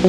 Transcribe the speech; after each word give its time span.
Hi, 0.00 0.06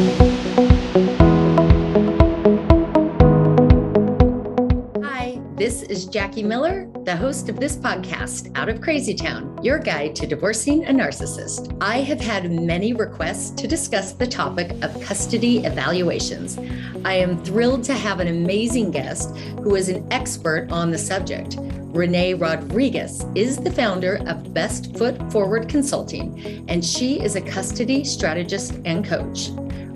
this 5.57 5.81
is 5.81 6.05
Jackie 6.05 6.43
Miller, 6.43 6.89
the 7.03 7.13
host 7.13 7.49
of 7.49 7.59
this 7.59 7.75
podcast, 7.75 8.57
Out 8.57 8.69
of 8.69 8.79
Crazy 8.79 9.13
Town, 9.13 9.61
your 9.61 9.79
guide 9.79 10.15
to 10.15 10.25
divorcing 10.25 10.85
a 10.85 10.91
narcissist. 10.91 11.77
I 11.81 11.97
have 12.03 12.21
had 12.21 12.49
many 12.53 12.93
requests 12.93 13.49
to 13.61 13.67
discuss 13.67 14.13
the 14.13 14.25
topic 14.25 14.71
of 14.81 15.01
custody 15.01 15.65
evaluations. 15.65 16.57
I 17.03 17.15
am 17.15 17.43
thrilled 17.43 17.83
to 17.83 17.93
have 17.93 18.21
an 18.21 18.29
amazing 18.29 18.91
guest 18.91 19.35
who 19.61 19.75
is 19.75 19.89
an 19.89 20.07
expert 20.09 20.71
on 20.71 20.91
the 20.91 20.97
subject. 20.97 21.57
Renee 21.59 22.35
Rodriguez 22.35 23.25
is 23.35 23.57
the 23.57 23.71
founder 23.71 24.23
of 24.25 24.53
Best 24.53 24.95
Foot 24.95 25.29
Forward 25.33 25.67
Consulting, 25.67 26.63
and 26.69 26.85
she 26.85 27.21
is 27.21 27.35
a 27.35 27.41
custody 27.41 28.05
strategist 28.05 28.79
and 28.85 29.03
coach. 29.03 29.49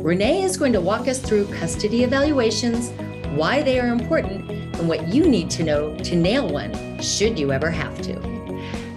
Renee 0.05 0.43
is 0.43 0.55
going 0.55 0.71
to 0.71 0.79
walk 0.79 1.07
us 1.07 1.17
through 1.17 1.47
custody 1.47 2.03
evaluations, 2.03 2.91
why 3.35 3.63
they 3.63 3.79
are 3.79 3.87
important, 3.87 4.47
and 4.51 4.87
what 4.87 5.07
you 5.07 5.27
need 5.27 5.49
to 5.49 5.63
know 5.63 5.97
to 5.97 6.15
nail 6.15 6.47
one 6.47 7.01
should 7.01 7.39
you 7.39 7.51
ever 7.51 7.71
have 7.71 7.99
to. 8.03 8.13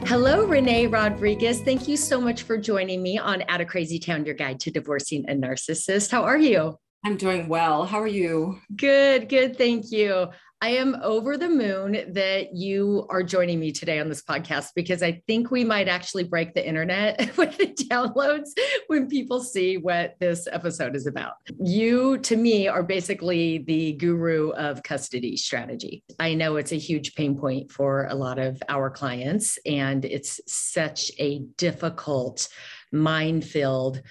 Hello, 0.04 0.44
Renee 0.44 0.86
Rodriguez. 0.86 1.62
Thank 1.62 1.88
you 1.88 1.96
so 1.96 2.20
much 2.20 2.42
for 2.42 2.58
joining 2.58 3.02
me 3.02 3.16
on 3.16 3.42
Out 3.48 3.62
of 3.62 3.68
Crazy 3.68 3.98
Town, 3.98 4.26
your 4.26 4.34
guide 4.34 4.60
to 4.60 4.70
divorcing 4.70 5.24
a 5.30 5.32
narcissist. 5.32 6.10
How 6.10 6.24
are 6.24 6.36
you? 6.36 6.76
I'm 7.06 7.16
doing 7.16 7.48
well. 7.48 7.86
How 7.86 8.02
are 8.02 8.06
you? 8.06 8.58
Good, 8.76 9.30
good. 9.30 9.56
Thank 9.56 9.90
you. 9.90 10.26
I 10.60 10.70
am 10.70 10.96
over 11.02 11.36
the 11.36 11.48
moon 11.48 12.12
that 12.14 12.52
you 12.52 13.06
are 13.10 13.22
joining 13.22 13.60
me 13.60 13.70
today 13.70 14.00
on 14.00 14.08
this 14.08 14.22
podcast 14.22 14.70
because 14.74 15.04
I 15.04 15.22
think 15.28 15.52
we 15.52 15.62
might 15.62 15.86
actually 15.86 16.24
break 16.24 16.52
the 16.52 16.66
internet 16.66 17.18
with 17.36 17.56
the 17.58 17.66
downloads 17.66 18.48
when 18.88 19.08
people 19.08 19.40
see 19.40 19.76
what 19.76 20.16
this 20.18 20.48
episode 20.50 20.96
is 20.96 21.06
about. 21.06 21.34
You, 21.60 22.18
to 22.18 22.36
me, 22.36 22.66
are 22.66 22.82
basically 22.82 23.58
the 23.58 23.92
guru 23.92 24.50
of 24.50 24.82
custody 24.82 25.36
strategy. 25.36 26.02
I 26.18 26.34
know 26.34 26.56
it's 26.56 26.72
a 26.72 26.76
huge 26.76 27.14
pain 27.14 27.38
point 27.38 27.70
for 27.70 28.06
a 28.06 28.14
lot 28.16 28.40
of 28.40 28.60
our 28.68 28.90
clients, 28.90 29.58
and 29.64 30.04
it's 30.04 30.40
such 30.48 31.12
a 31.18 31.38
difficult, 31.56 32.48
minefield 32.90 34.02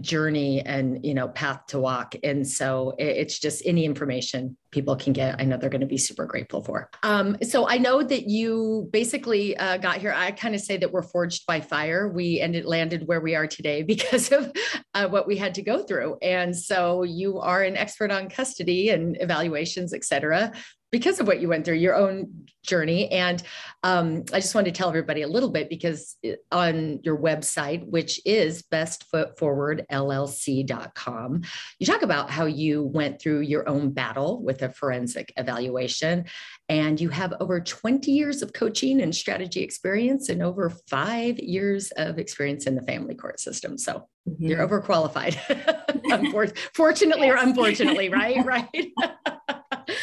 journey 0.00 0.62
and 0.62 1.04
you 1.04 1.12
know 1.12 1.28
path 1.28 1.66
to 1.66 1.78
walk 1.78 2.14
and 2.24 2.48
so 2.48 2.94
it's 2.98 3.38
just 3.38 3.62
any 3.66 3.84
information 3.84 4.56
people 4.72 4.96
can 4.96 5.12
get 5.12 5.40
i 5.40 5.44
know 5.44 5.56
they're 5.56 5.70
going 5.70 5.80
to 5.80 5.86
be 5.86 5.98
super 5.98 6.26
grateful 6.26 6.62
for. 6.62 6.90
Um, 7.02 7.36
so 7.42 7.68
i 7.68 7.78
know 7.78 8.02
that 8.02 8.28
you 8.28 8.88
basically 8.90 9.56
uh, 9.56 9.76
got 9.76 9.98
here. 9.98 10.12
I 10.16 10.32
kind 10.32 10.54
of 10.54 10.60
say 10.60 10.76
that 10.78 10.92
we're 10.92 11.02
forged 11.02 11.46
by 11.46 11.60
fire. 11.60 12.08
We 12.08 12.40
ended 12.40 12.64
landed 12.64 13.06
where 13.06 13.20
we 13.20 13.34
are 13.34 13.46
today 13.46 13.82
because 13.94 14.32
of 14.32 14.52
uh, 14.94 15.08
what 15.08 15.26
we 15.26 15.36
had 15.36 15.54
to 15.54 15.62
go 15.62 15.82
through. 15.82 16.16
And 16.22 16.56
so 16.56 17.02
you 17.02 17.38
are 17.38 17.62
an 17.62 17.76
expert 17.76 18.10
on 18.10 18.28
custody 18.28 18.90
and 18.90 19.16
evaluations 19.20 19.92
et 19.92 20.04
cetera 20.04 20.52
because 20.92 21.18
of 21.18 21.26
what 21.26 21.40
you 21.40 21.48
went 21.48 21.64
through, 21.64 21.74
your 21.76 21.96
own 21.96 22.46
journey. 22.62 23.10
And 23.10 23.42
um, 23.82 24.24
I 24.32 24.38
just 24.40 24.54
wanted 24.54 24.74
to 24.74 24.78
tell 24.78 24.90
everybody 24.90 25.22
a 25.22 25.28
little 25.28 25.48
bit 25.48 25.70
because 25.70 26.16
on 26.52 27.00
your 27.02 27.18
website, 27.18 27.84
which 27.88 28.20
is 28.24 28.62
bestfootforwardllc.com, 28.62 31.42
you 31.78 31.86
talk 31.86 32.02
about 32.02 32.30
how 32.30 32.44
you 32.44 32.84
went 32.84 33.20
through 33.20 33.40
your 33.40 33.68
own 33.68 33.90
battle 33.90 34.40
with 34.44 34.61
a 34.62 34.70
forensic 34.70 35.32
evaluation. 35.36 36.24
And 36.68 37.00
you 37.00 37.08
have 37.10 37.34
over 37.40 37.60
20 37.60 38.10
years 38.10 38.42
of 38.42 38.52
coaching 38.52 39.00
and 39.00 39.14
strategy 39.14 39.62
experience 39.62 40.28
and 40.28 40.42
over 40.42 40.70
five 40.88 41.38
years 41.38 41.90
of 41.92 42.18
experience 42.18 42.66
in 42.66 42.74
the 42.74 42.82
family 42.82 43.14
court 43.14 43.40
system. 43.40 43.76
So 43.76 44.08
mm-hmm. 44.28 44.46
you're 44.46 44.66
overqualified, 44.66 45.36
fortunately 46.74 47.28
or 47.28 47.36
unfortunately, 47.36 48.08
right? 48.08 48.44
Right. 48.52 48.92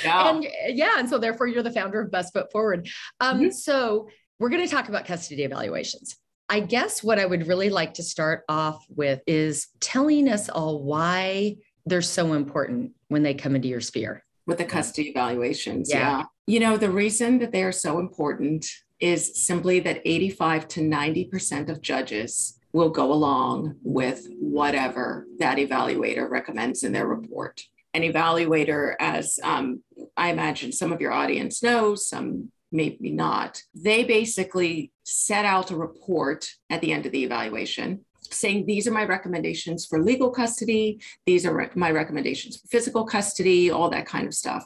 yeah. 0.03 0.29
And 0.29 0.47
yeah, 0.67 0.95
and 0.97 1.09
so 1.09 1.17
therefore 1.17 1.47
you're 1.47 1.63
the 1.63 1.71
founder 1.71 2.01
of 2.01 2.11
Best 2.11 2.33
Foot 2.33 2.51
Forward. 2.51 2.87
Um, 3.19 3.39
mm-hmm. 3.39 3.49
So 3.51 4.09
we're 4.39 4.49
going 4.49 4.65
to 4.65 4.71
talk 4.71 4.89
about 4.89 5.05
custody 5.05 5.43
evaluations. 5.43 6.15
I 6.49 6.61
guess 6.61 7.03
what 7.03 7.19
I 7.19 7.25
would 7.25 7.47
really 7.47 7.69
like 7.69 7.95
to 7.95 8.03
start 8.03 8.43
off 8.49 8.83
with 8.89 9.21
is 9.27 9.67
telling 9.79 10.27
us 10.27 10.49
all 10.49 10.83
why 10.83 11.57
they're 11.85 12.01
so 12.01 12.33
important 12.33 12.93
when 13.07 13.21
they 13.21 13.35
come 13.35 13.55
into 13.55 13.67
your 13.67 13.81
sphere. 13.81 14.23
With 14.49 14.57
the 14.57 14.65
custody 14.65 15.09
evaluations. 15.09 15.89
Yeah. 15.89 15.99
yeah. 15.99 16.23
You 16.47 16.59
know, 16.59 16.75
the 16.75 16.91
reason 16.91 17.39
that 17.39 17.51
they 17.51 17.63
are 17.63 17.71
so 17.71 17.99
important 17.99 18.65
is 18.99 19.45
simply 19.45 19.79
that 19.81 20.01
85 20.03 20.67
to 20.69 20.81
90% 20.81 21.69
of 21.69 21.81
judges 21.81 22.59
will 22.73 22.89
go 22.89 23.13
along 23.13 23.75
with 23.81 24.27
whatever 24.39 25.25
that 25.39 25.57
evaluator 25.57 26.29
recommends 26.29 26.83
in 26.83 26.91
their 26.91 27.07
report 27.07 27.61
an 27.93 28.03
evaluator, 28.03 28.95
as 28.99 29.39
um, 29.43 29.83
I 30.15 30.29
imagine 30.29 30.71
some 30.71 30.91
of 30.91 31.01
your 31.01 31.11
audience 31.11 31.63
knows, 31.63 32.07
some 32.07 32.51
maybe 32.71 33.11
not, 33.11 33.63
they 33.73 34.03
basically 34.03 34.91
set 35.03 35.45
out 35.45 35.71
a 35.71 35.75
report 35.75 36.49
at 36.69 36.81
the 36.81 36.91
end 36.91 37.05
of 37.05 37.11
the 37.11 37.23
evaluation 37.23 38.05
saying 38.31 38.65
these 38.65 38.87
are 38.87 38.91
my 38.91 39.05
recommendations 39.05 39.85
for 39.85 40.01
legal 40.01 40.29
custody. 40.29 40.99
These 41.25 41.45
are 41.45 41.71
my 41.75 41.91
recommendations 41.91 42.57
for 42.57 42.67
physical 42.67 43.05
custody 43.05 43.71
all 43.71 43.89
that 43.89 44.05
kind 44.05 44.27
of 44.27 44.33
stuff. 44.33 44.65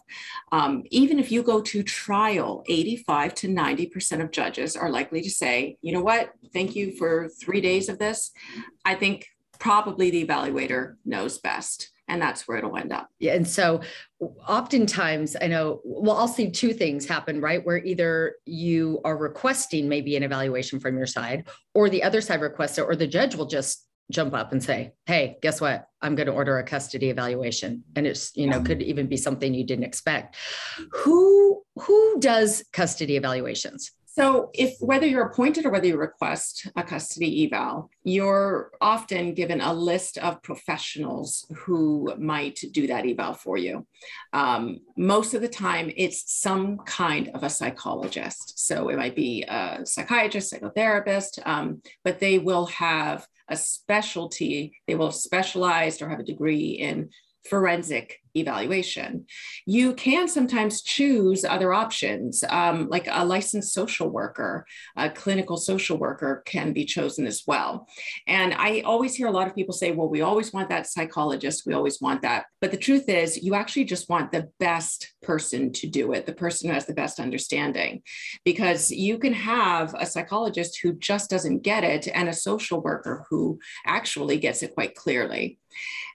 Um, 0.52 0.84
even 0.90 1.20
if 1.20 1.32
you 1.32 1.44
go 1.44 1.62
to 1.62 1.84
trial 1.84 2.64
85 2.68 3.36
to 3.36 3.48
90% 3.48 4.22
of 4.22 4.32
judges 4.32 4.76
are 4.76 4.90
likely 4.90 5.22
to 5.22 5.30
say 5.30 5.78
you 5.82 5.94
know 5.94 6.02
what? 6.02 6.32
Thank 6.54 6.76
you 6.76 6.96
for 6.98 7.30
three 7.30 7.62
days 7.62 7.90
of 7.90 8.00
this. 8.00 8.32
I 8.86 8.96
think 8.96 9.28
probably 9.60 10.10
the 10.10 10.26
evaluator 10.26 10.96
knows 11.06 11.38
best 11.38 11.93
and 12.08 12.22
that's 12.22 12.48
where 12.48 12.58
it'll 12.58 12.76
end 12.78 12.92
up. 12.92 13.10
Yeah. 13.20 13.34
And 13.34 13.48
so 13.48 13.82
oftentimes 14.48 15.36
I 15.42 15.48
know, 15.48 15.82
well, 15.84 16.18
I'll 16.18 16.28
see 16.28 16.52
two 16.52 16.74
things 16.74 17.08
happen, 17.08 17.42
right? 17.42 17.66
Where 17.66 17.84
either 17.84 18.36
you 18.46 19.00
are 19.06 19.18
requesting 19.18 19.88
maybe 19.88 20.16
an 20.16 20.24
evaluation 20.24 20.80
from 20.80 20.98
your 20.98 21.08
side, 21.08 21.48
or 21.74 21.90
the 21.90 22.04
other 22.04 22.22
side 22.22 22.42
requests 22.42 22.78
it, 22.78 22.82
or 22.82 22.96
the 22.96 23.08
judge 23.08 23.36
will 23.36 23.46
just 23.46 23.88
jump 24.12 24.34
up 24.34 24.52
and 24.52 24.62
say, 24.62 24.92
Hey, 25.06 25.38
guess 25.42 25.62
what? 25.62 25.88
I'm 26.02 26.16
going 26.16 26.28
to 26.28 26.34
order 26.34 26.58
a 26.60 26.64
custody 26.64 27.10
evaluation. 27.10 27.84
And 27.96 28.06
it's, 28.06 28.36
you 28.36 28.48
know, 28.48 28.62
could 28.62 28.82
even 28.82 29.08
be 29.08 29.18
something 29.18 29.54
you 29.54 29.66
didn't 29.66 29.86
expect. 29.86 30.36
Who 30.92 31.64
who 31.80 32.20
does 32.20 32.64
custody 32.72 33.16
evaluations? 33.16 33.92
So, 34.16 34.52
if 34.54 34.76
whether 34.80 35.08
you're 35.08 35.26
appointed 35.26 35.66
or 35.66 35.72
whether 35.72 35.88
you 35.88 35.98
request 35.98 36.68
a 36.76 36.84
custody 36.84 37.46
eval, 37.46 37.90
you're 38.04 38.70
often 38.80 39.34
given 39.34 39.60
a 39.60 39.74
list 39.74 40.20
of 40.20 40.44
professionals 40.44 41.48
who 41.56 42.14
might 42.20 42.64
do 42.74 42.86
that 42.86 43.08
eval 43.08 43.34
for 43.34 43.58
you. 43.58 43.88
Um, 44.32 44.82
most 44.96 45.34
of 45.34 45.42
the 45.42 45.48
time, 45.48 45.92
it's 45.98 46.32
some 46.32 46.78
kind 46.86 47.32
of 47.34 47.42
a 47.42 47.50
psychologist. 47.50 48.60
So, 48.68 48.90
it 48.90 48.98
might 48.98 49.16
be 49.16 49.46
a 49.48 49.80
psychiatrist, 49.84 50.54
psychotherapist, 50.54 51.40
um, 51.48 51.82
but 52.04 52.20
they 52.20 52.38
will 52.38 52.68
have 52.68 53.28
a 53.50 53.58
specialty, 53.58 54.76
they 54.86 54.94
will 54.94 55.08
have 55.08 55.16
specialized 55.16 56.04
or 56.04 56.10
have 56.10 56.20
a 56.20 56.24
degree 56.24 56.74
in 56.74 57.10
forensic 57.50 58.20
evaluation. 58.36 59.26
You 59.66 59.94
can 59.94 60.28
sometimes 60.28 60.82
choose 60.82 61.44
other 61.46 61.74
options, 61.74 62.44
um, 62.50 62.88
like 62.90 63.08
a 63.10 63.26
licensed 63.26 63.74
social 63.74 64.10
worker, 64.10 64.66
a 64.96 65.10
clinical 65.10 65.58
social 65.58 65.98
worker 65.98 66.44
can 66.46 66.74
be 66.74 66.86
chosen 66.86 67.28
as 67.28 67.44
well. 67.46 67.88
And 68.28 68.54
I 68.54 68.82
always 68.82 69.16
hear 69.16 69.28
a 69.28 69.32
lot 69.32 69.48
of 69.48 69.56
people 69.56 69.74
say, 69.74 69.92
well, 69.92 70.10
we 70.10 70.22
always 70.22 70.54
want 70.54 70.70
that 70.70 70.88
psychologist, 70.88 71.64
we 71.66 71.74
always 71.74 72.02
want 72.02 72.22
that. 72.24 72.46
But 72.62 72.72
the 72.72 72.78
truth 72.78 73.10
is, 73.10 73.42
you 73.42 73.56
actually 73.56 73.86
just 73.86 74.10
want 74.10 74.32
the 74.32 74.50
best 74.60 75.14
person 75.22 75.72
to 75.74 75.88
do 75.88 76.14
it, 76.14 76.26
the 76.26 76.34
person 76.34 76.70
who 76.70 76.74
has 76.74 76.86
the 76.86 76.94
best 76.94 77.20
understanding, 77.20 78.02
because 78.44 78.92
you 78.92 79.18
can 79.18 79.34
have 79.34 79.94
a 79.98 80.06
psychologist 80.06 80.80
who 80.82 80.94
just 80.94 81.30
doesn't 81.30 81.64
get 81.64 81.84
it 81.84 82.08
and 82.08 82.30
a 82.30 82.34
social 82.34 82.82
worker 82.82 83.26
who 83.30 83.60
actually 83.86 84.38
gets 84.38 84.64
it 84.64 84.74
quite 84.74 84.96
clearly. 84.96 85.60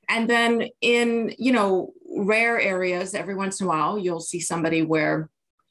And 0.09 0.29
then 0.29 0.69
in, 0.81 1.35
you 1.39 1.53
know, 1.53 1.93
rare 2.17 2.61
areas, 2.61 3.15
every 3.15 3.35
once 3.35 3.61
in 3.61 3.67
a 3.67 3.69
while, 3.69 3.99
you'll 3.99 4.21
see 4.21 4.41
somebody 4.41 4.83
where 4.83 5.29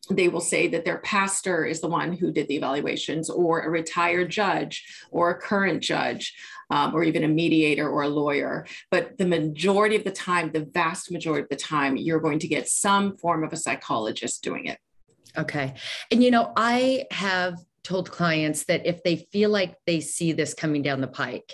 they 0.09 0.29
will 0.29 0.41
say 0.41 0.67
that 0.69 0.85
their 0.85 0.99
pastor 0.99 1.65
is 1.65 1.81
the 1.81 1.89
one 1.89 2.13
who 2.13 2.31
did 2.31 2.47
the 2.47 2.55
evaluations, 2.55 3.29
or 3.29 3.61
a 3.61 3.69
retired 3.69 4.29
judge, 4.29 4.85
or 5.11 5.31
a 5.31 5.39
current 5.39 5.83
judge, 5.83 6.33
um, 6.69 6.95
or 6.95 7.03
even 7.03 7.25
a 7.25 7.27
mediator 7.27 7.89
or 7.89 8.03
a 8.03 8.07
lawyer. 8.07 8.65
But 8.89 9.17
the 9.17 9.27
majority 9.27 9.97
of 9.97 10.05
the 10.05 10.11
time, 10.11 10.51
the 10.51 10.65
vast 10.65 11.11
majority 11.11 11.43
of 11.43 11.49
the 11.49 11.57
time, 11.57 11.97
you're 11.97 12.21
going 12.21 12.39
to 12.39 12.47
get 12.47 12.69
some 12.69 13.17
form 13.17 13.43
of 13.43 13.51
a 13.51 13.57
psychologist 13.57 14.43
doing 14.43 14.67
it. 14.67 14.77
Okay. 15.37 15.73
And, 16.09 16.23
you 16.23 16.31
know, 16.31 16.53
I 16.55 17.05
have 17.11 17.59
told 17.83 18.09
clients 18.09 18.65
that 18.65 18.85
if 18.85 19.03
they 19.03 19.27
feel 19.31 19.49
like 19.49 19.75
they 19.85 19.99
see 19.99 20.31
this 20.31 20.53
coming 20.53 20.81
down 20.81 21.01
the 21.01 21.07
pike, 21.07 21.53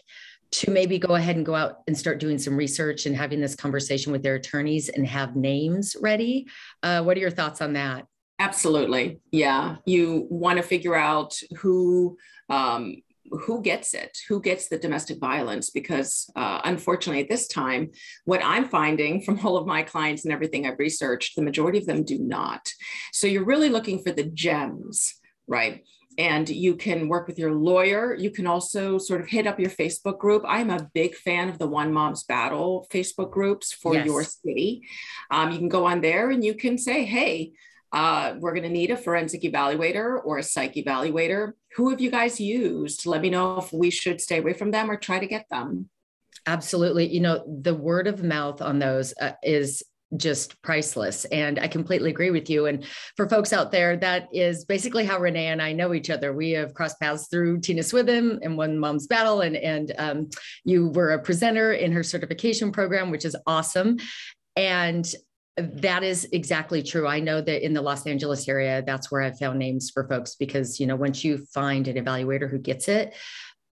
to 0.53 0.69
maybe 0.69 0.99
go 0.99 1.15
ahead 1.15 1.35
and 1.35 1.45
go 1.45 1.55
out 1.55 1.79
and 1.87 1.97
start 1.97 2.19
doing 2.19 2.37
some 2.37 2.55
research 2.55 3.07
and 3.07 3.15
having 3.15 3.41
this 3.41 3.55
conversation 3.55 4.11
with 4.11 4.21
their 4.21 4.35
attorneys 4.35 4.87
and 4.89 5.07
have 5.07 5.35
names 5.35 5.95
ready. 5.99 6.47
Uh, 6.83 7.01
what 7.01 7.17
are 7.17 7.19
your 7.19 7.31
thoughts 7.31 7.59
on 7.59 7.73
that? 7.73 8.05
Absolutely. 8.39 9.19
Yeah. 9.31 9.77
You 9.85 10.27
want 10.29 10.57
to 10.57 10.63
figure 10.63 10.95
out 10.95 11.35
who, 11.57 12.17
um, 12.49 12.97
who 13.31 13.63
gets 13.63 13.95
it? 13.95 14.15
Who 14.29 14.41
gets 14.41 14.67
the 14.67 14.77
domestic 14.77 15.19
violence? 15.19 15.71
Because 15.71 16.29
uh, 16.35 16.61
unfortunately, 16.63 17.23
at 17.23 17.29
this 17.29 17.47
time, 17.47 17.89
what 18.25 18.41
I'm 18.43 18.65
finding 18.65 19.21
from 19.21 19.39
all 19.43 19.57
of 19.57 19.65
my 19.65 19.81
clients 19.81 20.23
and 20.23 20.33
everything 20.33 20.67
I've 20.67 20.77
researched, 20.77 21.35
the 21.35 21.41
majority 21.41 21.79
of 21.79 21.87
them 21.87 22.03
do 22.03 22.19
not. 22.19 22.71
So 23.11 23.25
you're 23.25 23.45
really 23.45 23.69
looking 23.69 24.03
for 24.03 24.11
the 24.11 24.25
gems, 24.25 25.15
right? 25.47 25.83
And 26.17 26.47
you 26.49 26.75
can 26.75 27.07
work 27.07 27.27
with 27.27 27.39
your 27.39 27.53
lawyer. 27.53 28.13
You 28.13 28.31
can 28.31 28.47
also 28.47 28.97
sort 28.97 29.21
of 29.21 29.27
hit 29.27 29.47
up 29.47 29.59
your 29.59 29.69
Facebook 29.69 30.19
group. 30.19 30.43
I'm 30.47 30.69
a 30.69 30.89
big 30.93 31.15
fan 31.15 31.49
of 31.49 31.57
the 31.57 31.67
One 31.67 31.93
Mom's 31.93 32.23
Battle 32.23 32.87
Facebook 32.91 33.31
groups 33.31 33.73
for 33.73 33.93
yes. 33.93 34.05
your 34.05 34.23
city. 34.23 34.87
Um, 35.31 35.51
you 35.51 35.57
can 35.57 35.69
go 35.69 35.85
on 35.85 36.01
there 36.01 36.29
and 36.29 36.43
you 36.43 36.53
can 36.53 36.77
say, 36.77 37.05
hey, 37.05 37.53
uh, 37.91 38.33
we're 38.39 38.53
going 38.53 38.63
to 38.63 38.69
need 38.69 38.89
a 38.89 38.97
forensic 38.97 39.43
evaluator 39.43 40.19
or 40.23 40.39
a 40.39 40.43
psych 40.43 40.73
evaluator. 40.73 41.53
Who 41.75 41.91
have 41.91 42.01
you 42.01 42.09
guys 42.09 42.39
used? 42.39 43.05
Let 43.05 43.21
me 43.21 43.29
know 43.29 43.57
if 43.57 43.71
we 43.71 43.91
should 43.91 44.19
stay 44.19 44.39
away 44.39 44.53
from 44.53 44.71
them 44.71 44.89
or 44.89 44.97
try 44.97 45.19
to 45.19 45.27
get 45.27 45.45
them. 45.49 45.89
Absolutely. 46.45 47.07
You 47.07 47.21
know, 47.21 47.43
the 47.61 47.75
word 47.75 48.07
of 48.07 48.23
mouth 48.23 48.61
on 48.61 48.79
those 48.79 49.13
uh, 49.21 49.33
is 49.43 49.83
just 50.17 50.61
priceless. 50.61 51.25
And 51.25 51.59
I 51.59 51.67
completely 51.67 52.09
agree 52.09 52.31
with 52.31 52.49
you. 52.49 52.65
And 52.65 52.85
for 53.17 53.27
folks 53.27 53.53
out 53.53 53.71
there, 53.71 53.97
that 53.97 54.29
is 54.31 54.65
basically 54.65 55.05
how 55.05 55.19
Renee 55.19 55.47
and 55.47 55.61
I 55.61 55.73
know 55.73 55.93
each 55.93 56.09
other. 56.09 56.33
We 56.33 56.51
have 56.51 56.73
crossed 56.73 56.99
paths 56.99 57.27
through 57.29 57.61
Tina 57.61 57.83
Swithin 57.83 58.39
and 58.41 58.57
One 58.57 58.77
Mom's 58.77 59.07
Battle, 59.07 59.41
and 59.41 59.55
and 59.55 59.93
um, 59.97 60.29
you 60.63 60.89
were 60.89 61.11
a 61.11 61.19
presenter 61.21 61.73
in 61.73 61.91
her 61.91 62.03
certification 62.03 62.71
program, 62.71 63.11
which 63.11 63.25
is 63.25 63.35
awesome. 63.47 63.97
And 64.55 65.11
that 65.57 66.03
is 66.03 66.27
exactly 66.31 66.81
true. 66.81 67.07
I 67.07 67.19
know 67.19 67.39
that 67.39 67.63
in 67.63 67.73
the 67.73 67.81
Los 67.81 68.07
Angeles 68.07 68.47
area, 68.47 68.83
that's 68.85 69.11
where 69.11 69.21
I've 69.21 69.37
found 69.37 69.59
names 69.59 69.91
for 69.91 70.07
folks 70.07 70.35
because, 70.35 70.79
you 70.79 70.87
know, 70.87 70.95
once 70.95 71.23
you 71.23 71.45
find 71.53 71.87
an 71.87 72.03
evaluator 72.03 72.49
who 72.49 72.57
gets 72.57 72.87
it, 72.87 73.13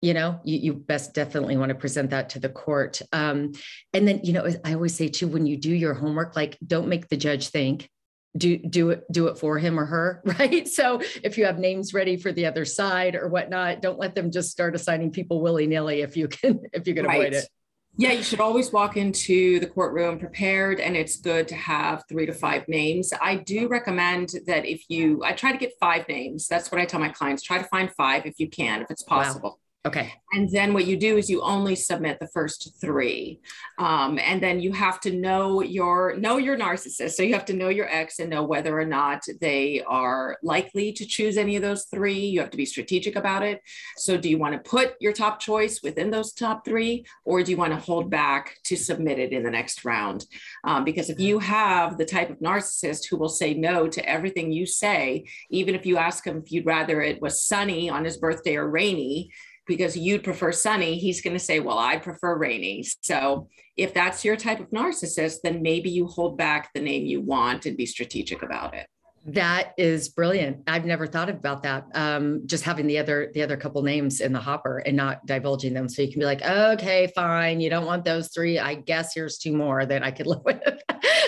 you 0.03 0.15
know, 0.15 0.41
you, 0.45 0.59
you 0.59 0.75
best 0.75 1.15
definitely 1.15 1.57
want 1.57 1.69
to 1.71 1.75
present 1.75 2.11
that 2.11 2.31
to 2.31 2.41
the 2.41 2.49
court. 2.49 3.03
Um, 3.13 3.53
and 3.93 4.09
then, 4.09 4.21
you 4.23 4.33
know, 4.33 4.49
I 4.65 4.75
always 4.75 4.95
say 4.95 5.09
too, 5.09 5.29
when 5.29 5.47
you 5.47 5.57
do 5.57 5.73
your 5.73 5.95
homework, 5.95 6.37
like 6.37 6.59
don't 6.67 6.89
make 6.89 7.09
the 7.09 7.17
judge 7.17 7.49
think, 7.49 7.89
do 8.37 8.59
do 8.59 8.91
it 8.91 9.05
do 9.11 9.27
it 9.27 9.39
for 9.39 9.59
him 9.59 9.79
or 9.79 9.85
her 9.85 10.23
right 10.39 10.69
so 10.69 11.01
if 11.25 11.37
you 11.37 11.45
have 11.45 11.59
names 11.59 11.93
ready 11.93 12.17
for 12.17 12.31
the 12.31 12.47
other 12.47 12.65
side 12.65 13.17
or 13.17 13.29
whatnot 13.29 13.83
don't 13.83 13.99
let 13.99 14.15
them 14.15 14.31
just 14.31 14.53
start 14.53 14.77
assigning 14.77 15.11
people 15.11 15.41
willy-nilly 15.41 16.03
if 16.03 16.17
you 16.17 16.29
can 16.29 16.61
if 16.73 16.87
you 16.87 16.95
can 16.95 17.07
right. 17.07 17.21
avoid 17.21 17.33
it 17.33 17.49
yeah, 17.97 18.13
you 18.13 18.23
should 18.23 18.41
always 18.41 18.73
walk 18.73 18.97
into 18.97 19.59
the 19.59 19.67
courtroom 19.67 20.19
prepared, 20.19 20.81
and 20.81 20.97
it's 20.97 21.17
good 21.17 21.49
to 21.49 21.55
have 21.55 22.05
three 22.09 22.25
to 22.25 22.33
five 22.33 22.67
names. 22.69 23.13
I 23.21 23.35
do 23.35 23.69
recommend 23.69 24.33
that 24.47 24.65
if 24.65 24.85
you, 24.89 25.23
I 25.25 25.33
try 25.33 25.53
to 25.53 25.59
get 25.59 25.73
five 25.81 26.09
names. 26.09 26.47
That's 26.47 26.71
what 26.71 26.81
I 26.81 26.85
tell 26.85 27.01
my 27.01 27.09
clients 27.09 27.43
try 27.43 27.59
to 27.59 27.65
find 27.65 27.91
five 27.97 28.27
if 28.27 28.39
you 28.39 28.49
can, 28.49 28.81
if 28.81 28.91
it's 28.91 29.03
possible. 29.03 29.51
Wow. 29.51 29.59
Okay. 29.87 30.13
And 30.33 30.47
then 30.51 30.75
what 30.75 30.85
you 30.85 30.99
do 30.99 31.17
is 31.17 31.31
you 31.31 31.41
only 31.41 31.75
submit 31.75 32.19
the 32.21 32.29
first 32.29 32.75
three, 32.79 33.41
um, 33.79 34.19
and 34.19 34.41
then 34.41 34.61
you 34.61 34.73
have 34.73 35.01
to 35.01 35.11
know 35.11 35.63
your 35.63 36.17
know 36.19 36.37
your 36.37 36.59
narcissist. 36.59 37.13
So 37.13 37.23
you 37.23 37.33
have 37.33 37.47
to 37.47 37.55
know 37.55 37.71
your 37.71 37.89
ex 37.89 38.19
and 38.19 38.29
know 38.29 38.43
whether 38.43 38.79
or 38.79 38.85
not 38.85 39.25
they 39.41 39.83
are 39.89 40.37
likely 40.43 40.93
to 40.93 41.07
choose 41.07 41.39
any 41.39 41.57
of 41.57 41.63
those 41.63 41.87
three. 41.87 42.19
You 42.19 42.41
have 42.41 42.51
to 42.51 42.59
be 42.59 42.67
strategic 42.67 43.17
about 43.17 43.43
it. 43.43 43.63
So 43.97 44.19
do 44.19 44.29
you 44.29 44.37
want 44.37 44.53
to 44.53 44.71
put 44.71 44.97
your 45.01 45.15
top 45.15 45.41
choice 45.41 45.81
within 45.83 46.11
those 46.11 46.35
top 46.35 46.63
three, 46.63 47.07
or 47.25 47.43
do 47.43 47.51
you 47.51 47.57
want 47.57 47.73
to 47.73 47.81
hold 47.81 48.11
back 48.11 48.57
to 48.65 48.77
submit 48.77 49.19
it 49.19 49.33
in 49.33 49.43
the 49.43 49.51
next 49.51 49.87
round? 49.87 50.27
Um, 50.63 50.85
because 50.85 51.09
if 51.09 51.19
you 51.19 51.39
have 51.39 51.97
the 51.97 52.05
type 52.05 52.29
of 52.29 52.39
narcissist 52.41 53.09
who 53.09 53.17
will 53.17 53.31
say 53.31 53.55
no 53.55 53.89
to 53.89 54.07
everything 54.07 54.53
you 54.53 54.67
say, 54.67 55.25
even 55.49 55.75
if 55.75 55.87
you 55.87 55.97
ask 55.97 56.27
him 56.27 56.43
if 56.45 56.53
you'd 56.53 56.67
rather 56.67 57.01
it 57.01 57.23
was 57.23 57.43
sunny 57.43 57.89
on 57.89 58.05
his 58.05 58.19
birthday 58.19 58.57
or 58.57 58.69
rainy 58.69 59.33
because 59.71 59.97
you'd 59.97 60.25
prefer 60.25 60.51
sunny, 60.51 60.99
he's 60.99 61.23
going 61.23 61.33
to 61.33 61.39
say, 61.39 61.61
Well, 61.61 61.79
I 61.79 61.97
prefer 61.97 62.37
rainy. 62.37 62.85
So 63.03 63.49
if 63.77 63.95
that's 63.95 64.25
your 64.25 64.35
type 64.35 64.59
of 64.59 64.69
narcissist, 64.71 65.37
then 65.45 65.63
maybe 65.63 65.89
you 65.89 66.07
hold 66.09 66.37
back 66.37 66.71
the 66.75 66.81
name 66.81 67.07
you 67.07 67.21
want 67.21 67.67
and 67.67 67.77
be 67.77 67.87
strategic 67.87 68.43
about 68.43 68.75
it. 68.75 68.89
That 69.27 69.75
is 69.77 70.09
brilliant. 70.09 70.63
I've 70.67 70.87
never 70.87 71.07
thought 71.07 71.29
about 71.29 71.63
that. 71.65 71.87
Um, 71.95 72.47
just 72.47 72.65
having 72.65 72.87
the 72.87 72.99
other 72.99 73.31
the 73.35 73.43
other 73.43 73.57
couple 73.57 73.83
names 73.83 74.21
in 74.23 74.33
the 74.33 74.41
hopper 74.41 74.79
and 74.79 74.97
not 74.97 75.27
divulging 75.27 75.75
them, 75.75 75.91
so 75.91 76.01
you 76.01 76.11
can 76.11 76.21
be 76.21 76.25
like, 76.25 76.43
okay, 76.43 77.07
fine, 77.15 77.61
you 77.61 77.69
don't 77.69 77.85
want 77.85 78.05
those 78.05 78.29
three. 78.29 78.59
I 78.59 78.77
guess 78.77 79.15
here's 79.15 79.37
two 79.37 79.53
more 79.53 79.85
that 79.85 80.03
I 80.03 80.11
could 80.11 80.27
live 80.27 80.41
with. 80.45 80.63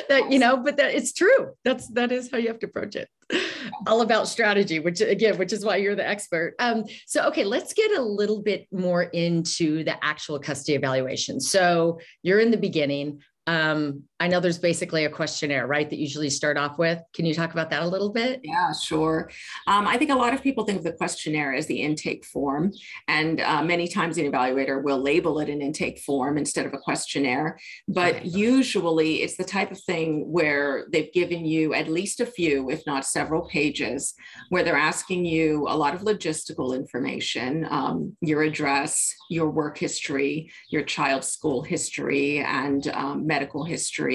that 0.08 0.32
you 0.32 0.38
know, 0.38 0.56
but 0.56 0.78
that 0.78 0.94
it's 0.94 1.12
true. 1.12 1.50
That's 1.64 1.86
that 1.88 2.12
is 2.12 2.30
how 2.30 2.38
you 2.38 2.48
have 2.48 2.60
to 2.60 2.66
approach 2.66 2.96
it. 2.96 3.10
All 3.86 4.00
about 4.00 4.26
strategy, 4.26 4.78
which 4.78 5.02
again, 5.02 5.36
which 5.36 5.52
is 5.52 5.62
why 5.62 5.76
you're 5.76 5.94
the 5.94 6.06
expert. 6.06 6.54
Um, 6.58 6.84
so 7.06 7.28
okay, 7.28 7.44
let's 7.44 7.74
get 7.74 7.90
a 7.98 8.02
little 8.02 8.40
bit 8.40 8.68
more 8.72 9.02
into 9.02 9.84
the 9.84 10.02
actual 10.02 10.38
custody 10.38 10.76
evaluation. 10.76 11.40
So 11.40 12.00
you're 12.22 12.40
in 12.40 12.50
the 12.50 12.56
beginning 12.56 13.20
um, 13.46 14.04
I 14.22 14.28
know 14.28 14.38
there's 14.38 14.56
basically 14.56 15.04
a 15.04 15.10
questionnaire, 15.10 15.66
right, 15.66 15.90
that 15.90 15.98
usually 15.98 16.30
start 16.30 16.56
off 16.56 16.78
with. 16.78 17.02
Can 17.12 17.26
you 17.26 17.34
talk 17.34 17.50
about 17.52 17.70
that 17.70 17.82
a 17.82 17.88
little 17.88 18.12
bit? 18.12 18.38
Yeah, 18.44 18.72
sure. 18.72 19.28
Um, 19.66 19.88
I 19.88 19.98
think 19.98 20.12
a 20.12 20.14
lot 20.14 20.32
of 20.32 20.44
people 20.44 20.62
think 20.62 20.78
of 20.78 20.84
the 20.84 20.92
questionnaire 20.92 21.52
as 21.52 21.66
the 21.66 21.82
intake 21.82 22.24
form, 22.24 22.72
and 23.08 23.40
uh, 23.40 23.64
many 23.64 23.88
times 23.88 24.18
an 24.18 24.30
evaluator 24.30 24.80
will 24.80 25.00
label 25.00 25.40
it 25.40 25.48
an 25.48 25.60
intake 25.60 25.98
form 25.98 26.38
instead 26.38 26.66
of 26.66 26.72
a 26.72 26.78
questionnaire. 26.78 27.58
But 27.88 28.14
okay. 28.14 28.28
usually 28.28 29.22
it's 29.24 29.36
the 29.36 29.42
type 29.42 29.72
of 29.72 29.80
thing 29.80 30.30
where 30.30 30.86
they've 30.92 31.12
given 31.12 31.44
you 31.44 31.74
at 31.74 31.88
least 31.88 32.20
a 32.20 32.26
few, 32.26 32.70
if 32.70 32.86
not 32.86 33.04
several 33.04 33.48
pages, 33.48 34.14
where 34.50 34.62
they're 34.62 34.76
asking 34.76 35.24
you 35.24 35.66
a 35.68 35.76
lot 35.76 35.96
of 35.96 36.02
logistical 36.02 36.76
information, 36.76 37.66
um, 37.70 38.16
your 38.20 38.42
address, 38.42 39.12
your 39.30 39.50
work 39.50 39.78
history, 39.78 40.52
your 40.70 40.84
child's 40.84 41.26
school 41.26 41.62
history, 41.62 42.38
and 42.38 42.86
um, 42.94 43.26
medical 43.26 43.64
history, 43.64 44.11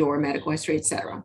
your 0.00 0.18
medical 0.18 0.50
history, 0.52 0.76
et 0.76 0.86
cetera. 0.90 1.16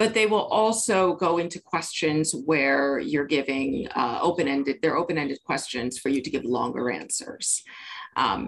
But 0.00 0.14
they 0.14 0.26
will 0.32 0.46
also 0.60 0.98
go 1.26 1.38
into 1.42 1.58
questions 1.74 2.26
where 2.50 3.00
you're 3.10 3.30
giving 3.38 3.66
uh, 4.02 4.18
open-ended, 4.28 4.76
they're 4.80 5.00
open-ended 5.02 5.38
questions 5.50 5.98
for 5.98 6.08
you 6.14 6.20
to 6.22 6.30
give 6.34 6.44
longer 6.58 6.84
answers. 7.00 7.46
Um, 8.24 8.40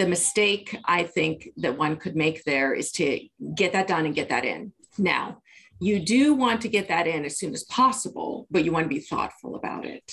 the 0.00 0.06
mistake 0.16 0.66
I 0.98 1.00
think 1.16 1.36
that 1.62 1.78
one 1.84 1.96
could 2.02 2.16
make 2.24 2.38
there 2.44 2.70
is 2.80 2.88
to 2.92 3.06
get 3.60 3.70
that 3.72 3.88
done 3.88 4.04
and 4.06 4.14
get 4.20 4.28
that 4.28 4.44
in. 4.44 4.72
Now, 4.98 5.24
you 5.88 5.96
do 6.16 6.22
want 6.44 6.60
to 6.62 6.68
get 6.76 6.88
that 6.88 7.06
in 7.06 7.24
as 7.24 7.38
soon 7.40 7.54
as 7.54 7.64
possible, 7.64 8.46
but 8.50 8.64
you 8.64 8.72
want 8.72 8.84
to 8.84 8.96
be 8.96 9.00
thoughtful 9.10 9.52
about 9.56 9.84
it. 9.96 10.06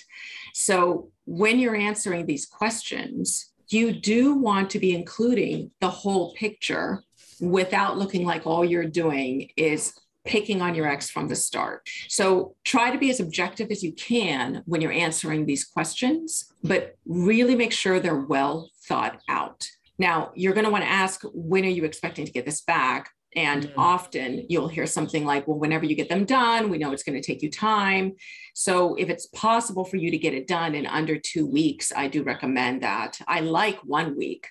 So 0.54 0.78
when 1.26 1.60
you're 1.60 1.76
answering 1.90 2.26
these 2.26 2.46
questions, 2.46 3.52
you 3.68 3.92
do 3.92 4.22
want 4.36 4.70
to 4.72 4.80
be 4.80 4.96
including 4.96 5.72
the 5.82 5.90
whole 5.90 6.34
picture 6.36 7.04
without 7.40 7.98
looking 7.98 8.26
like 8.26 8.46
all 8.46 8.66
you're 8.66 8.86
doing 8.86 9.50
is 9.56 9.94
picking 10.26 10.62
on 10.62 10.76
your 10.76 10.88
ex 10.88 11.10
from 11.10 11.28
the 11.28 11.36
start. 11.36 11.88
So 12.10 12.56
try 12.66 12.92
to 12.92 12.98
be 12.98 13.10
as 13.10 13.20
objective 13.20 13.72
as 13.72 13.82
you 13.82 13.94
can 13.94 14.62
when 14.66 14.82
you're 14.82 14.92
answering 14.92 15.46
these 15.46 15.64
questions, 15.64 16.52
but 16.64 16.96
really 17.06 17.56
make 17.56 17.72
sure 17.72 18.00
they're 18.00 18.16
well 18.16 18.70
thought 18.88 19.22
out. 19.30 19.68
Now, 19.98 20.32
you're 20.36 20.54
going 20.54 20.66
to 20.66 20.72
want 20.72 20.84
to 20.84 20.90
ask, 20.90 21.22
when 21.34 21.66
are 21.66 21.70
you 21.70 21.86
expecting 21.86 22.26
to 22.26 22.32
get 22.32 22.46
this 22.46 22.62
back? 22.62 23.10
And 23.36 23.68
mm-hmm. 23.68 23.80
often 23.80 24.46
you'll 24.50 24.68
hear 24.68 24.86
something 24.86 25.26
like, 25.26 25.48
well, 25.48 25.60
whenever 25.60 25.86
you 25.86 25.96
get 25.96 26.10
them 26.10 26.26
done, 26.26 26.70
we 26.70 26.78
know 26.78 26.92
it's 26.92 27.04
going 27.04 27.20
to 27.20 27.26
take 27.26 27.42
you 27.42 27.50
time. 27.50 28.14
So 28.54 28.96
if 28.96 29.10
it's 29.10 29.28
possible 29.28 29.86
for 29.86 29.98
you 29.98 30.12
to 30.12 30.18
get 30.18 30.34
it 30.34 30.48
done 30.48 30.76
in 30.76 30.86
under 30.86 31.18
two 31.18 31.46
weeks, 31.46 31.92
I 31.96 32.08
do 32.08 32.24
recommend 32.24 32.84
that. 32.84 33.20
I 33.28 33.42
like 33.42 33.80
one 33.84 34.18
week 34.18 34.48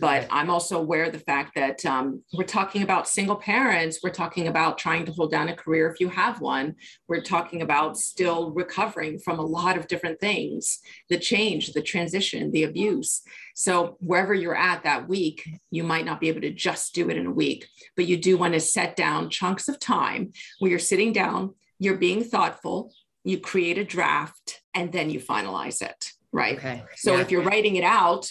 but 0.00 0.26
I'm 0.30 0.50
also 0.50 0.78
aware 0.78 1.04
of 1.04 1.12
the 1.12 1.18
fact 1.18 1.54
that 1.54 1.84
um, 1.86 2.22
we're 2.32 2.44
talking 2.44 2.82
about 2.82 3.08
single 3.08 3.36
parents. 3.36 4.00
We're 4.02 4.10
talking 4.10 4.48
about 4.48 4.78
trying 4.78 5.04
to 5.06 5.12
hold 5.12 5.30
down 5.30 5.48
a 5.48 5.56
career 5.56 5.90
if 5.90 6.00
you 6.00 6.08
have 6.08 6.40
one. 6.40 6.74
We're 7.08 7.22
talking 7.22 7.62
about 7.62 7.96
still 7.96 8.52
recovering 8.52 9.18
from 9.18 9.38
a 9.38 9.44
lot 9.44 9.76
of 9.76 9.88
different 9.88 10.20
things 10.20 10.80
the 11.08 11.18
change, 11.18 11.72
the 11.72 11.82
transition, 11.82 12.50
the 12.50 12.64
abuse. 12.64 13.22
So, 13.54 13.96
wherever 14.00 14.34
you're 14.34 14.56
at 14.56 14.84
that 14.84 15.08
week, 15.08 15.48
you 15.70 15.82
might 15.82 16.04
not 16.04 16.20
be 16.20 16.28
able 16.28 16.42
to 16.42 16.52
just 16.52 16.94
do 16.94 17.08
it 17.08 17.16
in 17.16 17.26
a 17.26 17.30
week, 17.30 17.66
but 17.96 18.06
you 18.06 18.16
do 18.18 18.36
want 18.36 18.54
to 18.54 18.60
set 18.60 18.96
down 18.96 19.30
chunks 19.30 19.68
of 19.68 19.78
time 19.78 20.32
where 20.58 20.70
you're 20.70 20.78
sitting 20.78 21.12
down, 21.12 21.54
you're 21.78 21.96
being 21.96 22.22
thoughtful, 22.22 22.92
you 23.24 23.40
create 23.40 23.78
a 23.78 23.84
draft, 23.84 24.60
and 24.74 24.92
then 24.92 25.08
you 25.08 25.20
finalize 25.20 25.80
it. 25.80 26.12
Right. 26.32 26.58
Okay. 26.58 26.84
So, 26.96 27.14
yeah. 27.14 27.22
if 27.22 27.30
you're 27.30 27.42
writing 27.42 27.76
it 27.76 27.84
out, 27.84 28.30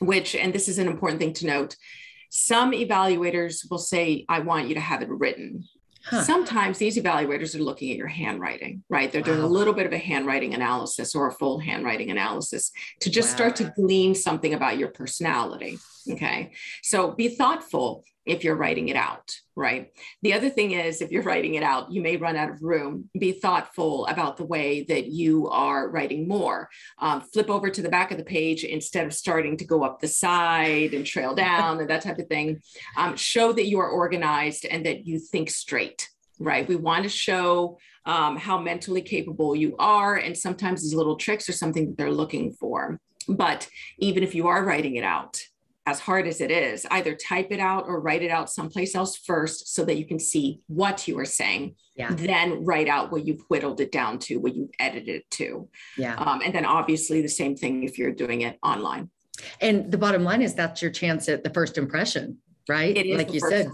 which, 0.00 0.34
and 0.34 0.52
this 0.52 0.68
is 0.68 0.78
an 0.78 0.88
important 0.88 1.20
thing 1.20 1.32
to 1.34 1.46
note, 1.46 1.76
some 2.30 2.72
evaluators 2.72 3.68
will 3.70 3.78
say, 3.78 4.24
I 4.28 4.40
want 4.40 4.68
you 4.68 4.74
to 4.74 4.80
have 4.80 5.02
it 5.02 5.08
written. 5.08 5.64
Huh. 6.02 6.22
Sometimes 6.22 6.78
these 6.78 6.96
evaluators 6.96 7.54
are 7.54 7.62
looking 7.62 7.90
at 7.90 7.96
your 7.98 8.06
handwriting, 8.06 8.82
right? 8.88 9.12
They're 9.12 9.20
wow. 9.20 9.26
doing 9.26 9.42
a 9.42 9.46
little 9.46 9.74
bit 9.74 9.86
of 9.86 9.92
a 9.92 9.98
handwriting 9.98 10.54
analysis 10.54 11.14
or 11.14 11.28
a 11.28 11.32
full 11.32 11.58
handwriting 11.58 12.10
analysis 12.10 12.72
to 13.00 13.10
just 13.10 13.30
wow. 13.30 13.34
start 13.34 13.56
to 13.56 13.72
glean 13.76 14.14
something 14.14 14.54
about 14.54 14.78
your 14.78 14.88
personality. 14.88 15.78
Okay. 16.10 16.52
So 16.82 17.12
be 17.12 17.28
thoughtful 17.28 18.04
if 18.30 18.44
you're 18.44 18.56
writing 18.56 18.88
it 18.88 18.96
out, 18.96 19.34
right? 19.56 19.90
The 20.22 20.34
other 20.34 20.48
thing 20.48 20.70
is, 20.70 21.02
if 21.02 21.10
you're 21.10 21.24
writing 21.24 21.54
it 21.54 21.64
out, 21.64 21.90
you 21.90 22.00
may 22.00 22.16
run 22.16 22.36
out 22.36 22.48
of 22.48 22.62
room. 22.62 23.10
Be 23.18 23.32
thoughtful 23.32 24.06
about 24.06 24.36
the 24.36 24.44
way 24.44 24.84
that 24.84 25.06
you 25.06 25.48
are 25.48 25.88
writing 25.88 26.28
more. 26.28 26.68
Um, 26.98 27.22
flip 27.22 27.50
over 27.50 27.70
to 27.70 27.82
the 27.82 27.88
back 27.88 28.12
of 28.12 28.18
the 28.18 28.24
page 28.24 28.62
instead 28.62 29.04
of 29.04 29.12
starting 29.12 29.56
to 29.56 29.64
go 29.64 29.82
up 29.82 30.00
the 30.00 30.08
side 30.08 30.94
and 30.94 31.04
trail 31.04 31.34
down 31.34 31.80
and 31.80 31.90
that 31.90 32.02
type 32.02 32.18
of 32.18 32.28
thing. 32.28 32.62
Um, 32.96 33.16
show 33.16 33.52
that 33.52 33.66
you 33.66 33.80
are 33.80 33.88
organized 33.90 34.64
and 34.64 34.86
that 34.86 35.06
you 35.06 35.18
think 35.18 35.50
straight, 35.50 36.08
right? 36.38 36.68
We 36.68 36.76
want 36.76 37.02
to 37.02 37.08
show 37.08 37.78
um, 38.06 38.36
how 38.36 38.58
mentally 38.58 39.02
capable 39.02 39.56
you 39.56 39.74
are. 39.78 40.16
And 40.16 40.38
sometimes 40.38 40.82
these 40.82 40.94
little 40.94 41.16
tricks 41.16 41.48
are 41.48 41.52
something 41.52 41.88
that 41.88 41.98
they're 41.98 42.12
looking 42.12 42.52
for. 42.52 43.00
But 43.28 43.68
even 43.98 44.22
if 44.22 44.34
you 44.34 44.46
are 44.46 44.64
writing 44.64 44.96
it 44.96 45.04
out, 45.04 45.42
as 45.86 45.98
hard 46.00 46.26
as 46.26 46.40
it 46.40 46.50
is, 46.50 46.86
either 46.90 47.14
type 47.14 47.48
it 47.50 47.60
out 47.60 47.84
or 47.86 48.00
write 48.00 48.22
it 48.22 48.30
out 48.30 48.50
someplace 48.50 48.94
else 48.94 49.16
first 49.16 49.74
so 49.74 49.84
that 49.84 49.96
you 49.96 50.06
can 50.06 50.18
see 50.18 50.60
what 50.66 51.08
you 51.08 51.18
are 51.18 51.24
saying. 51.24 51.74
Yeah. 51.96 52.10
Then 52.12 52.64
write 52.64 52.88
out 52.88 53.10
what 53.10 53.26
you've 53.26 53.42
whittled 53.48 53.80
it 53.80 53.90
down 53.90 54.18
to, 54.20 54.36
what 54.38 54.54
you've 54.54 54.70
edited 54.78 55.08
it 55.08 55.30
to. 55.32 55.68
Yeah. 55.96 56.14
Um, 56.14 56.42
and 56.44 56.54
then 56.54 56.64
obviously 56.64 57.22
the 57.22 57.28
same 57.28 57.56
thing 57.56 57.82
if 57.82 57.98
you're 57.98 58.12
doing 58.12 58.42
it 58.42 58.58
online. 58.62 59.10
And 59.60 59.90
the 59.90 59.98
bottom 59.98 60.22
line 60.22 60.42
is 60.42 60.54
that's 60.54 60.82
your 60.82 60.90
chance 60.90 61.28
at 61.28 61.44
the 61.44 61.50
first 61.50 61.78
impression, 61.78 62.38
right? 62.68 62.94
It 62.94 63.06
is 63.06 63.16
like 63.16 63.32
you 63.32 63.40
said, 63.40 63.68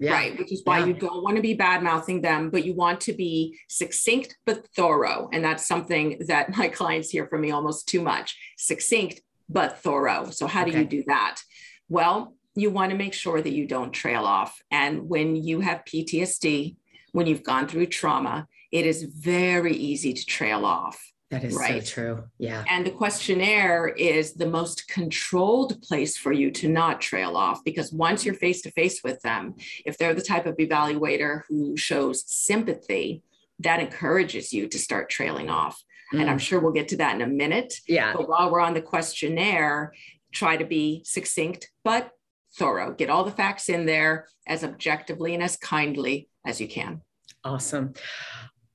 yeah. 0.00 0.12
right? 0.12 0.38
Which 0.38 0.52
is 0.52 0.62
why 0.64 0.78
yeah. 0.78 0.86
you 0.86 0.94
don't 0.94 1.22
want 1.22 1.36
to 1.36 1.42
be 1.42 1.52
bad 1.52 1.82
mouthing 1.82 2.22
them, 2.22 2.48
but 2.48 2.64
you 2.64 2.74
want 2.74 3.00
to 3.02 3.12
be 3.12 3.58
succinct 3.68 4.36
but 4.46 4.66
thorough. 4.74 5.28
And 5.32 5.44
that's 5.44 5.66
something 5.66 6.22
that 6.28 6.56
my 6.56 6.68
clients 6.78 7.10
hear 7.10 7.26
from 7.26 7.42
me 7.42 7.50
almost 7.50 7.88
too 7.88 8.00
much. 8.00 8.38
Succinct 8.56 9.20
but 9.48 9.78
thorough. 9.78 10.30
So, 10.30 10.46
how 10.46 10.64
do 10.64 10.76
you 10.76 10.84
do 10.84 11.04
that? 11.06 11.40
Well, 11.88 12.34
you 12.54 12.70
want 12.70 12.90
to 12.90 12.96
make 12.96 13.14
sure 13.14 13.40
that 13.40 13.52
you 13.52 13.66
don't 13.66 13.92
trail 13.92 14.24
off. 14.24 14.60
And 14.70 15.08
when 15.08 15.36
you 15.36 15.60
have 15.60 15.84
PTSD, 15.84 16.76
when 17.12 17.26
you've 17.26 17.42
gone 17.42 17.66
through 17.66 17.86
trauma, 17.86 18.46
it 18.70 18.86
is 18.86 19.04
very 19.04 19.74
easy 19.74 20.12
to 20.12 20.26
trail 20.26 20.64
off. 20.64 21.00
That 21.30 21.44
is 21.44 21.54
right? 21.54 21.82
so 21.82 21.94
true. 21.94 22.24
Yeah. 22.38 22.62
And 22.68 22.86
the 22.86 22.90
questionnaire 22.90 23.88
is 23.88 24.34
the 24.34 24.46
most 24.46 24.86
controlled 24.88 25.80
place 25.80 26.14
for 26.18 26.30
you 26.30 26.50
to 26.50 26.68
not 26.68 27.00
trail 27.00 27.38
off 27.38 27.64
because 27.64 27.90
once 27.90 28.22
you're 28.24 28.34
face 28.34 28.60
to 28.62 28.70
face 28.72 29.00
with 29.02 29.18
them, 29.22 29.54
if 29.86 29.96
they're 29.96 30.12
the 30.12 30.20
type 30.20 30.44
of 30.44 30.58
evaluator 30.58 31.42
who 31.48 31.74
shows 31.74 32.22
sympathy, 32.26 33.22
that 33.62 33.80
encourages 33.80 34.52
you 34.52 34.68
to 34.68 34.78
start 34.78 35.10
trailing 35.10 35.50
off. 35.50 35.82
Mm. 36.12 36.20
And 36.20 36.30
I'm 36.30 36.38
mm. 36.38 36.42
sure 36.42 36.60
we'll 36.60 36.72
get 36.72 36.88
to 36.88 36.96
that 36.98 37.14
in 37.14 37.22
a 37.22 37.26
minute. 37.26 37.74
Yeah. 37.86 38.12
But 38.14 38.28
while 38.28 38.50
we're 38.50 38.60
on 38.60 38.74
the 38.74 38.82
questionnaire, 38.82 39.92
try 40.32 40.56
to 40.56 40.64
be 40.64 41.02
succinct 41.04 41.70
but 41.84 42.10
thorough. 42.56 42.92
Get 42.92 43.10
all 43.10 43.24
the 43.24 43.30
facts 43.30 43.68
in 43.68 43.86
there 43.86 44.26
as 44.46 44.64
objectively 44.64 45.34
and 45.34 45.42
as 45.42 45.56
kindly 45.56 46.28
as 46.46 46.60
you 46.60 46.68
can. 46.68 47.02
Awesome. 47.44 47.94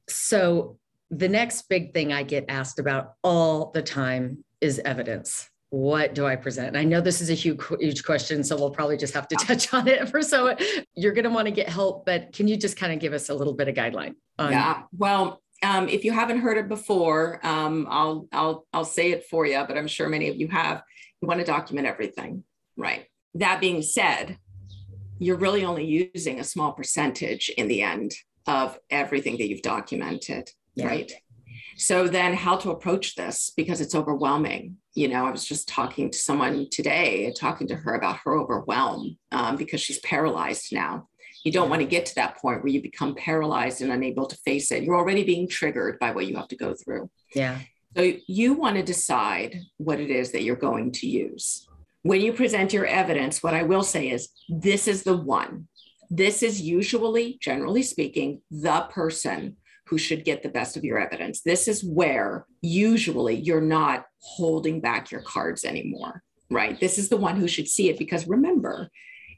So, 0.09 0.77
the 1.09 1.29
next 1.29 1.69
big 1.69 1.93
thing 1.93 2.11
I 2.11 2.23
get 2.23 2.45
asked 2.49 2.79
about 2.79 3.13
all 3.23 3.71
the 3.71 3.81
time 3.81 4.43
is 4.59 4.79
evidence. 4.79 5.49
What 5.69 6.13
do 6.13 6.25
I 6.25 6.35
present? 6.35 6.67
And 6.67 6.77
I 6.77 6.83
know 6.83 6.99
this 6.99 7.21
is 7.21 7.29
a 7.29 7.33
huge, 7.33 7.61
huge 7.79 8.03
question, 8.03 8.43
so 8.43 8.57
we'll 8.57 8.71
probably 8.71 8.97
just 8.97 9.13
have 9.13 9.27
to 9.29 9.35
touch 9.35 9.73
on 9.73 9.87
it 9.87 10.09
for 10.11 10.21
so 10.21 10.55
you're 10.95 11.13
going 11.13 11.23
to 11.23 11.29
want 11.29 11.45
to 11.45 11.51
get 11.51 11.69
help, 11.69 12.05
but 12.05 12.33
can 12.33 12.49
you 12.49 12.57
just 12.57 12.77
kind 12.77 12.91
of 12.91 12.99
give 12.99 13.13
us 13.13 13.29
a 13.29 13.33
little 13.33 13.53
bit 13.53 13.69
of 13.69 13.75
guideline? 13.75 14.15
On- 14.39 14.51
yeah. 14.51 14.83
Well, 14.95 15.41
um, 15.63 15.89
if 15.89 16.03
you 16.03 16.11
haven't 16.11 16.39
heard 16.39 16.57
it 16.57 16.69
before, 16.69 17.39
um, 17.45 17.87
I'll 17.89 18.27
I'll 18.31 18.67
I'll 18.73 18.85
say 18.85 19.11
it 19.11 19.25
for 19.25 19.45
you, 19.45 19.63
but 19.67 19.77
I'm 19.77 19.87
sure 19.87 20.07
many 20.07 20.29
of 20.29 20.35
you 20.35 20.47
have. 20.49 20.83
You 21.21 21.27
want 21.27 21.39
to 21.39 21.45
document 21.45 21.87
everything, 21.87 22.43
right? 22.75 23.05
That 23.33 23.59
being 23.59 23.81
said, 23.81 24.37
you're 25.17 25.37
really 25.37 25.65
only 25.65 25.85
using 26.13 26.39
a 26.39 26.43
small 26.43 26.73
percentage 26.73 27.49
in 27.49 27.67
the 27.67 27.81
end 27.81 28.13
of 28.45 28.77
everything 28.91 29.37
that 29.37 29.49
you've 29.49 29.63
documented, 29.63 30.51
yeah. 30.75 30.87
right? 30.87 31.11
So 31.75 32.07
then, 32.07 32.35
how 32.35 32.57
to 32.57 32.71
approach 32.71 33.15
this 33.15 33.51
because 33.55 33.81
it's 33.81 33.95
overwhelming. 33.95 34.77
You 34.93 35.07
know, 35.07 35.25
I 35.25 35.31
was 35.31 35.45
just 35.45 35.67
talking 35.67 36.11
to 36.11 36.17
someone 36.17 36.67
today, 36.71 37.33
talking 37.37 37.67
to 37.67 37.75
her 37.75 37.95
about 37.95 38.17
her 38.25 38.35
overwhelm 38.37 39.17
um, 39.31 39.55
because 39.55 39.81
she's 39.81 39.99
paralyzed 39.99 40.71
now 40.71 41.07
you 41.43 41.51
don't 41.51 41.69
want 41.69 41.81
to 41.81 41.87
get 41.87 42.05
to 42.07 42.15
that 42.15 42.37
point 42.37 42.63
where 42.63 42.71
you 42.71 42.81
become 42.81 43.15
paralyzed 43.15 43.81
and 43.81 43.91
unable 43.91 44.25
to 44.25 44.35
face 44.37 44.71
it. 44.71 44.83
You're 44.83 44.97
already 44.97 45.23
being 45.23 45.47
triggered 45.47 45.99
by 45.99 46.11
what 46.11 46.27
you 46.27 46.35
have 46.35 46.47
to 46.49 46.55
go 46.55 46.73
through. 46.73 47.09
Yeah. 47.33 47.59
So 47.95 48.13
you 48.27 48.53
want 48.53 48.75
to 48.75 48.83
decide 48.83 49.59
what 49.77 49.99
it 49.99 50.09
is 50.09 50.31
that 50.31 50.43
you're 50.43 50.55
going 50.55 50.91
to 50.93 51.07
use. 51.07 51.67
When 52.03 52.21
you 52.21 52.31
present 52.33 52.73
your 52.73 52.85
evidence, 52.85 53.41
what 53.41 53.53
I 53.53 53.63
will 53.63 53.83
say 53.83 54.09
is 54.09 54.29
this 54.47 54.87
is 54.87 55.03
the 55.03 55.17
one. 55.17 55.67
This 56.09 56.43
is 56.43 56.61
usually, 56.61 57.37
generally 57.41 57.83
speaking, 57.83 58.41
the 58.49 58.87
person 58.91 59.57
who 59.87 59.97
should 59.97 60.25
get 60.25 60.43
the 60.43 60.49
best 60.49 60.77
of 60.77 60.83
your 60.83 60.99
evidence. 60.99 61.41
This 61.41 61.67
is 61.67 61.83
where 61.83 62.45
usually 62.61 63.35
you're 63.35 63.61
not 63.61 64.05
holding 64.19 64.79
back 64.79 65.11
your 65.11 65.21
cards 65.21 65.63
anymore, 65.63 66.23
right? 66.49 66.79
This 66.79 66.97
is 66.97 67.09
the 67.09 67.17
one 67.17 67.37
who 67.37 67.47
should 67.47 67.67
see 67.67 67.89
it 67.89 67.97
because 67.97 68.27
remember, 68.27 68.89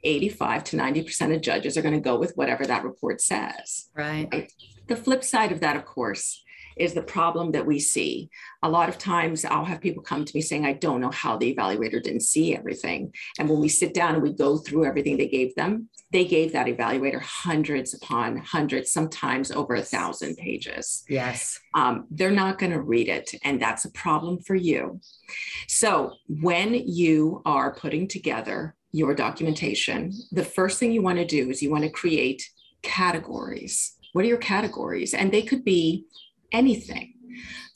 85 0.02 0.64
to 0.64 0.76
90% 0.76 1.34
of 1.34 1.42
judges 1.42 1.76
are 1.76 1.82
going 1.82 1.94
to 1.94 2.00
go 2.00 2.18
with 2.18 2.36
whatever 2.36 2.64
that 2.66 2.84
report 2.84 3.20
says. 3.20 3.88
Right. 3.94 4.28
right. 4.32 4.52
The 4.86 4.96
flip 4.96 5.22
side 5.22 5.52
of 5.52 5.60
that, 5.60 5.76
of 5.76 5.84
course, 5.84 6.42
is 6.76 6.94
the 6.94 7.02
problem 7.02 7.52
that 7.52 7.66
we 7.66 7.78
see. 7.78 8.30
A 8.62 8.68
lot 8.68 8.88
of 8.88 8.98
times 8.98 9.44
I'll 9.44 9.64
have 9.64 9.80
people 9.80 10.02
come 10.02 10.24
to 10.24 10.32
me 10.34 10.40
saying, 10.40 10.64
I 10.64 10.72
don't 10.72 11.00
know 11.00 11.10
how 11.10 11.36
the 11.36 11.54
evaluator 11.54 12.02
didn't 12.02 12.22
see 12.22 12.56
everything. 12.56 13.12
And 13.38 13.48
when 13.48 13.60
we 13.60 13.68
sit 13.68 13.92
down 13.92 14.14
and 14.14 14.22
we 14.22 14.32
go 14.32 14.56
through 14.56 14.86
everything 14.86 15.16
they 15.16 15.28
gave 15.28 15.54
them, 15.54 15.90
they 16.10 16.24
gave 16.24 16.52
that 16.52 16.66
evaluator 16.66 17.20
hundreds 17.20 17.94
upon 17.94 18.38
hundreds, 18.38 18.92
sometimes 18.92 19.52
over 19.52 19.74
a 19.74 19.82
thousand 19.82 20.36
pages. 20.36 21.04
Yes. 21.08 21.60
Um, 21.74 22.06
they're 22.10 22.30
not 22.30 22.58
going 22.58 22.72
to 22.72 22.80
read 22.80 23.08
it. 23.08 23.34
And 23.44 23.60
that's 23.60 23.84
a 23.84 23.90
problem 23.92 24.40
for 24.40 24.54
you. 24.54 25.00
So 25.68 26.14
when 26.28 26.74
you 26.74 27.42
are 27.44 27.74
putting 27.74 28.08
together 28.08 28.74
your 28.92 29.14
documentation, 29.14 30.12
the 30.32 30.44
first 30.44 30.78
thing 30.78 30.92
you 30.92 31.02
want 31.02 31.18
to 31.18 31.24
do 31.24 31.50
is 31.50 31.62
you 31.62 31.70
want 31.70 31.84
to 31.84 31.90
create 31.90 32.48
categories. 32.82 33.96
What 34.12 34.24
are 34.24 34.28
your 34.28 34.38
categories? 34.38 35.14
And 35.14 35.30
they 35.30 35.42
could 35.42 35.64
be 35.64 36.06
anything. 36.52 37.14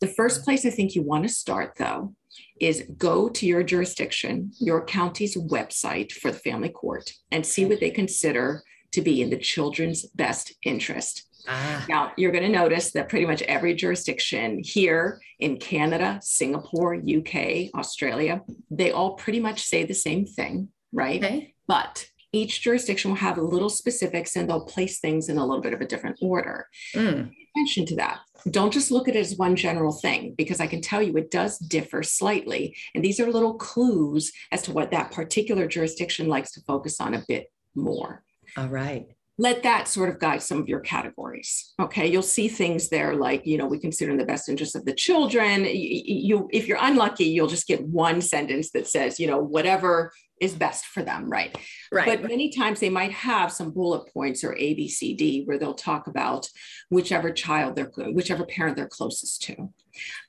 The 0.01 0.09
first 0.09 0.45
place 0.45 0.67
I 0.67 0.71
think 0.71 0.95
you 0.95 1.03
want 1.03 1.23
to 1.25 1.33
start, 1.33 1.75
though, 1.79 2.15
is 2.61 2.85
go 2.99 3.29
to 3.29 3.47
your 3.47 3.63
jurisdiction, 3.63 4.53
your 4.59 4.85
county's 4.85 5.37
website 5.37 6.13
for 6.13 6.31
the 6.31 6.39
family 6.39 6.69
court, 6.69 7.13
and 7.31 7.47
see 7.47 7.65
what 7.65 7.81
they 7.81 7.91
consider 7.91 8.63
to 8.93 9.01
be 9.01 9.23
in 9.23 9.31
the 9.31 9.39
children's 9.39 10.07
best 10.07 10.55
interest. 10.63 11.25
Ah. 11.49 11.85
Now, 11.89 12.13
you're 12.17 12.33
going 12.33 12.45
to 12.45 12.51
notice 12.51 12.93
that 12.93 13.09
pretty 13.09 13.27
much 13.27 13.43
every 13.43 13.75
jurisdiction 13.75 14.61
here 14.65 15.21
in 15.39 15.59
Canada, 15.59 16.19
Singapore, 16.23 16.95
UK, 16.95 17.75
Australia, 17.75 18.43
they 18.71 18.93
all 18.93 19.15
pretty 19.15 19.41
much 19.41 19.63
say 19.63 19.85
the 19.85 19.95
same 19.95 20.25
thing 20.25 20.69
right? 20.95 21.23
Okay. 21.23 21.55
But 21.67 22.07
each 22.33 22.63
jurisdiction 22.63 23.13
will 23.13 23.19
have 23.19 23.39
little 23.39 23.71
specifics 23.71 24.35
and 24.35 24.49
they'll 24.49 24.65
place 24.65 24.99
things 24.99 25.29
in 25.29 25.39
a 25.39 25.47
little 25.47 25.63
bit 25.63 25.73
of 25.73 25.81
a 25.81 25.87
different 25.87 26.19
order. 26.21 26.67
Mm. 26.95 27.31
Attention 27.55 27.87
to 27.87 27.97
that. 27.97 28.21
Don't 28.51 28.73
just 28.73 28.91
look 28.91 29.09
at 29.09 29.15
it 29.15 29.21
as 29.21 29.37
one 29.37 29.55
general 29.55 29.93
thing 29.93 30.35
because 30.37 30.61
I 30.61 30.67
can 30.67 30.81
tell 30.81 31.01
you 31.01 31.17
it 31.17 31.31
does 31.31 31.59
differ 31.59 32.03
slightly. 32.03 32.77
And 32.95 33.05
these 33.05 33.21
are 33.21 33.31
little 33.31 33.55
clues 33.55 34.33
as 34.51 34.63
to 34.63 34.73
what 34.73 34.91
that 34.91 35.13
particular 35.13 35.69
jurisdiction 35.69 36.27
likes 36.27 36.51
to 36.53 36.61
focus 36.63 37.01
on 37.01 37.15
a 37.15 37.25
bit 37.29 37.53
more. 37.75 38.25
All 38.57 38.69
right 38.69 39.07
let 39.39 39.65
that 39.65 39.89
sort 39.89 40.09
of 40.09 40.21
guide 40.21 40.43
some 40.43 40.59
of 40.59 40.69
your 40.69 40.81
categories 40.81 41.73
okay 41.81 42.07
you'll 42.07 42.23
see 42.23 42.49
things 42.49 42.89
there 42.89 43.15
like 43.15 43.45
you 43.47 43.59
know 43.59 43.67
we 43.67 43.79
consider 43.79 44.13
in 44.13 44.17
the 44.17 44.25
best 44.25 44.49
interest 44.49 44.77
of 44.77 44.85
the 44.85 44.95
children 44.95 45.65
you, 45.65 46.03
you, 46.05 46.49
if 46.53 46.69
you're 46.69 46.79
unlucky 46.81 47.25
you'll 47.25 47.49
just 47.49 47.67
get 47.67 47.85
one 47.87 48.21
sentence 48.21 48.71
that 48.71 48.87
says 48.87 49.19
you 49.19 49.27
know 49.27 49.39
whatever 49.39 50.13
is 50.41 50.55
best 50.55 50.87
for 50.87 51.03
them 51.03 51.31
right? 51.31 51.57
Right. 51.93 52.07
But 52.07 52.29
many 52.29 52.51
times 52.51 52.81
they 52.81 52.91
might 52.91 53.13
have 53.13 53.53
some 53.53 53.71
bullet 53.71 54.13
points 54.13 54.43
or 54.43 54.55
a 54.57 54.75
b 54.75 54.89
c 54.89 55.15
d 55.15 55.43
where 55.45 55.59
they'll 55.59 55.75
talk 55.75 56.07
about 56.07 56.49
whichever 56.91 57.33
child 57.33 57.77
they're 57.77 57.91
whichever 58.13 58.45
parent 58.45 58.77
they're 58.77 58.89
closest 58.89 59.43
to. 59.43 59.71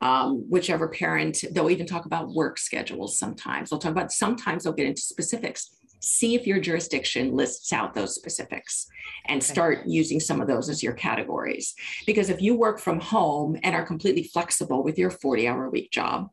Um, 0.01 0.45
whichever 0.50 0.88
parent 0.88 1.43
they'll 1.51 1.71
even 1.71 1.88
talk 1.88 2.05
about 2.05 2.33
work 2.33 2.57
schedules 2.57 3.17
sometimes. 3.17 3.69
They'll 3.69 3.79
talk 3.79 3.91
about 3.91 4.12
sometimes 4.12 4.63
they'll 4.63 4.74
get 4.74 4.88
into 4.88 5.01
specifics. 5.01 5.69
See 6.01 6.35
if 6.35 6.45
your 6.45 6.59
jurisdiction 6.59 7.35
lists 7.35 7.74
out 7.74 7.95
those 7.95 8.13
specifics 8.13 8.88
and 9.27 9.43
start 9.43 9.88
using 9.88 10.19
some 10.19 10.39
of 10.39 10.47
those 10.47 10.69
as 10.69 10.83
your 10.83 10.93
categories. 10.93 11.74
Because 12.05 12.29
if 12.29 12.41
you 12.41 12.55
work 12.55 12.79
from 12.79 13.00
home 13.00 13.57
and 13.63 13.74
are 13.74 13.85
completely 13.85 14.24
flexible 14.24 14.83
with 14.83 15.00
your 15.00 15.09
40 15.09 15.47
hour 15.47 15.67
week 15.69 15.89
job, 15.89 16.29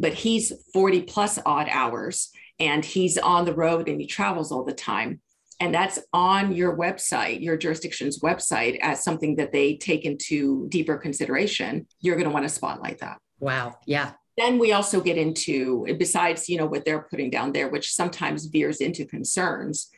but 0.00 0.14
he's 0.14 0.52
40 0.72 1.02
plus 1.02 1.38
odd 1.46 1.68
hours 1.70 2.30
and 2.58 2.84
he's 2.84 3.18
on 3.18 3.44
the 3.44 3.54
road 3.54 3.88
and 3.88 4.00
he 4.00 4.06
travels 4.06 4.52
all 4.52 4.64
the 4.64 4.72
time, 4.72 5.20
and 5.60 5.74
that's 5.74 5.98
on 6.12 6.52
your 6.52 6.76
website, 6.76 7.40
your 7.40 7.56
jurisdiction's 7.56 8.20
website, 8.20 8.78
as 8.82 9.02
something 9.04 9.36
that 9.36 9.52
they 9.52 9.76
take 9.76 10.04
into 10.04 10.68
deeper 10.68 10.96
consideration, 10.96 11.86
you're 12.00 12.16
going 12.16 12.28
to 12.28 12.34
want 12.34 12.44
to 12.44 12.48
spotlight 12.48 12.98
that. 12.98 13.18
Wow. 13.40 13.76
Yeah. 13.86 14.12
then 14.36 14.58
we 14.58 14.72
also 14.72 15.00
get 15.00 15.16
into 15.16 15.86
besides 15.98 16.48
you 16.48 16.58
know 16.58 16.66
what 16.66 16.84
they're 16.84 17.06
putting 17.10 17.30
down 17.30 17.52
there 17.52 17.68
which 17.68 17.92
sometimes 17.92 18.46
veers 18.46 18.80
into 18.80 19.04
concerns 19.04 19.90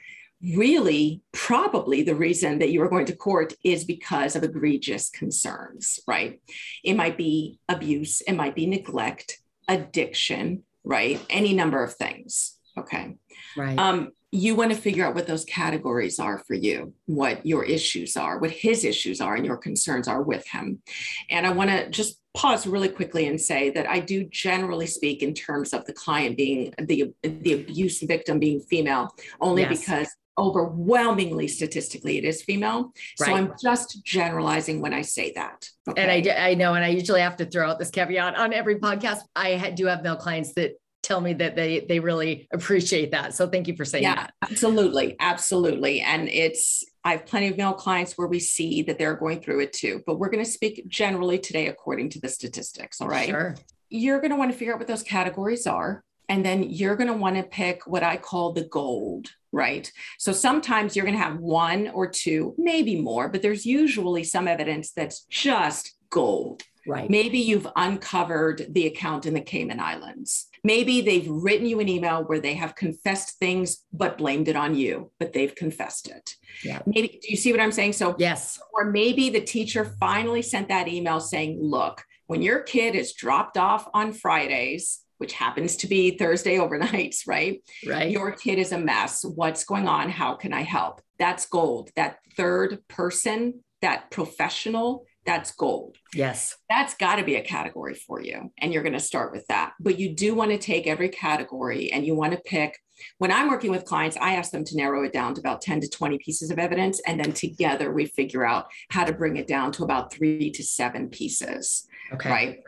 really 0.43 1.23
probably 1.33 2.03
the 2.03 2.15
reason 2.15 2.59
that 2.59 2.71
you 2.71 2.83
are 2.83 2.89
going 2.91 3.07
to 3.07 3.17
court 3.17 3.55
is 3.65 3.85
because 3.85 4.37
of 4.37 4.43
egregious 4.43 5.09
concerns 5.09 5.99
right 6.07 6.41
it 6.85 6.95
might 6.95 7.17
be 7.17 7.59
abuse 7.69 8.21
it 8.23 8.35
might 8.35 8.55
be 8.55 8.67
neglect 8.67 9.39
addiction 9.69 10.63
right 10.87 11.21
any 11.29 11.53
number 11.53 11.83
of 11.85 11.93
things 11.95 12.57
okay 12.79 13.17
right 13.57 13.79
um, 13.79 14.13
you 14.33 14.55
want 14.55 14.71
to 14.71 14.77
figure 14.77 15.05
out 15.05 15.15
what 15.15 15.27
those 15.27 15.45
categories 15.45 16.19
are 16.19 16.39
for 16.39 16.55
you, 16.55 16.93
what 17.07 17.45
your 17.47 17.65
issues 17.65 18.17
are, 18.17 18.39
what 18.39 18.51
his 18.51 18.85
issues 18.85 19.21
are, 19.21 19.35
and 19.35 19.47
your 19.47 19.57
concerns 19.57 20.09
are 20.09 20.23
with 20.23 20.47
him. 20.49 20.83
And 21.31 21.47
I 21.47 21.53
want 21.53 21.71
to 21.71 21.89
just 21.91 22.21
pause 22.35 22.67
really 22.67 22.89
quickly 22.89 23.29
and 23.29 23.41
say 23.41 23.71
that 23.71 23.89
I 23.89 24.01
do 24.01 24.25
generally 24.25 24.87
speak 24.87 25.23
in 25.23 25.33
terms 25.33 25.73
of 25.73 25.87
the 25.87 25.93
client 25.93 26.37
being 26.37 26.75
the, 26.79 27.15
the 27.23 27.53
abuse 27.53 28.03
victim 28.03 28.39
being 28.39 28.61
female, 28.61 29.15
only 29.41 29.63
yes. 29.63 29.79
because 29.79 30.09
overwhelmingly 30.39 31.49
statistically 31.49 32.19
it 32.19 32.25
is 32.25 32.43
female. 32.43 32.93
Right. 33.21 33.27
So 33.27 33.35
I'm 33.35 33.53
just 33.61 34.05
generalizing 34.05 34.81
when 34.81 34.93
I 34.93 35.03
say 35.03 35.33
that. 35.35 35.69
Okay? 35.89 36.03
And 36.03 36.29
I, 36.29 36.51
I 36.51 36.55
know, 36.55 36.75
and 36.75 36.85
I 36.85 36.89
usually 36.89 37.21
have 37.21 37.37
to 37.37 37.47
throw 37.47 37.69
out 37.71 37.79
this 37.79 37.91
caveat 37.91 38.37
on 38.37 38.53
every 38.53 38.77
podcast. 38.77 39.21
I 39.35 39.71
do 39.71 39.87
have 39.87 40.03
male 40.03 40.17
clients 40.17 40.53
that 40.55 40.73
tell 41.07 41.21
me 41.21 41.33
that 41.35 41.55
they 41.55 41.81
they 41.89 42.01
really 42.01 42.49
appreciate 42.53 43.13
that. 43.13 43.33
So 43.35 43.49
thank 43.49 43.69
you 43.69 43.77
for 43.77 43.85
saying 43.85 44.03
yeah, 44.03 44.15
that. 44.17 44.35
Absolutely, 44.43 45.15
absolutely. 45.21 46.01
And 46.01 46.29
it's 46.29 46.85
I 47.05 47.13
have 47.13 47.27
plenty 47.27 47.47
of 47.47 47.57
male 47.57 47.75
clients 47.75 48.19
where 48.19 48.27
we 48.27 48.41
see 48.41 48.83
that 48.83 48.99
they're 48.99 49.15
going 49.15 49.41
through 49.41 49.61
it 49.61 49.73
too. 49.73 50.03
But 50.05 50.19
we're 50.19 50.31
going 50.31 50.45
to 50.45 50.51
speak 50.51 50.89
generally 50.89 51.39
today 51.39 51.69
according 51.69 52.11
to 52.11 52.21
the 52.21 52.29
statistics. 52.29 53.01
All 53.01 53.09
right. 53.09 53.29
Sure. 53.29 53.55
You're 53.89 54.21
going 54.21 54.33
to 54.33 54.37
want 54.37 54.51
to 54.51 54.59
figure 54.59 54.75
out 54.75 54.81
what 54.81 54.89
those 54.89 55.05
categories 55.05 55.67
are. 55.69 56.03
And 56.29 56.45
then 56.45 56.65
you're 56.65 56.97
going 56.97 57.09
to 57.09 57.15
want 57.15 57.37
to 57.37 57.43
pick 57.43 57.87
what 57.87 58.03
I 58.03 58.17
call 58.17 58.53
the 58.53 58.65
gold, 58.65 59.29
right? 59.53 59.91
So 60.19 60.33
sometimes 60.33 60.97
you're 60.97 61.05
going 61.05 61.17
to 61.17 61.23
have 61.23 61.39
one 61.39 61.89
or 61.89 62.09
two, 62.09 62.55
maybe 62.59 63.01
more, 63.01 63.29
but 63.29 63.43
there's 63.43 63.65
usually 63.65 64.25
some 64.25 64.49
evidence 64.49 64.93
that's 64.93 65.25
just 65.25 65.95
gold. 66.11 66.63
Right. 66.87 67.11
Maybe 67.11 67.39
you've 67.39 67.67
uncovered 67.75 68.67
the 68.71 68.87
account 68.87 69.27
in 69.27 69.35
the 69.35 69.41
Cayman 69.41 69.81
Islands. 69.81 70.47
Maybe 70.63 71.01
they've 71.01 71.29
written 71.29 71.67
you 71.67 71.81
an 71.81 71.89
email 71.89 72.23
where 72.23 72.41
they 72.41 72.55
have 72.55 72.77
confessed 72.77 73.39
things 73.39 73.85
but 73.93 74.19
blamed 74.19 74.49
it 74.49 74.57
on 74.57 74.77
you, 74.77 75.11
but 75.19 75.33
they've 75.33 75.55
confessed 75.55 76.09
it. 76.09 76.35
Yeah. 76.65 76.83
Maybe 76.87 77.09
do 77.09 77.29
you 77.29 77.37
see 77.37 77.51
what 77.53 77.61
I'm 77.61 77.73
saying? 77.73 77.95
So 77.95 78.15
yes. 78.19 78.61
Or 78.73 78.85
maybe 78.85 79.31
the 79.31 79.41
teacher 79.41 79.97
finally 79.99 80.43
sent 80.43 80.69
that 80.69 80.89
email 80.89 81.19
saying, 81.19 81.59
look, 81.61 82.05
when 82.27 82.43
your 82.43 82.61
kid 82.61 82.95
is 82.95 83.13
dropped 83.13 83.59
off 83.59 83.89
on 83.93 84.13
Fridays, 84.13 85.01
which 85.19 85.33
happens 85.33 85.77
to 85.77 85.87
be 85.87 86.17
Thursday 86.17 86.57
overnights, 86.57 87.21
right? 87.27 87.63
Right. 87.87 88.11
Your 88.11 88.33
kid 88.33 88.59
is 88.59 88.73
a 88.73 88.79
mess. 88.79 89.25
What's 89.25 89.65
going 89.65 89.89
on? 89.89 90.11
How 90.11 90.35
can 90.35 90.53
I 90.53 90.63
help? 90.63 91.01
That's 91.19 91.47
gold. 91.47 91.91
That 91.97 92.19
third 92.37 92.87
person, 92.89 93.63
that 93.83 94.11
professional 94.11 95.07
that's 95.27 95.51
gold. 95.51 95.97
Yes. 96.15 96.57
That's 96.71 96.95
got 96.95 97.17
to 97.17 97.25
be 97.25 97.35
a 97.35 97.43
category 97.43 97.95
for 97.95 98.21
you. 98.21 98.53
And 98.59 98.73
you're 98.73 98.85
going 98.85 98.93
to 98.93 99.01
start 99.01 99.33
with 99.33 99.45
that. 99.49 99.73
But 99.81 99.99
you 99.99 100.15
do 100.15 100.35
want 100.35 100.53
to 100.53 100.59
take 100.59 100.87
every 100.87 101.09
category 101.09 101.93
and 101.93 102.07
you 102.07 102.15
want 102.15 102.33
to 102.33 102.39
pick. 102.39 102.79
When 103.19 103.33
I'm 103.33 103.49
working 103.49 103.73
with 103.73 103.85
clients, 103.85 104.17
I 104.17 104.37
ask 104.37 104.53
them 104.53 104.65
to 104.65 104.77
narrow 104.77 105.05
it 105.05 105.13
down 105.13 105.35
to 105.35 105.41
about 105.41 105.61
10 105.61 105.81
to 105.81 105.89
20 105.89 106.19
pieces 106.19 106.51
of 106.51 106.59
evidence. 106.59 107.03
And 107.07 107.21
then 107.21 107.33
together 107.33 107.93
we 107.93 108.07
figure 108.07 108.47
out 108.47 108.69
how 108.89 109.05
to 109.05 109.13
bring 109.13 109.37
it 109.37 109.49
down 109.49 109.73
to 109.73 109.83
about 109.83 110.13
three 110.13 110.51
to 110.53 110.63
seven 110.63 111.09
pieces. 111.11 111.87
Okay. 112.13 112.31
Right. 112.31 112.61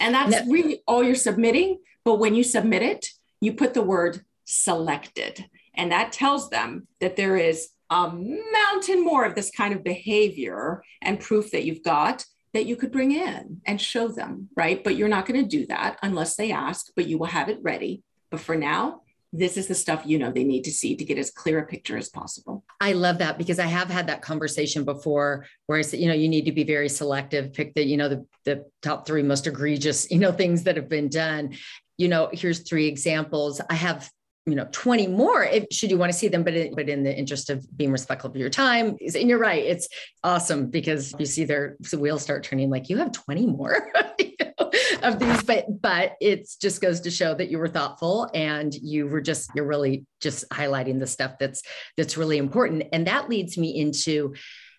And 0.00 0.14
that's 0.14 0.46
no. 0.46 0.52
really 0.52 0.82
all 0.86 1.02
you're 1.02 1.14
submitting. 1.16 1.78
But 2.04 2.16
when 2.16 2.34
you 2.34 2.44
submit 2.44 2.82
it, 2.82 3.08
you 3.40 3.52
put 3.52 3.74
the 3.74 3.82
word 3.82 4.22
selected. 4.44 5.46
And 5.74 5.90
that 5.92 6.12
tells 6.12 6.50
them 6.50 6.86
that 7.00 7.16
there 7.16 7.36
is 7.36 7.70
a 7.90 8.10
mountain 8.10 9.04
more 9.04 9.24
of 9.24 9.34
this 9.34 9.50
kind 9.50 9.74
of 9.74 9.84
behavior 9.84 10.82
and 11.02 11.20
proof 11.20 11.50
that 11.50 11.64
you've 11.64 11.82
got 11.82 12.24
that 12.52 12.66
you 12.66 12.76
could 12.76 12.92
bring 12.92 13.12
in 13.12 13.60
and 13.66 13.80
show 13.80 14.08
them, 14.08 14.48
right? 14.56 14.82
But 14.82 14.96
you're 14.96 15.08
not 15.08 15.26
going 15.26 15.42
to 15.42 15.48
do 15.48 15.66
that 15.66 15.98
unless 16.02 16.36
they 16.36 16.52
ask, 16.52 16.86
but 16.94 17.08
you 17.08 17.18
will 17.18 17.26
have 17.26 17.48
it 17.48 17.58
ready. 17.62 18.02
But 18.30 18.40
for 18.40 18.54
now, 18.54 19.02
this 19.36 19.56
is 19.56 19.66
the 19.66 19.74
stuff 19.74 20.02
you 20.06 20.16
know 20.16 20.30
they 20.30 20.44
need 20.44 20.62
to 20.62 20.70
see 20.70 20.94
to 20.94 21.04
get 21.04 21.18
as 21.18 21.32
clear 21.32 21.58
a 21.58 21.66
picture 21.66 21.96
as 21.96 22.08
possible. 22.08 22.64
I 22.80 22.92
love 22.92 23.18
that 23.18 23.36
because 23.36 23.58
I 23.58 23.66
have 23.66 23.90
had 23.90 24.06
that 24.06 24.22
conversation 24.22 24.84
before 24.84 25.46
where 25.66 25.76
I 25.76 25.82
said, 25.82 25.98
you 25.98 26.06
know, 26.06 26.14
you 26.14 26.28
need 26.28 26.44
to 26.44 26.52
be 26.52 26.62
very 26.62 26.88
selective, 26.88 27.52
pick 27.52 27.74
the, 27.74 27.84
you 27.84 27.96
know, 27.96 28.08
the, 28.08 28.26
the 28.44 28.64
top 28.80 29.06
three 29.06 29.24
most 29.24 29.48
egregious, 29.48 30.08
you 30.08 30.20
know, 30.20 30.30
things 30.30 30.62
that 30.62 30.76
have 30.76 30.88
been 30.88 31.08
done. 31.08 31.56
You 31.96 32.08
know, 32.08 32.28
here's 32.32 32.60
three 32.60 32.86
examples. 32.86 33.60
I 33.70 33.74
have 33.74 34.10
you 34.46 34.54
know 34.54 34.68
20 34.72 35.06
more 35.06 35.42
if 35.42 35.64
should 35.70 35.90
you 35.90 35.96
want 35.96 36.12
to 36.12 36.18
see 36.18 36.28
them 36.28 36.42
but 36.42 36.54
but 36.74 36.88
in 36.88 37.02
the 37.02 37.16
interest 37.16 37.48
of 37.48 37.66
being 37.76 37.90
respectful 37.90 38.30
of 38.30 38.36
your 38.36 38.50
time 38.50 38.96
and 39.00 39.28
you're 39.28 39.38
right 39.38 39.64
it's 39.64 39.88
awesome 40.22 40.68
because 40.68 41.14
you 41.18 41.24
see 41.24 41.44
their 41.44 41.76
the 41.90 41.98
wheels 41.98 42.22
start 42.22 42.44
turning 42.44 42.68
like 42.68 42.88
you 42.90 42.98
have 42.98 43.12
20 43.12 43.46
more 43.46 43.90
of 45.02 45.18
these 45.18 45.42
but 45.44 45.64
but 45.80 46.12
it 46.20 46.46
just 46.60 46.82
goes 46.82 47.00
to 47.00 47.10
show 47.10 47.34
that 47.34 47.50
you 47.50 47.58
were 47.58 47.68
thoughtful 47.68 48.28
and 48.34 48.74
you 48.74 49.06
were 49.06 49.20
just 49.20 49.50
you're 49.54 49.66
really 49.66 50.04
just 50.20 50.48
highlighting 50.50 50.98
the 50.98 51.06
stuff 51.06 51.32
that's 51.38 51.62
that's 51.96 52.16
really 52.16 52.38
important 52.38 52.84
and 52.92 53.06
that 53.06 53.28
leads 53.28 53.56
me 53.56 53.74
into 53.74 54.34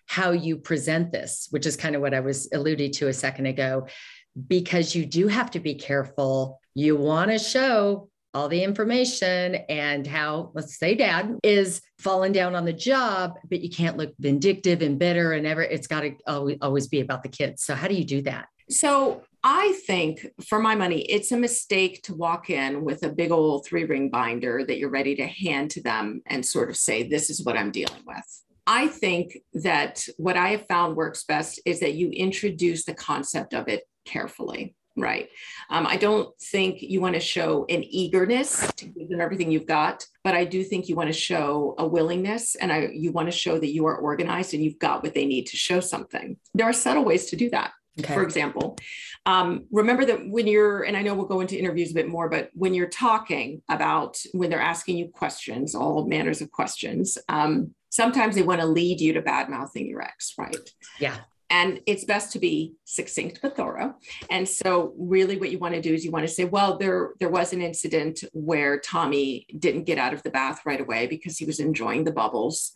how 0.06 0.30
you 0.30 0.56
present 0.56 1.10
this 1.10 1.48
which 1.50 1.66
is 1.66 1.76
kind 1.76 1.96
of 1.96 2.02
what 2.02 2.14
i 2.14 2.20
was 2.20 2.48
alluding 2.52 2.92
to 2.92 3.08
a 3.08 3.12
second 3.12 3.46
ago 3.46 3.86
because 4.46 4.94
you 4.94 5.04
do 5.06 5.26
have 5.26 5.50
to 5.50 5.58
be 5.60 5.74
careful 5.74 6.60
you 6.76 6.94
want 6.94 7.30
to 7.30 7.38
show 7.38 8.10
all 8.34 8.50
the 8.50 8.62
information 8.62 9.54
and 9.70 10.06
how, 10.06 10.50
let's 10.52 10.78
say, 10.78 10.94
dad 10.94 11.38
is 11.42 11.80
falling 11.98 12.32
down 12.32 12.54
on 12.54 12.66
the 12.66 12.72
job, 12.72 13.32
but 13.48 13.62
you 13.62 13.70
can't 13.70 13.96
look 13.96 14.12
vindictive 14.18 14.82
and 14.82 14.98
bitter 14.98 15.32
and 15.32 15.46
ever, 15.46 15.62
it's 15.62 15.86
got 15.86 16.02
to 16.02 16.14
always, 16.26 16.86
be 16.86 17.00
about 17.00 17.22
the 17.22 17.30
kids. 17.30 17.64
So, 17.64 17.74
how 17.74 17.88
do 17.88 17.94
you 17.94 18.04
do 18.04 18.20
that? 18.22 18.48
So, 18.68 19.22
I 19.42 19.80
think 19.86 20.26
for 20.46 20.58
my 20.58 20.74
money, 20.74 21.00
it's 21.00 21.32
a 21.32 21.36
mistake 21.38 22.02
to 22.02 22.14
walk 22.14 22.50
in 22.50 22.84
with 22.84 23.04
a 23.04 23.08
big 23.08 23.30
old 23.30 23.64
three 23.64 23.84
ring 23.84 24.10
binder 24.10 24.62
that 24.66 24.76
you're 24.76 24.90
ready 24.90 25.14
to 25.16 25.26
hand 25.26 25.70
to 25.70 25.82
them 25.82 26.20
and 26.26 26.44
sort 26.44 26.68
of 26.68 26.76
say, 26.76 27.08
This 27.08 27.30
is 27.30 27.42
what 27.42 27.56
I'm 27.56 27.70
dealing 27.70 28.02
with. 28.06 28.42
I 28.66 28.88
think 28.88 29.38
that 29.54 30.04
what 30.18 30.36
I 30.36 30.50
have 30.50 30.66
found 30.66 30.94
works 30.94 31.24
best 31.24 31.58
is 31.64 31.80
that 31.80 31.94
you 31.94 32.10
introduce 32.10 32.84
the 32.84 32.94
concept 32.94 33.54
of 33.54 33.68
it 33.68 33.84
carefully. 34.04 34.74
Right. 34.96 35.28
Um, 35.68 35.86
I 35.86 35.96
don't 35.96 36.30
think 36.40 36.80
you 36.80 37.02
want 37.02 37.14
to 37.14 37.20
show 37.20 37.66
an 37.68 37.84
eagerness 37.84 38.72
to 38.76 38.86
give 38.86 39.10
them 39.10 39.20
everything 39.20 39.50
you've 39.50 39.66
got, 39.66 40.06
but 40.24 40.34
I 40.34 40.44
do 40.44 40.64
think 40.64 40.88
you 40.88 40.96
want 40.96 41.08
to 41.08 41.12
show 41.12 41.74
a 41.76 41.86
willingness 41.86 42.54
and 42.54 42.72
I, 42.72 42.88
you 42.92 43.12
want 43.12 43.28
to 43.28 43.36
show 43.36 43.58
that 43.58 43.72
you 43.72 43.84
are 43.86 43.96
organized 43.96 44.54
and 44.54 44.64
you've 44.64 44.78
got 44.78 45.02
what 45.02 45.12
they 45.12 45.26
need 45.26 45.46
to 45.48 45.56
show 45.56 45.80
something. 45.80 46.38
There 46.54 46.66
are 46.66 46.72
subtle 46.72 47.04
ways 47.04 47.26
to 47.26 47.36
do 47.36 47.50
that. 47.50 47.72
Okay. 47.98 48.14
For 48.14 48.22
example, 48.22 48.76
um, 49.26 49.66
remember 49.70 50.04
that 50.06 50.28
when 50.28 50.46
you're, 50.46 50.82
and 50.82 50.96
I 50.96 51.02
know 51.02 51.14
we'll 51.14 51.26
go 51.26 51.40
into 51.40 51.58
interviews 51.58 51.90
a 51.90 51.94
bit 51.94 52.08
more, 52.08 52.28
but 52.28 52.50
when 52.54 52.74
you're 52.74 52.88
talking 52.88 53.62
about 53.70 54.18
when 54.32 54.50
they're 54.50 54.60
asking 54.60 54.98
you 54.98 55.08
questions, 55.08 55.74
all 55.74 56.06
manners 56.06 56.42
of 56.42 56.50
questions, 56.50 57.16
um, 57.28 57.74
sometimes 57.90 58.34
they 58.34 58.42
want 58.42 58.60
to 58.60 58.66
lead 58.66 59.00
you 59.00 59.14
to 59.14 59.22
bad 59.22 59.48
mouthing 59.48 59.86
your 59.86 60.02
ex, 60.02 60.34
right? 60.38 60.70
Yeah 60.98 61.16
and 61.50 61.80
it's 61.86 62.04
best 62.04 62.32
to 62.32 62.38
be 62.38 62.74
succinct 62.84 63.40
but 63.40 63.56
thorough. 63.56 63.94
And 64.30 64.48
so 64.48 64.94
really 64.98 65.36
what 65.38 65.50
you 65.50 65.58
want 65.58 65.74
to 65.74 65.80
do 65.80 65.94
is 65.94 66.04
you 66.04 66.10
want 66.10 66.26
to 66.26 66.32
say 66.32 66.44
well 66.44 66.78
there 66.78 67.12
there 67.20 67.28
was 67.28 67.52
an 67.52 67.62
incident 67.62 68.24
where 68.32 68.80
tommy 68.80 69.46
didn't 69.58 69.84
get 69.84 69.98
out 69.98 70.12
of 70.12 70.22
the 70.22 70.30
bath 70.30 70.62
right 70.64 70.80
away 70.80 71.06
because 71.06 71.38
he 71.38 71.44
was 71.44 71.60
enjoying 71.60 72.04
the 72.04 72.12
bubbles 72.12 72.72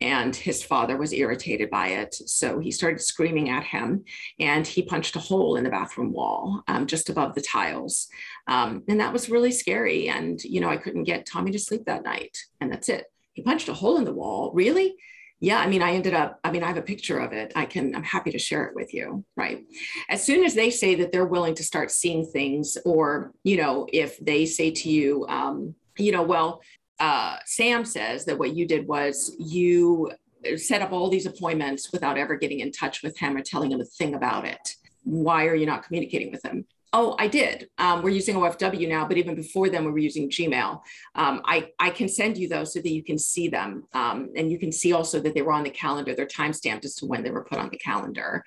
and 0.00 0.34
his 0.34 0.62
father 0.62 0.96
was 0.96 1.12
irritated 1.12 1.70
by 1.70 1.88
it. 1.88 2.14
So 2.14 2.58
he 2.58 2.70
started 2.70 3.00
screaming 3.00 3.50
at 3.50 3.64
him 3.64 4.04
and 4.38 4.66
he 4.66 4.82
punched 4.82 5.16
a 5.16 5.20
hole 5.20 5.56
in 5.56 5.64
the 5.64 5.70
bathroom 5.70 6.12
wall 6.12 6.62
um, 6.68 6.86
just 6.86 7.08
above 7.08 7.34
the 7.34 7.40
tiles. 7.40 8.08
Um, 8.46 8.82
and 8.88 9.00
that 9.00 9.12
was 9.12 9.30
really 9.30 9.52
scary 9.52 10.08
and 10.08 10.42
you 10.42 10.60
know 10.60 10.68
i 10.68 10.76
couldn't 10.76 11.04
get 11.04 11.26
tommy 11.26 11.52
to 11.52 11.58
sleep 11.58 11.84
that 11.86 12.04
night 12.04 12.36
and 12.60 12.70
that's 12.70 12.88
it. 12.88 13.06
He 13.32 13.42
punched 13.42 13.68
a 13.68 13.74
hole 13.74 13.96
in 13.96 14.04
the 14.04 14.12
wall. 14.12 14.52
Really 14.54 14.96
yeah 15.42 15.58
i 15.58 15.66
mean 15.66 15.82
i 15.82 15.92
ended 15.92 16.14
up 16.14 16.38
i 16.44 16.50
mean 16.50 16.62
i 16.62 16.68
have 16.68 16.78
a 16.78 16.82
picture 16.82 17.18
of 17.18 17.32
it. 17.32 17.52
I 17.54 17.66
can 17.66 17.94
i'm 17.94 18.04
happy 18.04 18.30
to 18.30 18.38
share 18.38 18.64
it 18.64 18.74
with 18.74 18.94
you 18.94 19.24
right? 19.36 19.64
As 20.08 20.22
soon 20.22 20.44
as 20.44 20.54
they 20.54 20.70
say 20.70 20.94
that 20.94 21.12
they're 21.12 21.26
willing 21.26 21.54
to 21.56 21.64
start 21.64 21.90
seeing 21.90 22.24
things 22.24 22.78
or 22.84 23.32
you 23.44 23.56
know 23.58 23.86
if 23.92 24.18
they 24.18 24.46
say 24.46 24.70
to 24.70 24.88
you 24.88 25.26
um, 25.28 25.74
you 25.98 26.12
know 26.12 26.22
well 26.22 26.62
uh, 27.00 27.36
sam 27.44 27.84
says 27.84 28.24
that 28.24 28.38
what 28.38 28.54
you 28.54 28.66
did 28.66 28.86
was 28.86 29.34
you 29.38 30.10
set 30.56 30.82
up 30.82 30.92
all 30.92 31.08
these 31.08 31.26
appointments 31.26 31.92
without 31.92 32.18
ever 32.18 32.36
getting 32.36 32.60
in 32.60 32.72
touch 32.72 33.02
with 33.02 33.18
him 33.18 33.36
or 33.36 33.42
telling 33.42 33.70
him 33.70 33.80
a 33.80 33.84
thing 33.84 34.14
about 34.14 34.44
it. 34.44 34.74
Why 35.04 35.46
are 35.46 35.54
you 35.54 35.66
not 35.66 35.84
communicating 35.84 36.30
with 36.30 36.44
him 36.44 36.66
Oh, 36.94 37.16
I 37.18 37.26
did. 37.26 37.70
Um, 37.78 38.02
we're 38.02 38.10
using 38.10 38.36
OFW 38.36 38.86
now, 38.86 39.08
but 39.08 39.16
even 39.16 39.34
before 39.34 39.70
then, 39.70 39.86
we 39.86 39.90
were 39.90 39.98
using 39.98 40.28
Gmail. 40.28 40.82
Um, 41.14 41.40
I, 41.46 41.70
I 41.78 41.88
can 41.88 42.06
send 42.06 42.36
you 42.36 42.48
those 42.48 42.74
so 42.74 42.80
that 42.80 42.90
you 42.90 43.02
can 43.02 43.18
see 43.18 43.48
them. 43.48 43.84
Um, 43.94 44.28
and 44.36 44.52
you 44.52 44.58
can 44.58 44.70
see 44.70 44.92
also 44.92 45.18
that 45.20 45.32
they 45.34 45.40
were 45.40 45.54
on 45.54 45.64
the 45.64 45.70
calendar. 45.70 46.14
They're 46.14 46.26
time 46.26 46.52
stamped 46.52 46.84
as 46.84 46.94
to 46.96 47.06
when 47.06 47.22
they 47.22 47.30
were 47.30 47.44
put 47.44 47.58
on 47.58 47.70
the 47.70 47.78
calendar. 47.78 48.44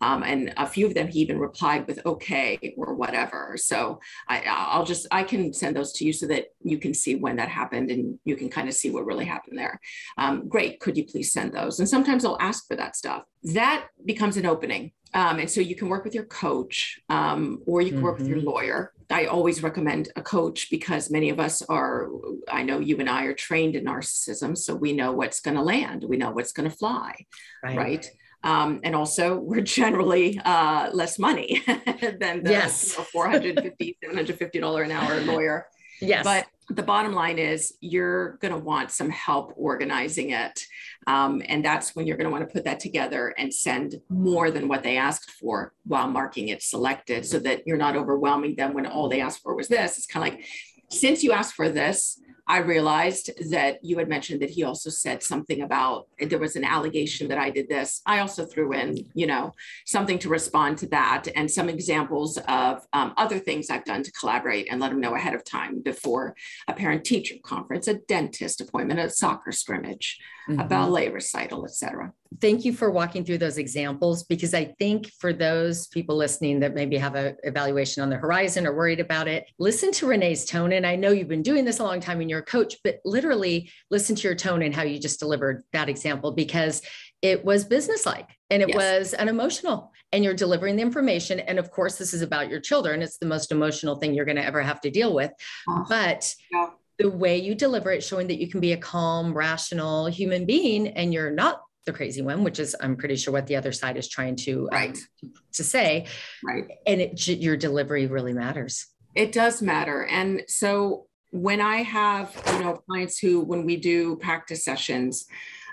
Um, 0.00 0.22
and 0.22 0.54
a 0.56 0.66
few 0.66 0.86
of 0.86 0.94
them, 0.94 1.08
he 1.08 1.18
even 1.18 1.40
replied 1.40 1.88
with 1.88 1.98
okay 2.06 2.72
or 2.76 2.94
whatever. 2.94 3.56
So 3.56 3.98
I, 4.28 4.44
I'll 4.46 4.84
just, 4.84 5.08
I 5.10 5.24
can 5.24 5.52
send 5.52 5.74
those 5.74 5.92
to 5.94 6.04
you 6.04 6.12
so 6.12 6.28
that 6.28 6.46
you 6.62 6.78
can 6.78 6.94
see 6.94 7.16
when 7.16 7.34
that 7.36 7.48
happened 7.48 7.90
and 7.90 8.16
you 8.24 8.36
can 8.36 8.48
kind 8.48 8.68
of 8.68 8.74
see 8.74 8.90
what 8.90 9.06
really 9.06 9.24
happened 9.24 9.58
there. 9.58 9.80
Um, 10.16 10.48
great. 10.48 10.78
Could 10.78 10.96
you 10.96 11.04
please 11.04 11.32
send 11.32 11.52
those? 11.52 11.80
And 11.80 11.88
sometimes 11.88 12.24
I'll 12.24 12.38
ask 12.40 12.64
for 12.68 12.76
that 12.76 12.94
stuff. 12.94 13.24
That 13.42 13.86
becomes 14.04 14.36
an 14.36 14.46
opening 14.46 14.92
um, 15.14 15.38
and 15.38 15.50
so 15.50 15.60
you 15.60 15.74
can 15.74 15.88
work 15.88 16.04
with 16.04 16.14
your 16.14 16.24
coach 16.24 17.00
um, 17.08 17.62
or 17.66 17.80
you 17.80 17.88
can 17.88 17.98
mm-hmm. 17.98 18.04
work 18.04 18.18
with 18.18 18.28
your 18.28 18.38
mm-hmm. 18.38 18.48
lawyer. 18.48 18.92
I 19.10 19.26
always 19.26 19.62
recommend 19.62 20.10
a 20.16 20.22
coach 20.22 20.70
because 20.70 21.10
many 21.10 21.30
of 21.30 21.40
us 21.40 21.62
are, 21.62 22.08
I 22.50 22.62
know 22.62 22.78
you 22.78 22.98
and 22.98 23.08
I 23.08 23.24
are 23.24 23.34
trained 23.34 23.74
in 23.74 23.84
narcissism. 23.84 24.56
So 24.56 24.74
we 24.74 24.92
know 24.92 25.12
what's 25.12 25.40
going 25.40 25.56
to 25.56 25.62
land, 25.62 26.04
we 26.06 26.18
know 26.18 26.30
what's 26.30 26.52
going 26.52 26.68
to 26.68 26.76
fly, 26.76 27.14
right? 27.62 27.76
right? 27.76 28.10
Um, 28.44 28.80
and 28.84 28.94
also, 28.94 29.36
we're 29.36 29.62
generally 29.62 30.40
uh, 30.44 30.90
less 30.92 31.18
money 31.18 31.62
than 31.66 32.44
the 32.44 32.50
yes. 32.50 32.96
you 32.96 33.04
know, 33.20 33.28
$450, 33.28 33.96
$750 34.04 34.84
an 34.84 34.92
hour 34.92 35.20
lawyer. 35.22 35.66
Yes. 36.00 36.24
But 36.24 36.46
the 36.70 36.82
bottom 36.82 37.12
line 37.12 37.38
is 37.38 37.74
you're 37.80 38.32
going 38.38 38.52
to 38.52 38.58
want 38.58 38.90
some 38.90 39.08
help 39.08 39.54
organizing 39.56 40.30
it. 40.30 40.62
Um, 41.06 41.42
and 41.48 41.64
that's 41.64 41.96
when 41.96 42.06
you're 42.06 42.18
going 42.18 42.26
to 42.26 42.30
want 42.30 42.46
to 42.46 42.52
put 42.52 42.64
that 42.64 42.80
together 42.80 43.34
and 43.38 43.52
send 43.52 43.96
more 44.10 44.50
than 44.50 44.68
what 44.68 44.82
they 44.82 44.98
asked 44.98 45.30
for 45.30 45.72
while 45.84 46.08
marking 46.08 46.48
it 46.48 46.62
selected 46.62 47.24
so 47.24 47.38
that 47.38 47.66
you're 47.66 47.78
not 47.78 47.96
overwhelming 47.96 48.54
them 48.56 48.74
when 48.74 48.86
all 48.86 49.08
they 49.08 49.22
asked 49.22 49.42
for 49.42 49.54
was 49.54 49.68
this. 49.68 49.96
It's 49.96 50.06
kind 50.06 50.26
of 50.26 50.34
like, 50.34 50.46
since 50.90 51.22
you 51.22 51.32
asked 51.32 51.54
for 51.54 51.70
this, 51.70 52.20
I 52.48 52.58
realized 52.58 53.30
that 53.50 53.84
you 53.84 53.98
had 53.98 54.08
mentioned 54.08 54.40
that 54.40 54.50
he 54.50 54.64
also 54.64 54.88
said 54.88 55.22
something 55.22 55.60
about 55.60 56.08
there 56.18 56.38
was 56.38 56.56
an 56.56 56.64
allegation 56.64 57.28
that 57.28 57.36
I 57.38 57.50
did 57.50 57.68
this. 57.68 58.00
I 58.06 58.20
also 58.20 58.46
threw 58.46 58.72
in, 58.72 59.06
you 59.14 59.26
know, 59.26 59.52
something 59.84 60.18
to 60.20 60.30
respond 60.30 60.78
to 60.78 60.86
that 60.88 61.24
and 61.36 61.50
some 61.50 61.68
examples 61.68 62.38
of 62.48 62.86
um, 62.94 63.12
other 63.18 63.38
things 63.38 63.68
I've 63.68 63.84
done 63.84 64.02
to 64.02 64.12
collaborate 64.12 64.68
and 64.70 64.80
let 64.80 64.90
them 64.90 65.00
know 65.00 65.14
ahead 65.14 65.34
of 65.34 65.44
time 65.44 65.82
before 65.82 66.34
a 66.66 66.72
parent 66.72 67.04
teacher 67.04 67.34
conference, 67.44 67.86
a 67.86 67.94
dentist 67.94 68.62
appointment, 68.62 69.00
a 69.00 69.10
soccer 69.10 69.52
scrimmage, 69.52 70.18
mm-hmm. 70.48 70.60
a 70.60 70.64
ballet 70.64 71.10
recital, 71.10 71.66
etc 71.66 72.12
thank 72.40 72.64
you 72.64 72.72
for 72.72 72.90
walking 72.90 73.24
through 73.24 73.38
those 73.38 73.58
examples 73.58 74.24
because 74.24 74.54
I 74.54 74.66
think 74.78 75.10
for 75.18 75.32
those 75.32 75.86
people 75.88 76.16
listening 76.16 76.60
that 76.60 76.74
maybe 76.74 76.96
have 76.96 77.14
a 77.14 77.34
evaluation 77.42 78.02
on 78.02 78.10
the 78.10 78.16
horizon 78.16 78.66
or 78.66 78.74
worried 78.74 79.00
about 79.00 79.28
it, 79.28 79.46
listen 79.58 79.92
to 79.92 80.06
Renee's 80.06 80.44
tone. 80.44 80.72
And 80.72 80.86
I 80.86 80.96
know 80.96 81.10
you've 81.10 81.28
been 81.28 81.42
doing 81.42 81.64
this 81.64 81.78
a 81.78 81.84
long 81.84 82.00
time 82.00 82.20
and 82.20 82.28
you're 82.28 82.40
a 82.40 82.44
coach, 82.44 82.76
but 82.84 83.00
literally 83.04 83.70
listen 83.90 84.14
to 84.16 84.28
your 84.28 84.34
tone 84.34 84.62
and 84.62 84.74
how 84.74 84.82
you 84.82 84.98
just 84.98 85.20
delivered 85.20 85.62
that 85.72 85.88
example 85.88 86.32
because 86.32 86.82
it 87.22 87.44
was 87.44 87.64
businesslike 87.64 88.28
and 88.50 88.62
it 88.62 88.68
yes. 88.68 88.76
was 88.76 89.14
unemotional 89.14 89.92
and 90.12 90.22
you're 90.22 90.34
delivering 90.34 90.76
the 90.76 90.82
information. 90.82 91.40
And 91.40 91.58
of 91.58 91.70
course, 91.70 91.96
this 91.96 92.14
is 92.14 92.22
about 92.22 92.48
your 92.48 92.60
children. 92.60 93.02
It's 93.02 93.18
the 93.18 93.26
most 93.26 93.50
emotional 93.52 93.96
thing 93.96 94.14
you're 94.14 94.24
going 94.24 94.36
to 94.36 94.44
ever 94.44 94.62
have 94.62 94.80
to 94.82 94.90
deal 94.90 95.14
with. 95.14 95.32
Oh, 95.68 95.84
but 95.88 96.34
yeah 96.52 96.70
the 96.98 97.08
way 97.08 97.38
you 97.38 97.54
deliver 97.54 97.92
it, 97.92 98.02
showing 98.02 98.26
that 98.26 98.40
you 98.40 98.48
can 98.48 98.60
be 98.60 98.72
a 98.72 98.76
calm, 98.76 99.32
rational 99.32 100.06
human 100.06 100.44
being 100.44 100.88
and 100.88 101.14
you're 101.14 101.30
not 101.30 101.62
the 101.88 101.96
crazy 101.96 102.22
one, 102.22 102.44
which 102.44 102.60
is 102.60 102.76
I'm 102.80 102.96
pretty 102.96 103.16
sure 103.16 103.32
what 103.32 103.46
the 103.46 103.56
other 103.56 103.72
side 103.72 103.96
is 103.96 104.08
trying 104.08 104.36
to 104.36 104.68
um, 104.70 104.78
right. 104.78 104.98
Um, 105.22 105.32
to 105.54 105.64
say. 105.64 106.06
Right. 106.44 106.70
And 106.86 107.00
it, 107.00 107.26
your 107.26 107.56
delivery 107.56 108.06
really 108.06 108.34
matters. 108.34 108.86
It 109.14 109.32
does 109.32 109.62
matter. 109.62 110.04
And 110.04 110.42
so 110.46 111.06
when 111.30 111.60
I 111.60 111.78
have 111.78 112.40
you 112.52 112.60
know 112.60 112.82
clients 112.88 113.18
who 113.18 113.40
when 113.40 113.64
we 113.64 113.76
do 113.76 114.16
practice 114.16 114.64
sessions, 114.64 115.26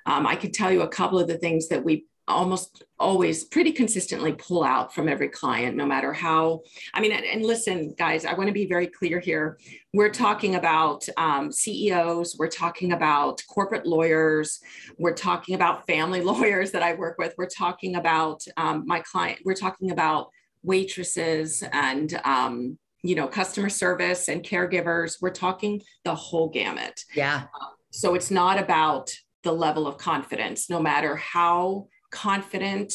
um, 0.05 0.25
I 0.25 0.35
could 0.35 0.53
tell 0.53 0.71
you 0.71 0.81
a 0.81 0.87
couple 0.87 1.19
of 1.19 1.27
the 1.27 1.37
things 1.37 1.67
that 1.67 1.83
we 1.83 2.05
almost 2.27 2.83
always 2.99 3.43
pretty 3.43 3.71
consistently 3.71 4.33
pull 4.33 4.63
out 4.63 4.93
from 4.93 5.07
every 5.07 5.29
client 5.29 5.75
no 5.75 5.85
matter 5.85 6.11
how 6.11 6.61
i 6.93 6.99
mean 6.99 7.11
and, 7.11 7.23
and 7.25 7.45
listen 7.45 7.93
guys 7.97 8.25
i 8.25 8.33
want 8.33 8.47
to 8.47 8.53
be 8.53 8.65
very 8.65 8.87
clear 8.87 9.19
here. 9.19 9.59
We're 9.93 10.09
talking 10.09 10.55
about 10.55 11.07
um, 11.17 11.51
ceos 11.51 12.35
we're 12.37 12.47
talking 12.47 12.91
about 12.93 13.41
corporate 13.47 13.85
lawyers 13.85 14.59
we're 14.97 15.13
talking 15.13 15.55
about 15.55 15.85
family 15.87 16.21
lawyers 16.31 16.71
that 16.71 16.83
i 16.83 16.93
work 16.93 17.17
with 17.17 17.33
we're 17.37 17.47
talking 17.47 17.95
about 17.95 18.43
um, 18.57 18.83
my 18.85 19.01
client 19.01 19.39
we're 19.45 19.53
talking 19.53 19.91
about 19.91 20.29
waitresses 20.65 21.63
and 21.71 22.19
um, 22.25 22.77
you 23.03 23.15
know 23.15 23.27
customer 23.27 23.69
service 23.69 24.27
and 24.27 24.43
caregivers. 24.43 25.21
We're 25.21 25.29
talking 25.29 25.81
the 26.03 26.15
whole 26.15 26.49
gamut. 26.49 27.01
Yeah. 27.13 27.43
So 27.91 28.15
it's 28.15 28.31
not 28.31 28.59
about 28.59 29.11
the 29.43 29.53
level 29.53 29.87
of 29.87 29.97
confidence 29.97 30.69
no 30.69 30.81
matter 30.81 31.15
how 31.15 31.87
confident 32.11 32.93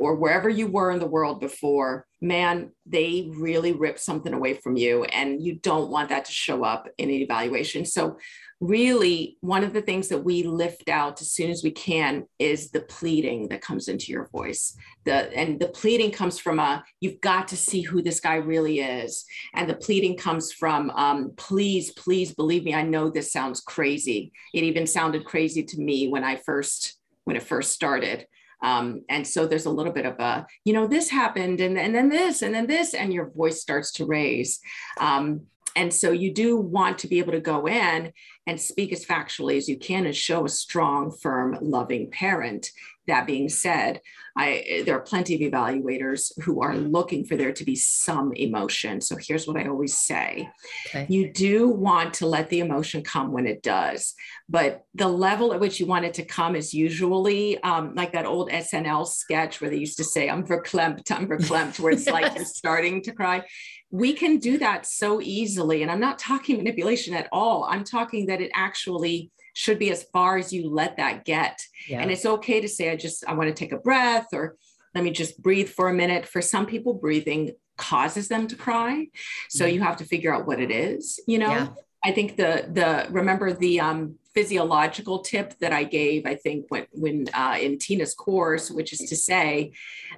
or 0.00 0.14
wherever 0.14 0.48
you 0.48 0.66
were 0.66 0.90
in 0.90 0.98
the 0.98 1.06
world 1.06 1.40
before, 1.40 2.06
man, 2.22 2.70
they 2.86 3.30
really 3.36 3.74
rip 3.74 3.98
something 3.98 4.32
away 4.32 4.54
from 4.54 4.74
you. 4.74 5.04
And 5.04 5.42
you 5.42 5.56
don't 5.56 5.90
want 5.90 6.08
that 6.08 6.24
to 6.24 6.32
show 6.32 6.64
up 6.64 6.88
in 6.96 7.10
an 7.10 7.16
evaluation. 7.16 7.84
So, 7.84 8.18
really, 8.60 9.36
one 9.40 9.62
of 9.62 9.74
the 9.74 9.82
things 9.82 10.08
that 10.08 10.24
we 10.24 10.42
lift 10.42 10.88
out 10.88 11.20
as 11.20 11.32
soon 11.32 11.50
as 11.50 11.62
we 11.62 11.70
can 11.70 12.26
is 12.38 12.70
the 12.70 12.80
pleading 12.80 13.48
that 13.48 13.60
comes 13.60 13.88
into 13.88 14.10
your 14.10 14.28
voice. 14.28 14.74
The, 15.04 15.34
and 15.36 15.60
the 15.60 15.68
pleading 15.68 16.12
comes 16.12 16.38
from 16.38 16.58
a, 16.58 16.82
you've 17.00 17.20
got 17.20 17.48
to 17.48 17.56
see 17.56 17.82
who 17.82 18.00
this 18.00 18.20
guy 18.20 18.36
really 18.36 18.80
is. 18.80 19.24
And 19.54 19.68
the 19.68 19.74
pleading 19.74 20.16
comes 20.16 20.52
from, 20.52 20.90
um, 20.90 21.32
please, 21.36 21.92
please 21.92 22.34
believe 22.34 22.64
me, 22.64 22.74
I 22.74 22.82
know 22.82 23.10
this 23.10 23.32
sounds 23.32 23.60
crazy. 23.60 24.32
It 24.54 24.64
even 24.64 24.86
sounded 24.86 25.26
crazy 25.26 25.62
to 25.62 25.80
me 25.80 26.08
when 26.08 26.24
I 26.24 26.36
first, 26.36 26.96
when 27.24 27.36
it 27.36 27.42
first 27.42 27.72
started 27.72 28.26
um, 28.62 29.02
and 29.08 29.26
so 29.26 29.46
there's 29.46 29.66
a 29.66 29.70
little 29.70 29.92
bit 29.92 30.06
of 30.06 30.18
a, 30.18 30.46
you 30.64 30.72
know, 30.72 30.86
this 30.86 31.10
happened 31.10 31.60
and, 31.60 31.78
and 31.78 31.94
then 31.94 32.08
this 32.08 32.42
and 32.42 32.54
then 32.54 32.66
this, 32.66 32.94
and 32.94 33.12
your 33.12 33.30
voice 33.30 33.60
starts 33.60 33.92
to 33.92 34.06
raise. 34.06 34.60
Um, 34.98 35.42
and 35.76 35.94
so 35.94 36.10
you 36.10 36.34
do 36.34 36.56
want 36.56 36.98
to 36.98 37.08
be 37.08 37.18
able 37.20 37.32
to 37.32 37.40
go 37.40 37.66
in 37.66 38.12
and 38.46 38.60
speak 38.60 38.92
as 38.92 39.04
factually 39.04 39.56
as 39.56 39.68
you 39.68 39.78
can 39.78 40.04
and 40.06 40.16
show 40.16 40.44
a 40.44 40.48
strong, 40.48 41.10
firm, 41.10 41.56
loving 41.60 42.10
parent. 42.10 42.70
That 43.10 43.26
being 43.26 43.48
said, 43.48 44.00
I, 44.36 44.82
there 44.86 44.96
are 44.96 45.02
plenty 45.02 45.34
of 45.34 45.52
evaluators 45.52 46.32
who 46.44 46.62
are 46.62 46.76
looking 46.76 47.24
for 47.24 47.36
there 47.36 47.52
to 47.52 47.64
be 47.64 47.74
some 47.74 48.32
emotion. 48.34 49.00
So 49.00 49.16
here's 49.20 49.46
what 49.46 49.56
I 49.56 49.66
always 49.66 49.98
say 49.98 50.48
okay. 50.86 51.06
you 51.08 51.32
do 51.32 51.68
want 51.68 52.14
to 52.14 52.26
let 52.26 52.48
the 52.48 52.60
emotion 52.60 53.02
come 53.02 53.32
when 53.32 53.46
it 53.46 53.62
does, 53.62 54.14
but 54.48 54.84
the 54.94 55.08
level 55.08 55.52
at 55.52 55.60
which 55.60 55.80
you 55.80 55.86
want 55.86 56.04
it 56.04 56.14
to 56.14 56.24
come 56.24 56.54
is 56.54 56.72
usually 56.72 57.60
um, 57.62 57.94
like 57.96 58.12
that 58.12 58.26
old 58.26 58.48
SNL 58.50 59.06
sketch 59.06 59.60
where 59.60 59.70
they 59.70 59.76
used 59.76 59.96
to 59.96 60.04
say, 60.04 60.30
I'm 60.30 60.46
verklempt, 60.46 61.10
I'm 61.10 61.26
verklempt, 61.26 61.80
where 61.80 61.92
it's 61.92 62.06
yes. 62.06 62.12
like 62.12 62.34
you're 62.36 62.44
starting 62.44 63.02
to 63.02 63.12
cry 63.12 63.44
we 63.90 64.12
can 64.12 64.38
do 64.38 64.56
that 64.58 64.86
so 64.86 65.20
easily. 65.20 65.82
And 65.82 65.90
I'm 65.90 65.98
not 65.98 66.18
talking 66.18 66.56
manipulation 66.58 67.12
at 67.12 67.28
all. 67.32 67.64
I'm 67.64 67.82
talking 67.82 68.26
that 68.26 68.40
it 68.40 68.52
actually 68.54 69.32
should 69.54 69.78
be 69.78 69.90
as 69.90 70.04
far 70.04 70.38
as 70.38 70.52
you 70.52 70.68
let 70.68 70.96
that 70.96 71.24
get. 71.24 71.60
Yeah. 71.88 72.00
And 72.00 72.10
it's 72.10 72.26
okay 72.26 72.60
to 72.60 72.68
say, 72.68 72.90
I 72.90 72.96
just, 72.96 73.24
I 73.26 73.34
want 73.34 73.48
to 73.48 73.54
take 73.54 73.72
a 73.72 73.78
breath 73.78 74.28
or 74.32 74.56
let 74.94 75.04
me 75.04 75.10
just 75.10 75.40
breathe 75.40 75.68
for 75.68 75.88
a 75.88 75.94
minute. 75.94 76.26
For 76.26 76.42
some 76.42 76.66
people, 76.66 76.94
breathing 76.94 77.52
causes 77.76 78.28
them 78.28 78.46
to 78.48 78.56
cry. 78.56 79.08
So 79.48 79.64
mm-hmm. 79.64 79.74
you 79.74 79.80
have 79.82 79.96
to 79.98 80.04
figure 80.04 80.34
out 80.34 80.46
what 80.46 80.60
it 80.60 80.70
is, 80.70 81.20
you 81.26 81.38
know? 81.38 81.50
Yeah. 81.50 81.68
I 82.02 82.12
think 82.12 82.36
the 82.36 82.66
the 82.72 83.06
remember 83.10 83.52
the 83.52 83.80
um, 83.80 84.16
physiological 84.34 85.18
tip 85.20 85.58
that 85.58 85.72
I 85.72 85.84
gave 85.84 86.24
I 86.24 86.34
think 86.34 86.64
when 86.70 86.86
when 86.92 87.26
uh, 87.34 87.58
in 87.60 87.78
Tina's 87.78 88.14
course, 88.14 88.70
which 88.70 88.94
is 88.94 89.00
to 89.00 89.16
say, 89.16 89.72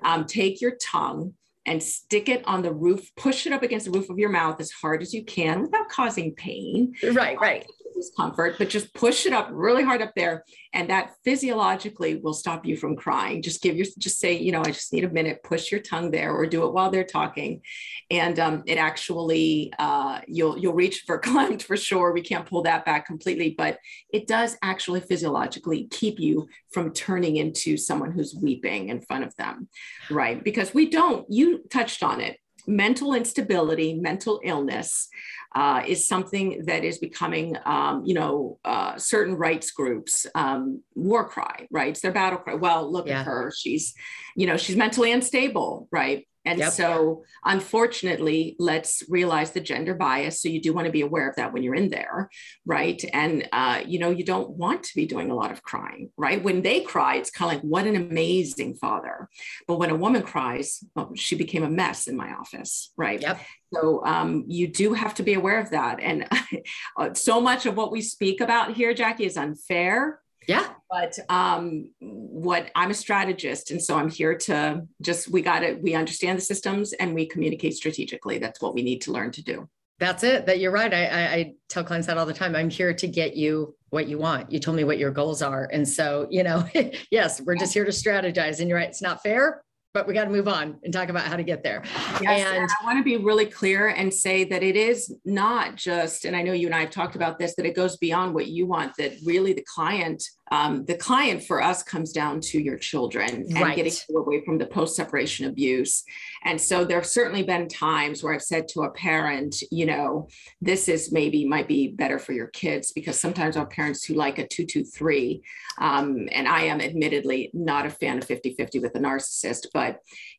um, 0.05 0.25
take 0.25 0.61
your 0.61 0.77
tongue 0.77 1.35
and 1.67 1.83
stick 1.83 2.29
it 2.29 2.47
on 2.47 2.63
the 2.63 2.73
roof, 2.73 3.11
push 3.17 3.47
it 3.47 3.53
up 3.53 3.65
against 3.65 3.87
the 3.87 3.93
roof 3.93 4.11
of 4.11 4.19
your 4.19 4.31
mouth 4.31 4.61
as 4.61 4.71
hard 4.71 5.03
as 5.03 5.13
you 5.13 5.25
can 5.25 5.63
without 5.63 5.89
causing 5.89 6.35
pain. 6.35 6.95
Right, 7.03 7.39
right 7.41 7.67
discomfort, 8.03 8.57
but 8.59 8.69
just 8.69 8.93
push 8.95 9.27
it 9.27 9.33
up 9.33 9.49
really 9.51 9.83
hard 9.83 10.03
up 10.03 10.13
there. 10.17 10.45
And 10.75 10.91
that 10.91 11.13
physiologically 11.25 12.17
will 12.17 12.33
stop 12.33 12.65
you 12.65 12.77
from 12.77 12.97
crying. 12.97 13.43
Just 13.43 13.63
give 13.63 13.77
your, 13.77 13.87
just 13.99 14.19
say, 14.19 14.39
you 14.39 14.53
know, 14.53 14.61
I 14.61 14.71
just 14.71 14.93
need 14.93 15.05
a 15.05 15.11
minute, 15.11 15.43
push 15.43 15.71
your 15.71 15.81
tongue 15.81 16.11
there 16.11 16.33
or 16.33 16.47
do 16.47 16.67
it 16.67 16.73
while 16.73 16.91
they're 16.91 17.05
talking. 17.05 17.63
And 18.11 18.39
um, 18.39 18.63
it 18.67 18.77
actually, 18.77 19.73
uh, 19.79 20.21
you'll, 20.27 20.59
you'll 20.59 20.75
reach 20.75 21.05
for 21.07 21.21
verklempt 21.23 21.63
for 21.63 21.77
sure. 21.77 22.13
We 22.13 22.23
can't 22.23 22.47
pull 22.47 22.63
that 22.63 22.85
back 22.85 23.07
completely, 23.07 23.55
but 23.57 23.79
it 24.13 24.27
does 24.27 24.57
actually 24.63 25.01
physiologically 25.01 25.89
keep 25.91 26.19
you 26.19 26.49
from 26.73 26.93
turning 26.93 27.37
into 27.37 27.77
someone 27.77 28.13
who's 28.13 28.35
weeping 28.35 28.89
in 28.89 29.01
front 29.01 29.25
of 29.25 29.37
them. 29.37 29.69
Right. 30.11 30.43
Because 30.43 30.75
we 30.75 30.91
don't, 30.91 31.27
you 31.29 31.63
touched 31.71 32.03
on 32.03 32.21
it 32.21 32.39
mental 32.67 33.15
instability, 33.15 33.95
mental 33.95 34.41
illness 34.45 35.09
uh, 35.55 35.83
is 35.87 36.09
something 36.09 36.65
that 36.67 36.85
is 36.85 36.99
becoming, 36.99 37.57
um, 37.65 38.05
you 38.05 38.15
know, 38.15 38.59
uh, 38.65 38.97
certain 38.97 39.35
rights 39.35 39.71
groups 39.71 40.27
um, 40.35 40.83
war 40.95 41.29
cry, 41.29 41.67
right? 41.71 41.89
It's 41.89 42.01
their 42.01 42.13
battle 42.13 42.39
cry. 42.39 42.55
Well, 42.55 42.91
look 42.91 43.07
yeah. 43.07 43.21
at 43.21 43.27
her. 43.27 43.53
She's, 43.57 43.95
you 44.35 44.47
know, 44.47 44.57
she's 44.57 44.77
mentally 44.77 45.13
unstable, 45.13 45.89
right? 45.91 46.27
And 46.45 46.59
Yep. 46.59 46.73
so, 46.73 47.25
unfortunately, 47.45 48.57
let's 48.59 49.03
realize 49.09 49.53
the 49.53 49.61
gender 49.61 49.95
bias. 49.95 50.43
So, 50.43 50.49
you 50.49 50.61
do 50.61 50.73
want 50.73 50.87
to 50.87 50.93
be 50.93 51.03
aware 51.03 51.29
of 51.29 51.37
that 51.37 51.53
when 51.53 51.63
you're 51.63 51.75
in 51.75 51.91
there, 51.91 52.31
right? 52.67 53.03
And, 53.13 53.49
uh, 53.53 53.83
you 53.87 53.99
know, 53.99 54.11
you 54.11 54.25
don't 54.25 54.51
want 54.51 54.85
to 54.85 54.95
be 54.95 55.07
doing 55.07 55.31
a 55.31 55.35
lot 55.35 55.53
of 55.53 55.63
crying, 55.63 56.11
right? 56.17 56.43
When 56.43 56.63
they 56.63 56.81
cry, 56.81 57.17
it's 57.17 57.31
kind 57.31 57.51
of 57.51 57.57
like, 57.57 57.65
what 57.65 57.87
an 57.87 57.97
amazing 57.97 58.75
father. 58.75 59.29
But 59.69 59.79
when 59.79 59.91
a 59.91 59.97
woman 59.97 60.23
cries, 60.23 60.83
well, 60.95 61.13
she 61.15 61.37
became 61.37 61.63
a 61.63 61.71
mess 61.71 62.09
in 62.09 62.17
my 62.17 62.33
office, 62.33 62.93
right? 62.97 63.21
Yep. 63.21 63.41
So 63.73 64.05
um, 64.05 64.45
you 64.49 64.69
do 64.69 64.93
have 64.93 65.15
to 65.15 65.23
be 65.23 65.35
aware 65.35 65.59
of 65.61 65.71
that. 65.71 66.01
And 66.01 66.29
so 67.17 67.41
much 67.41 67.67
of 67.67 67.77
what 67.77 67.93
we 67.93 68.01
speak 68.01 68.41
about 68.41 68.75
here, 68.75 68.95
Jackie, 68.95 69.25
is 69.25 69.37
unfair. 69.37 70.22
Yeah. 70.49 70.69
But 70.91 71.19
um, 71.29 71.91
what 72.01 72.71
I'm 72.75 72.91
a 72.91 72.95
strategist, 72.95 73.71
and 73.71 73.83
so 73.83 73.97
I'm 73.97 74.11
here 74.11 74.37
to 74.37 74.87
just 75.01 75.29
we 75.29 75.43
got 75.43 75.63
it. 75.63 75.83
We 75.83 75.95
understand 75.95 76.39
the 76.39 76.43
systems 76.43 76.93
and 76.95 77.15
we 77.15 77.27
communicate 77.27 77.75
strategically. 77.75 78.39
That's 78.39 78.61
what 78.61 78.75
we 78.75 78.83
need 78.83 79.01
to 79.03 79.13
learn 79.13 79.31
to 79.33 79.43
do. 79.43 79.69
That's 79.99 80.25
it. 80.25 80.47
That 80.47 80.59
you're 80.59 80.73
right. 80.73 80.93
I, 80.93 81.07
I, 81.07 81.23
I 81.33 81.53
tell 81.69 81.85
clients 81.85 82.09
that 82.09 82.19
all 82.19 82.27
the 82.27 82.35
time. 82.35 82.57
I'm 82.57 82.71
here 82.71 82.93
to 82.93 83.07
get 83.07 83.37
you 83.37 83.77
what 83.91 84.09
you 84.09 84.19
want. 84.19 84.51
You 84.51 84.59
told 84.59 84.77
me 84.77 84.85
what 84.85 84.99
your 84.99 85.13
goals 85.13 85.43
are. 85.43 85.69
And 85.73 85.89
so, 85.89 86.27
you 86.29 86.43
know, 86.43 86.67
yes, 87.11 87.41
we're 87.41 87.55
just 87.55 87.73
here 87.73 87.85
to 87.85 87.93
strategize. 87.93 88.59
And 88.59 88.69
you're 88.69 88.79
right. 88.79 88.89
It's 88.89 89.03
not 89.03 89.23
fair, 89.23 89.63
but 89.95 90.07
we 90.07 90.15
got 90.15 90.25
to 90.25 90.31
move 90.31 90.49
on 90.49 90.79
and 90.85 90.93
talk 90.93 91.09
about 91.11 91.25
how 91.25 91.37
to 91.37 91.43
get 91.43 91.63
there. 91.63 91.83
Yes, 92.23 92.47
And- 92.49 92.57
and 92.63 92.71
I 92.81 92.85
want 92.85 92.99
to 92.99 93.05
be 93.05 93.17
really 93.19 93.47
clear 93.47 93.89
and 93.89 94.13
say 94.13 94.45
that 94.45 94.63
it 94.63 94.77
is 94.77 95.15
not 95.25 95.77
just, 95.77 96.25
and 96.25 96.35
I 96.35 96.43
know 96.43 96.53
you 96.53 96.67
and 96.67 96.75
I 96.75 96.81
have 96.81 96.91
talked 96.91 97.15
about 97.17 97.39
this, 97.39 97.55
that 97.57 97.67
it 97.67 97.75
goes 97.77 97.97
beyond 97.99 98.35
what 98.35 98.47
you 98.47 98.67
want. 98.67 98.93
That 98.97 99.13
really 99.25 99.53
the 99.53 99.65
client, 99.75 100.23
um, 100.51 100.85
the 100.87 100.95
client 100.95 101.45
for 101.45 101.63
us 101.63 101.83
comes 101.83 102.13
down 102.13 102.41
to 102.41 102.61
your 102.61 102.79
children 102.79 103.29
and 103.51 103.61
Right. 103.61 103.77
getting 103.77 103.93
away 104.17 104.43
from 104.45 104.59
the 104.59 104.67
post-separation 104.67 105.47
abuse. 105.47 106.05
And 106.45 106.61
so 106.61 106.85
there 106.85 106.99
have 106.99 107.07
certainly 107.07 107.43
been 107.43 107.69
times 107.69 108.23
where 108.23 108.35
I've 108.35 108.43
said 108.43 108.69
to 108.69 108.83
a 108.83 108.91
parent, 108.91 109.63
you 109.71 109.87
know, 109.87 110.29
this 110.61 110.89
is 110.89 111.13
maybe 111.13 111.45
might 111.47 111.69
be 111.69 111.89
better 111.89 112.19
for 112.19 112.33
your 112.33 112.49
kids 112.49 112.93
because 112.93 113.21
sometimes 113.21 113.57
our 113.57 113.67
parents 113.67 114.05
who 114.05 114.15
like 114.15 114.39
a 114.39 114.47
two 114.47 114.65
two 114.65 114.85
three, 114.85 115.43
um, 115.81 116.29
and 116.33 116.49
I 116.49 116.63
am 116.63 116.81
admittedly 116.81 117.51
not 117.55 117.87
a 117.87 117.91
fan 117.91 118.19
of 118.19 118.27
50-50 118.27 118.81
with 118.81 118.95
a 118.95 118.99
narcissist, 118.99 119.67
but 119.73 119.82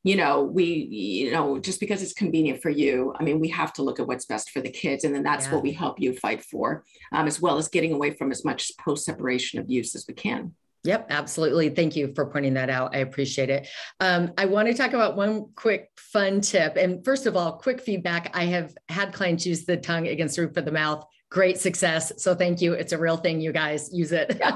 you 0.03 0.15
know, 0.15 0.43
we, 0.43 0.65
you 0.65 1.31
know, 1.31 1.59
just 1.59 1.79
because 1.79 2.01
it's 2.03 2.13
convenient 2.13 2.61
for 2.61 2.69
you, 2.69 3.13
I 3.19 3.23
mean, 3.23 3.39
we 3.39 3.49
have 3.49 3.73
to 3.73 3.83
look 3.83 3.99
at 3.99 4.07
what's 4.07 4.25
best 4.25 4.51
for 4.51 4.61
the 4.61 4.69
kids. 4.69 5.03
And 5.03 5.13
then 5.13 5.23
that's 5.23 5.45
Yeah. 5.45 5.53
what 5.53 5.63
we 5.63 5.71
help 5.71 5.99
you 5.99 6.13
fight 6.13 6.43
for, 6.43 6.83
um, 7.11 7.27
as 7.27 7.41
well 7.41 7.57
as 7.57 7.67
getting 7.69 7.93
away 7.93 8.11
from 8.11 8.31
as 8.31 8.43
much 8.43 8.71
post 8.77 9.05
separation 9.05 9.59
abuse 9.59 9.95
as 9.95 10.05
we 10.07 10.13
can. 10.13 10.53
Yep, 10.85 11.07
absolutely. 11.11 11.69
Thank 11.69 11.95
you 11.95 12.11
for 12.13 12.25
pointing 12.25 12.55
that 12.55 12.69
out. 12.69 12.93
I 12.93 12.99
appreciate 12.99 13.49
it. 13.49 13.67
Um, 14.01 14.33
I 14.37 14.45
want 14.45 14.67
to 14.67 14.73
talk 14.73 14.91
about 14.91 15.15
one 15.15 15.45
quick 15.55 15.89
fun 15.97 16.41
tip. 16.41 16.75
And 16.75 17.03
first 17.05 17.25
of 17.25 17.37
all, 17.37 17.53
quick 17.53 17.79
feedback. 17.81 18.31
I 18.33 18.45
have 18.45 18.75
had 18.89 19.13
clients 19.13 19.45
use 19.45 19.63
the 19.65 19.77
tongue 19.77 20.07
against 20.07 20.35
the 20.35 20.45
roof 20.45 20.57
of 20.57 20.65
the 20.65 20.73
mouth. 20.73 21.05
Great 21.33 21.59
success. 21.59 22.13
So 22.21 22.35
thank 22.35 22.61
you. 22.61 22.73
It's 22.73 22.93
a 22.93 22.97
real 22.99 23.17
thing. 23.17 23.41
You 23.41 23.51
guys 23.51 23.89
use 23.91 24.11
it. 24.11 24.39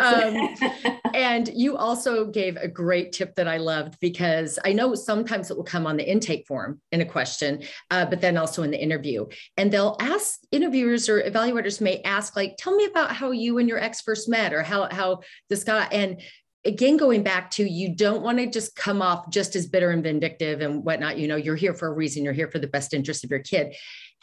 Um, 0.00 0.54
and 1.14 1.48
you 1.54 1.76
also 1.76 2.26
gave 2.26 2.56
a 2.56 2.66
great 2.66 3.12
tip 3.12 3.36
that 3.36 3.46
I 3.46 3.58
loved 3.58 3.98
because 4.00 4.58
I 4.64 4.72
know 4.72 4.94
sometimes 4.94 5.50
it 5.50 5.56
will 5.56 5.64
come 5.64 5.86
on 5.86 5.96
the 5.96 6.08
intake 6.08 6.46
form 6.46 6.80
in 6.90 7.00
a 7.00 7.04
question, 7.04 7.62
uh, 7.90 8.06
but 8.06 8.20
then 8.20 8.36
also 8.36 8.62
in 8.62 8.70
the 8.70 8.82
interview. 8.82 9.26
And 9.56 9.70
they'll 9.70 9.96
ask 10.00 10.40
interviewers 10.50 11.08
or 11.08 11.22
evaluators 11.22 11.80
may 11.80 12.02
ask, 12.02 12.34
like, 12.34 12.56
tell 12.58 12.74
me 12.74 12.86
about 12.86 13.12
how 13.12 13.30
you 13.30 13.58
and 13.58 13.68
your 13.68 13.78
ex 13.78 14.00
first 14.00 14.28
met 14.28 14.52
or 14.52 14.62
how, 14.62 14.88
how 14.90 15.20
this 15.48 15.62
got. 15.62 15.92
And 15.92 16.20
again, 16.64 16.96
going 16.96 17.22
back 17.22 17.50
to 17.52 17.68
you 17.68 17.94
don't 17.94 18.22
want 18.22 18.38
to 18.38 18.46
just 18.46 18.74
come 18.74 19.02
off 19.02 19.30
just 19.30 19.54
as 19.54 19.66
bitter 19.66 19.90
and 19.90 20.02
vindictive 20.02 20.60
and 20.60 20.84
whatnot. 20.84 21.18
You 21.18 21.28
know, 21.28 21.36
you're 21.36 21.56
here 21.56 21.74
for 21.74 21.88
a 21.88 21.92
reason, 21.92 22.24
you're 22.24 22.32
here 22.32 22.50
for 22.50 22.58
the 22.58 22.66
best 22.66 22.94
interest 22.94 23.24
of 23.24 23.30
your 23.30 23.40
kid. 23.40 23.74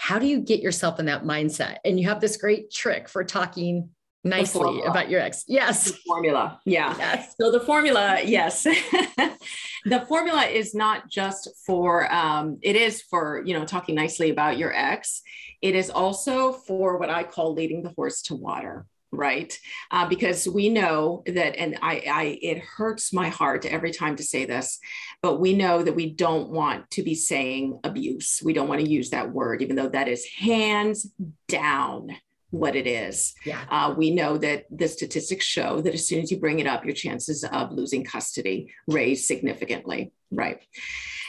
How 0.01 0.17
do 0.17 0.25
you 0.25 0.39
get 0.39 0.61
yourself 0.61 0.99
in 0.99 1.05
that 1.05 1.25
mindset? 1.25 1.77
And 1.85 1.99
you 1.99 2.09
have 2.09 2.19
this 2.19 2.35
great 2.35 2.71
trick 2.71 3.07
for 3.07 3.23
talking 3.23 3.89
nicely 4.23 4.81
about 4.81 5.11
your 5.11 5.21
ex. 5.21 5.43
Yes. 5.47 5.91
the 5.91 5.97
formula. 6.07 6.59
Yeah. 6.65 6.95
Yes. 6.97 7.35
So 7.39 7.51
the 7.51 7.59
formula, 7.59 8.17
yes. 8.25 8.63
the 9.85 10.05
formula 10.07 10.45
is 10.45 10.73
not 10.73 11.07
just 11.07 11.49
for, 11.67 12.11
um, 12.11 12.57
it 12.63 12.75
is 12.75 13.03
for, 13.03 13.43
you 13.45 13.53
know, 13.53 13.63
talking 13.63 13.93
nicely 13.93 14.31
about 14.31 14.57
your 14.57 14.73
ex. 14.73 15.21
It 15.61 15.75
is 15.75 15.91
also 15.91 16.51
for 16.51 16.97
what 16.97 17.11
I 17.11 17.23
call 17.23 17.53
leading 17.53 17.83
the 17.83 17.93
horse 17.95 18.23
to 18.23 18.35
water. 18.35 18.87
Right. 19.13 19.57
Uh, 19.91 20.07
because 20.07 20.47
we 20.47 20.69
know 20.69 21.23
that, 21.25 21.57
and 21.57 21.77
I, 21.81 22.03
I, 22.09 22.39
it 22.41 22.59
hurts 22.59 23.11
my 23.11 23.27
heart 23.27 23.65
every 23.65 23.91
time 23.91 24.15
to 24.15 24.23
say 24.23 24.45
this, 24.45 24.79
but 25.21 25.41
we 25.41 25.53
know 25.53 25.83
that 25.83 25.95
we 25.95 26.11
don't 26.11 26.49
want 26.49 26.89
to 26.91 27.03
be 27.03 27.13
saying 27.13 27.77
abuse. 27.83 28.41
We 28.43 28.53
don't 28.53 28.69
want 28.69 28.79
to 28.79 28.89
use 28.89 29.09
that 29.09 29.31
word, 29.31 29.61
even 29.61 29.75
though 29.75 29.89
that 29.89 30.07
is 30.07 30.25
hands 30.25 31.11
down 31.49 32.11
what 32.51 32.75
it 32.75 32.87
is. 32.87 33.33
Yeah. 33.45 33.61
Uh, 33.69 33.93
we 33.97 34.11
know 34.11 34.37
that 34.37 34.65
the 34.69 34.87
statistics 34.87 35.45
show 35.45 35.81
that 35.81 35.93
as 35.93 36.05
soon 36.07 36.21
as 36.21 36.31
you 36.31 36.39
bring 36.39 36.59
it 36.59 36.67
up, 36.67 36.85
your 36.85 36.93
chances 36.93 37.43
of 37.43 37.71
losing 37.71 38.03
custody 38.03 38.73
raise 38.87 39.27
significantly, 39.27 40.11
right? 40.31 40.59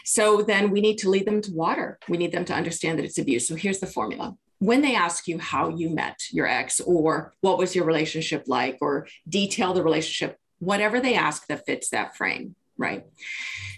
So 0.05 0.43
then 0.43 0.71
we 0.71 0.81
need 0.81 0.99
to 0.99 1.11
lead 1.11 1.27
them 1.27 1.41
to 1.43 1.53
water. 1.53 1.99
We 2.09 2.19
need 2.19 2.33
them 2.33 2.45
to 2.47 2.55
understand 2.55 2.99
that 2.99 3.05
it's 3.05 3.19
abuse. 3.19 3.47
So 3.47 3.55
here's 3.55 3.79
the 3.79 3.87
formula. 3.87 4.37
When 4.63 4.81
they 4.81 4.95
ask 4.95 5.27
you 5.27 5.39
how 5.41 5.71
you 5.71 5.91
met 5.91 6.21
your 6.31 6.47
ex 6.47 6.81
or 6.81 7.35
what 7.41 7.59
was 7.59 7.75
your 7.75 7.85
relationship 7.85 8.45
like 8.47 8.79
or 8.81 9.09
detail 9.29 9.75
the 9.75 9.83
relationship, 9.83 10.39
whatever 10.61 11.01
they 11.01 11.17
ask 11.17 11.49
that 11.49 11.67
fits 11.67 11.91
that 11.91 12.17
frame, 12.17 12.55
right? 12.79 13.05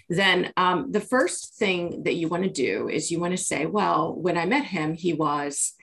Then 0.09 0.53
um, 0.55 0.91
the 0.91 1.01
first 1.01 1.55
thing 1.55 2.03
that 2.03 2.13
you 2.13 2.27
want 2.27 2.43
to 2.43 2.51
do 2.67 2.87
is 2.87 3.09
you 3.09 3.19
want 3.19 3.35
to 3.35 3.43
say, 3.43 3.65
well, 3.65 4.13
when 4.13 4.37
I 4.37 4.45
met 4.45 4.65
him, 4.65 4.93
he 4.93 5.11
was, 5.13 5.73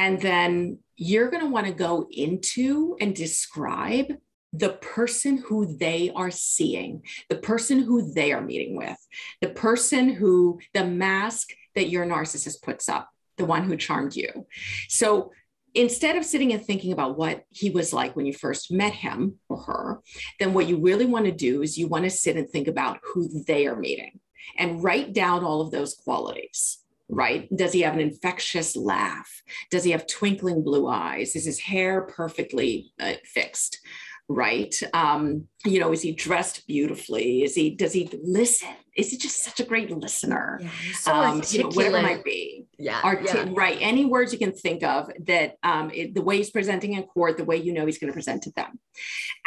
and 0.00 0.20
then 0.20 0.78
you're 0.96 1.30
going 1.30 1.44
to 1.44 1.50
want 1.50 1.68
to 1.68 1.72
go 1.72 2.08
into 2.10 2.96
and 3.00 3.14
describe 3.14 4.06
the 4.52 4.70
person 4.70 5.44
who 5.46 5.76
they 5.76 6.10
are 6.16 6.32
seeing, 6.32 7.04
the 7.28 7.36
person 7.36 7.78
who 7.78 8.12
they 8.12 8.32
are 8.32 8.42
meeting 8.42 8.76
with, 8.76 8.98
the 9.40 9.50
person 9.50 10.08
who, 10.08 10.58
the 10.74 10.84
mask 10.84 11.50
that 11.76 11.88
your 11.88 12.04
narcissist 12.04 12.62
puts 12.62 12.88
up, 12.88 13.08
the 13.40 13.46
one 13.46 13.64
who 13.64 13.76
charmed 13.76 14.14
you. 14.14 14.46
So 14.88 15.32
instead 15.74 16.16
of 16.16 16.24
sitting 16.24 16.52
and 16.52 16.64
thinking 16.64 16.92
about 16.92 17.16
what 17.16 17.44
he 17.48 17.70
was 17.70 17.92
like 17.92 18.14
when 18.14 18.26
you 18.26 18.34
first 18.34 18.70
met 18.70 18.92
him 18.92 19.38
or 19.48 19.62
her, 19.62 20.00
then 20.38 20.52
what 20.52 20.68
you 20.68 20.78
really 20.78 21.06
want 21.06 21.24
to 21.24 21.32
do 21.32 21.62
is 21.62 21.78
you 21.78 21.88
want 21.88 22.04
to 22.04 22.10
sit 22.10 22.36
and 22.36 22.48
think 22.48 22.68
about 22.68 23.00
who 23.02 23.42
they 23.44 23.66
are 23.66 23.76
meeting 23.76 24.20
and 24.56 24.82
write 24.84 25.12
down 25.12 25.44
all 25.44 25.60
of 25.60 25.70
those 25.70 25.94
qualities 25.94 26.78
right? 27.12 27.48
Does 27.54 27.72
he 27.72 27.80
have 27.80 27.94
an 27.94 28.00
infectious 28.00 28.76
laugh? 28.76 29.42
Does 29.70 29.82
he 29.82 29.90
have 29.90 30.06
twinkling 30.06 30.62
blue 30.62 30.86
eyes? 30.86 31.34
Is 31.34 31.44
his 31.44 31.58
hair 31.58 32.02
perfectly 32.02 32.92
uh, 33.00 33.14
fixed? 33.24 33.80
Right. 34.28 34.80
Um, 34.94 35.48
you 35.64 35.80
know, 35.80 35.92
is 35.92 36.02
he 36.02 36.12
dressed 36.12 36.68
beautifully? 36.68 37.42
Is 37.42 37.56
he, 37.56 37.70
does 37.74 37.92
he 37.92 38.08
listen? 38.22 38.68
Is 38.96 39.10
he 39.10 39.16
just 39.18 39.42
such 39.42 39.60
a 39.60 39.64
great 39.64 39.90
listener? 39.90 40.58
Yeah. 40.62 40.70
So 40.94 41.12
Um, 41.12 41.42
you 41.48 41.62
know, 41.62 41.68
whatever 41.68 41.98
it 41.98 42.02
might 42.02 42.24
be. 42.24 42.66
yeah. 42.78 43.00
Arti- 43.02 43.24
yeah. 43.26 43.48
Right. 43.52 43.78
Any 43.80 44.04
words 44.04 44.32
you 44.32 44.38
can 44.38 44.52
think 44.52 44.82
of 44.82 45.10
that 45.26 45.56
um, 45.62 45.90
it, 45.94 46.14
the 46.14 46.22
way 46.22 46.36
he's 46.38 46.50
presenting 46.50 46.94
in 46.94 47.02
court, 47.04 47.36
the 47.36 47.44
way 47.44 47.56
you 47.56 47.72
know 47.72 47.86
he's 47.86 47.98
going 47.98 48.10
to 48.12 48.14
present 48.14 48.42
to 48.44 48.52
them. 48.52 48.78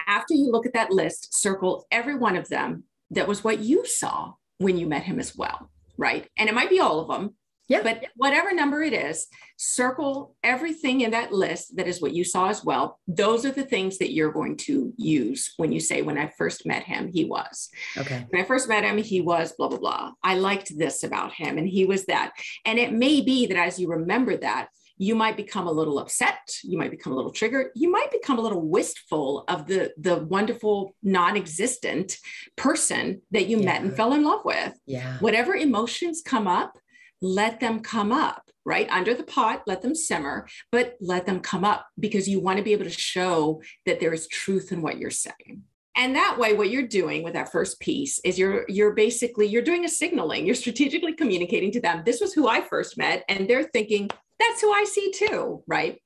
After 0.08 0.34
you 0.34 0.51
look 0.51 0.65
at 0.65 0.73
that 0.73 0.91
list, 0.91 1.36
circle 1.36 1.86
every 1.91 2.15
one 2.15 2.36
of 2.36 2.47
them 2.49 2.84
that 3.12 3.27
was 3.27 3.43
what 3.43 3.60
you 3.60 3.86
saw 3.86 4.34
when 4.58 4.77
you 4.77 4.88
met 4.88 5.03
him 5.03 5.19
as 5.19 5.36
well. 5.36 5.69
Right. 5.97 6.27
And 6.38 6.49
it 6.49 6.56
might 6.56 6.69
be 6.69 6.79
all 6.79 6.99
of 6.99 7.08
them. 7.08 7.36
Yeah. 7.73 7.83
But 7.83 8.05
whatever 8.15 8.53
number 8.53 8.81
it 8.81 8.93
is, 8.93 9.27
circle 9.57 10.36
everything 10.43 11.01
in 11.01 11.12
that 11.12 11.31
list 11.31 11.77
that 11.77 11.88
is 11.88 12.01
what 12.01 12.13
you 12.13 12.23
saw 12.23 12.49
as 12.49 12.63
well. 12.63 12.99
Those 13.07 13.45
are 13.45 13.51
the 13.51 13.63
things 13.63 13.97
that 13.99 14.12
you're 14.13 14.31
going 14.31 14.57
to 14.57 14.93
use 14.97 15.53
when 15.57 15.71
you 15.71 15.79
say, 15.79 16.01
when 16.01 16.17
I 16.17 16.31
first 16.38 16.65
met 16.65 16.83
him, 16.83 17.07
he 17.07 17.25
was. 17.25 17.69
Okay. 17.97 18.25
When 18.29 18.41
I 18.41 18.45
first 18.45 18.67
met 18.67 18.83
him, 18.83 18.97
he 18.97 19.21
was 19.21 19.53
blah, 19.53 19.67
blah, 19.69 19.79
blah. 19.79 20.12
I 20.23 20.36
liked 20.36 20.77
this 20.77 21.03
about 21.03 21.33
him 21.33 21.57
and 21.57 21.67
he 21.67 21.86
was 21.86 22.05
that. 22.05 22.31
And 22.65 22.77
it 22.79 22.93
may 22.93 23.21
be 23.21 23.45
that 23.47 23.57
as 23.57 23.79
you 23.79 23.88
remember 23.89 24.38
that, 24.38 24.67
you 24.99 25.15
might 25.15 25.36
become 25.36 25.67
a 25.67 25.71
little 25.71 25.97
upset 25.97 26.38
you 26.63 26.77
might 26.77 26.91
become 26.91 27.13
a 27.13 27.15
little 27.15 27.31
triggered 27.31 27.71
you 27.75 27.91
might 27.91 28.12
become 28.12 28.38
a 28.38 28.41
little 28.41 28.62
wistful 28.62 29.43
of 29.47 29.65
the 29.65 29.91
the 29.97 30.17
wonderful 30.17 30.95
non-existent 31.01 32.17
person 32.55 33.19
that 33.31 33.47
you 33.47 33.57
met 33.57 33.81
and 33.81 33.95
fell 33.95 34.13
in 34.13 34.23
love 34.23 34.45
with 34.45 34.73
Yeah. 34.86 35.17
whatever 35.19 35.55
emotions 35.55 36.21
come 36.23 36.47
up 36.47 36.77
let 37.23 37.59
them 37.59 37.79
come 37.79 38.12
up 38.12 38.43
right? 38.65 38.89
Under 38.89 39.13
the 39.13 39.23
pot 39.23 39.63
let 39.67 39.81
them 39.81 39.95
simmer 39.95 40.47
but 40.71 40.95
let 41.01 41.25
them 41.25 41.39
come 41.39 41.63
up 41.63 41.88
because 41.99 42.27
you 42.27 42.39
want 42.39 42.57
to 42.57 42.63
be 42.63 42.73
able 42.73 42.86
to 42.86 42.89
show 42.89 43.62
that 43.86 43.99
there 43.99 44.13
is 44.13 44.27
truth 44.27 44.71
in 44.71 44.81
what 44.81 44.97
you're 44.97 45.09
saying. 45.09 45.63
And 45.95 46.15
that 46.15 46.39
way 46.39 46.53
what 46.53 46.69
you're 46.69 46.88
doing 46.88 47.23
with 47.23 47.33
that 47.33 47.51
first 47.51 47.79
piece 47.79 48.19
is 48.23 48.39
you're 48.39 48.65
you're 48.67 48.93
basically 48.93 49.47
you're 49.47 49.62
doing 49.62 49.86
a 49.86 49.89
signaling. 49.89 50.45
You're 50.45 50.55
strategically 50.55 51.13
communicating 51.13 51.71
to 51.71 51.81
them 51.81 52.03
this 52.05 52.21
was 52.21 52.33
who 52.33 52.47
i 52.47 52.62
first 52.62 52.97
met 52.97 53.23
and 53.29 53.47
they're 53.47 53.63
thinking 53.63 54.09
that's 54.39 54.62
who 54.62 54.71
i 54.71 54.83
see 54.86 55.12
too 55.12 55.63
right? 55.67 55.99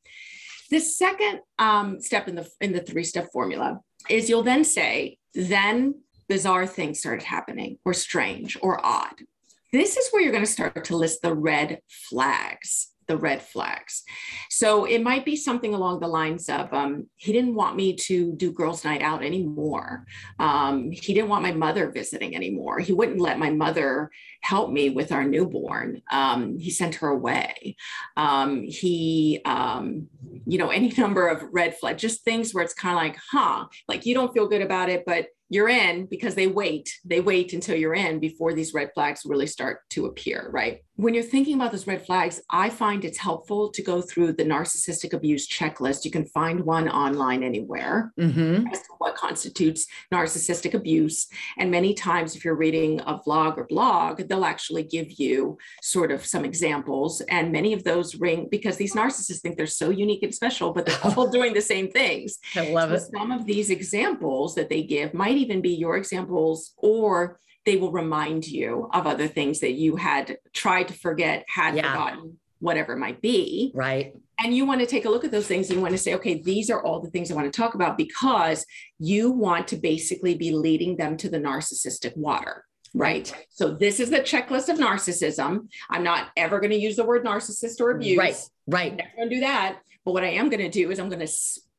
The 0.70 0.80
second 0.80 1.40
um, 1.60 2.02
step 2.02 2.28
in 2.28 2.36
the 2.36 2.50
in 2.60 2.74
the 2.74 2.82
three 2.82 3.06
step 3.06 3.32
formula 3.32 3.80
is 4.10 4.30
you'll 4.30 4.44
then 4.44 4.64
say 4.64 5.18
then 5.34 6.02
bizarre 6.28 6.68
things 6.68 7.00
started 7.00 7.24
happening 7.24 7.78
or 7.86 7.94
strange 7.94 8.58
or 8.62 8.86
odd 8.86 9.16
this 9.72 9.98
is 9.98 10.10
where 10.12 10.22
you're 10.22 10.32
going 10.32 10.46
to 10.46 10.52
start 10.52 10.86
to 10.86 10.98
list 10.98 11.22
the 11.22 11.34
red 11.34 11.82
flags 11.90 12.92
the 13.08 13.18
red 13.18 13.42
flags. 13.42 14.04
So 14.50 14.86
it 14.86 15.02
might 15.02 15.26
be 15.26 15.36
something 15.36 15.74
along 15.74 16.00
the 16.00 16.08
lines 16.08 16.50
of 16.50 16.72
um, 16.74 17.08
he 17.16 17.32
didn't 17.32 17.56
want 17.56 17.76
me 17.76 17.96
to 17.96 18.34
do 18.34 18.52
girls' 18.52 18.84
night 18.84 19.02
out 19.02 19.24
anymore. 19.24 20.06
Um, 20.40 20.92
he 20.92 21.14
didn't 21.14 21.30
want 21.30 21.44
my 21.44 21.54
mother 21.54 21.90
visiting 21.90 22.36
anymore. 22.36 22.80
He 22.80 22.94
wouldn't 22.94 23.20
let 23.20 23.40
my 23.40 23.50
mother 23.50 24.12
help 24.42 24.72
me 24.72 24.90
with 24.90 25.12
our 25.12 25.24
newborn. 25.24 26.02
Um, 26.12 26.58
he 26.58 26.70
sent 26.70 26.96
her 26.96 27.08
away. 27.08 27.76
Um, 28.18 28.64
he, 28.64 29.42
um, 29.46 30.08
you 30.46 30.58
know, 30.58 30.70
any 30.70 30.90
number 30.98 31.28
of 31.28 31.44
red 31.52 31.78
flags, 31.78 32.02
just 32.02 32.24
things 32.24 32.54
where 32.54 32.64
it's 32.64 32.74
kind 32.74 32.96
of 32.96 33.02
like, 33.02 33.18
huh, 33.32 33.66
like 33.88 34.06
you 34.06 34.14
don't 34.14 34.34
feel 34.34 34.48
good 34.48 34.62
about 34.62 34.90
it, 34.90 35.04
but 35.06 35.28
you're 35.50 35.70
in 35.70 36.06
because 36.06 36.36
they 36.36 36.48
wait. 36.48 36.94
They 37.06 37.22
wait 37.22 37.54
until 37.54 37.76
you're 37.76 37.94
in 37.94 38.20
before 38.20 38.54
these 38.54 38.74
red 38.74 38.92
flags 38.94 39.22
really 39.26 39.48
start 39.48 39.90
to 39.92 40.06
appear, 40.06 40.50
right? 40.52 40.82
When 40.96 41.14
you're 41.14 41.24
thinking 41.24 41.56
about 41.56 41.72
those 41.72 41.86
red 41.86 42.06
flags, 42.06 42.42
I 42.50 42.72
find 42.72 43.06
it's 43.06 43.20
helpful 43.20 43.70
to 43.70 43.84
go 43.84 44.02
through 44.02 44.34
the 44.34 44.44
narcissistic 44.44 45.14
abuse 45.14 45.48
checklist. 45.48 46.04
You 46.04 46.12
can 46.12 46.26
find 46.26 46.62
one 46.62 46.90
online 46.90 47.44
anywhere 47.44 48.12
mm-hmm. 48.20 48.66
as 48.68 48.80
to 48.80 48.88
what 48.98 49.16
constitutes 49.16 49.86
narcissistic 50.12 50.74
abuse. 50.74 51.28
And 51.60 51.70
many 51.70 51.94
times, 51.94 52.36
if 52.36 52.44
you're 52.44 52.56
reading 52.56 53.00
a 53.02 53.20
vlog 53.20 53.58
or 53.58 53.68
blog, 53.70 54.28
they'll 54.28 54.44
actually 54.44 54.84
give 54.84 55.20
you 55.20 55.60
sort 55.84 56.12
of 56.12 56.26
some 56.26 56.44
examples. 56.44 57.22
And 57.30 57.52
many 57.52 57.74
of 57.74 57.84
those 57.84 58.16
ring 58.16 58.48
because 58.50 58.78
these 58.78 58.96
narcissists 58.96 59.40
think 59.40 59.56
they're 59.56 59.68
so 59.68 59.92
unique 59.92 60.24
and 60.24 60.34
special, 60.34 60.74
but 60.74 60.88
they're 60.88 61.00
all 61.16 61.30
doing 61.30 61.54
the 61.54 61.62
same 61.62 61.92
things. 61.92 62.40
I 62.56 62.72
love 62.72 62.90
so 62.90 62.96
it. 62.96 63.04
Some 63.16 63.32
of 63.32 63.46
these 63.46 63.70
examples 63.70 64.56
that 64.56 64.70
they 64.70 64.82
give 64.82 65.14
might 65.14 65.37
even 65.38 65.62
be 65.62 65.76
your 65.76 65.98
examples 65.98 66.74
or 66.78 67.40
they 67.66 67.76
will 67.76 67.92
remind 67.92 68.48
you 68.48 68.90
of 68.94 69.06
other 69.06 69.28
things 69.28 69.60
that 69.60 69.74
you 69.74 69.98
had 69.98 70.38
tried 70.54 70.88
to 70.88 70.94
forget, 70.94 71.46
had 71.48 71.76
yeah. 71.76 71.92
forgotten, 71.92 72.38
whatever 72.60 72.94
it 72.94 72.98
might 72.98 73.22
be. 73.22 73.72
Right. 73.76 74.14
And 74.40 74.56
you 74.56 74.66
want 74.66 74.80
to 74.82 74.88
take 74.88 75.06
a 75.06 75.10
look 75.10 75.26
at 75.26 75.32
those 75.32 75.48
things. 75.48 75.70
You 75.70 75.82
want 75.82 75.92
to 75.92 75.98
say, 75.98 76.14
okay, 76.16 76.42
these 76.42 76.70
are 76.70 76.82
all 76.82 77.02
the 77.02 77.10
things 77.10 77.30
I 77.30 77.36
want 77.36 77.52
to 77.52 77.58
talk 77.58 77.74
about 77.74 77.98
because 77.98 78.66
you 79.00 79.32
want 79.32 79.68
to 79.70 79.76
basically 79.76 80.36
be 80.36 80.52
leading 80.52 80.96
them 80.96 81.18
to 81.18 81.30
the 81.30 81.40
narcissistic 81.40 82.16
water. 82.16 82.64
Right. 82.94 83.34
So 83.50 83.74
this 83.74 84.00
is 84.00 84.10
the 84.10 84.20
checklist 84.20 84.70
of 84.70 84.78
narcissism. 84.78 85.68
I'm 85.90 86.04
not 86.04 86.30
ever 86.38 86.60
going 86.60 86.72
to 86.72 86.80
use 86.80 86.96
the 86.96 87.06
word 87.06 87.26
narcissist 87.26 87.82
or 87.82 87.92
abuse. 87.92 88.18
Right. 88.18 88.38
Right. 88.68 88.92
I'm 88.92 88.98
never 88.98 89.12
going 89.18 89.30
to 89.30 89.36
do 89.36 89.42
that. 89.42 89.80
But 90.06 90.14
what 90.14 90.24
I 90.24 90.30
am 90.30 90.50
going 90.50 90.62
to 90.62 90.70
do 90.70 90.90
is 90.90 91.00
I'm 91.00 91.10
going 91.10 91.26
to 91.26 91.32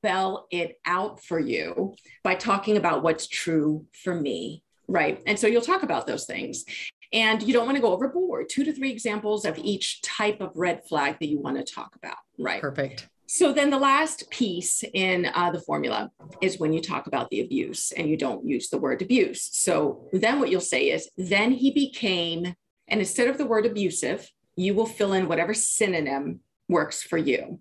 spell 0.08 0.46
it 0.50 0.78
out 0.86 1.22
for 1.22 1.38
you 1.38 1.94
by 2.24 2.34
talking 2.34 2.76
about 2.76 3.02
what's 3.02 3.26
true 3.26 3.84
for 3.92 4.14
me 4.14 4.62
right? 4.90 5.22
And 5.26 5.38
so 5.38 5.46
you'll 5.46 5.60
talk 5.60 5.82
about 5.82 6.06
those 6.06 6.24
things. 6.24 6.64
And 7.12 7.42
you 7.42 7.52
don't 7.52 7.66
want 7.66 7.76
to 7.76 7.82
go 7.82 7.92
overboard. 7.92 8.48
Two 8.48 8.64
to 8.64 8.72
three 8.72 8.90
examples 8.90 9.44
of 9.44 9.58
each 9.58 10.00
type 10.02 10.40
of 10.40 10.50
red 10.54 10.86
flag 10.88 11.18
that 11.20 11.28
you 11.28 11.38
want 11.38 11.58
to 11.58 11.74
talk 11.74 11.94
about, 11.94 12.16
right? 12.38 12.60
Perfect. 12.60 13.08
So 13.26 13.52
then 13.52 13.68
the 13.68 13.78
last 13.78 14.30
piece 14.30 14.82
in 14.94 15.26
uh, 15.34 15.50
the 15.50 15.60
formula 15.60 16.10
is 16.40 16.58
when 16.58 16.72
you 16.72 16.80
talk 16.80 17.06
about 17.06 17.28
the 17.28 17.40
abuse 17.42 17.92
and 17.92 18.08
you 18.08 18.16
don't 18.16 18.46
use 18.46 18.70
the 18.70 18.78
word 18.78 19.02
abuse. 19.02 19.42
So 19.52 20.08
then 20.12 20.40
what 20.40 20.50
you'll 20.50 20.62
say 20.62 20.88
is, 20.88 21.10
then 21.18 21.52
he 21.52 21.70
became, 21.70 22.54
and 22.88 23.00
instead 23.00 23.28
of 23.28 23.36
the 23.36 23.46
word 23.46 23.66
abusive, 23.66 24.30
you 24.56 24.74
will 24.74 24.86
fill 24.86 25.12
in 25.12 25.28
whatever 25.28 25.52
synonym 25.52 26.40
works 26.68 27.02
for 27.02 27.18
you. 27.18 27.60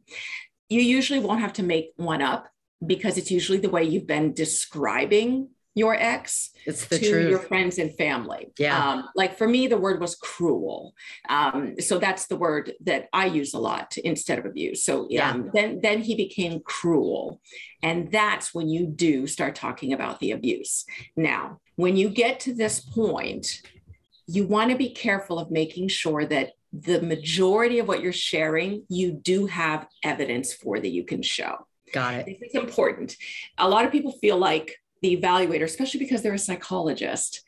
You 0.70 0.82
usually 0.82 1.20
won't 1.20 1.42
have 1.42 1.54
to 1.54 1.64
make 1.64 1.92
one 1.96 2.22
up 2.22 2.50
because 2.86 3.18
it's 3.18 3.32
usually 3.32 3.58
the 3.58 3.70
way 3.70 3.84
you've 3.84 4.08
been 4.08 4.34
describing 4.34 5.50
your 5.78 5.94
ex 5.94 6.50
it's 6.66 6.88
the 6.88 6.98
to 6.98 7.10
truth. 7.10 7.30
your 7.30 7.40
friends 7.40 7.78
and 7.78 7.96
family. 7.96 8.48
Yeah. 8.58 8.84
Um, 8.84 9.10
like 9.16 9.38
for 9.38 9.48
me, 9.48 9.68
the 9.68 9.78
word 9.78 10.02
was 10.02 10.16
cruel. 10.16 10.96
Um, 11.30 11.80
so 11.80 12.00
that's 12.00 12.26
the 12.26 12.36
word 12.36 12.74
that 12.86 13.08
I 13.14 13.28
use 13.28 13.54
a 13.54 13.60
lot 13.60 13.96
instead 13.98 14.40
of 14.40 14.46
abuse. 14.46 14.84
So 14.84 15.06
yeah. 15.10 15.30
Um, 15.30 15.52
then 15.54 15.80
then 15.82 16.02
he 16.02 16.16
became 16.16 16.62
cruel, 16.62 17.40
and 17.84 18.12
that's 18.12 18.56
when 18.56 18.70
you 18.70 18.88
do 18.88 19.28
start 19.28 19.54
talking 19.54 19.94
about 19.94 20.20
the 20.20 20.32
abuse. 20.32 20.84
Now, 21.16 21.60
when 21.76 21.96
you 21.96 22.10
get 22.10 22.40
to 22.42 22.56
this 22.56 22.80
point, 22.80 23.62
you 24.26 24.48
want 24.48 24.72
to 24.72 24.78
be 24.78 24.90
careful 24.90 25.38
of 25.38 25.52
making 25.52 25.90
sure 25.90 26.26
that 26.26 26.54
the 26.82 27.02
majority 27.02 27.80
of 27.80 27.88
what 27.88 28.02
you're 28.02 28.14
sharing, 28.14 28.84
you 28.90 29.12
do 29.12 29.46
have 29.48 29.88
evidence 30.04 30.54
for 30.54 30.80
that 30.80 30.90
you 30.90 31.04
can 31.04 31.22
show. 31.22 31.66
Got 31.94 32.16
it. 32.16 32.26
This 32.26 32.50
is 32.50 32.56
important. 32.56 33.16
A 33.58 33.68
lot 33.68 33.86
of 33.86 33.92
people 33.92 34.12
feel 34.14 34.38
like 34.38 34.76
the 35.02 35.16
evaluator, 35.16 35.64
especially 35.64 36.00
because 36.00 36.22
they're 36.22 36.34
a 36.34 36.40
psychologist, 36.40 37.44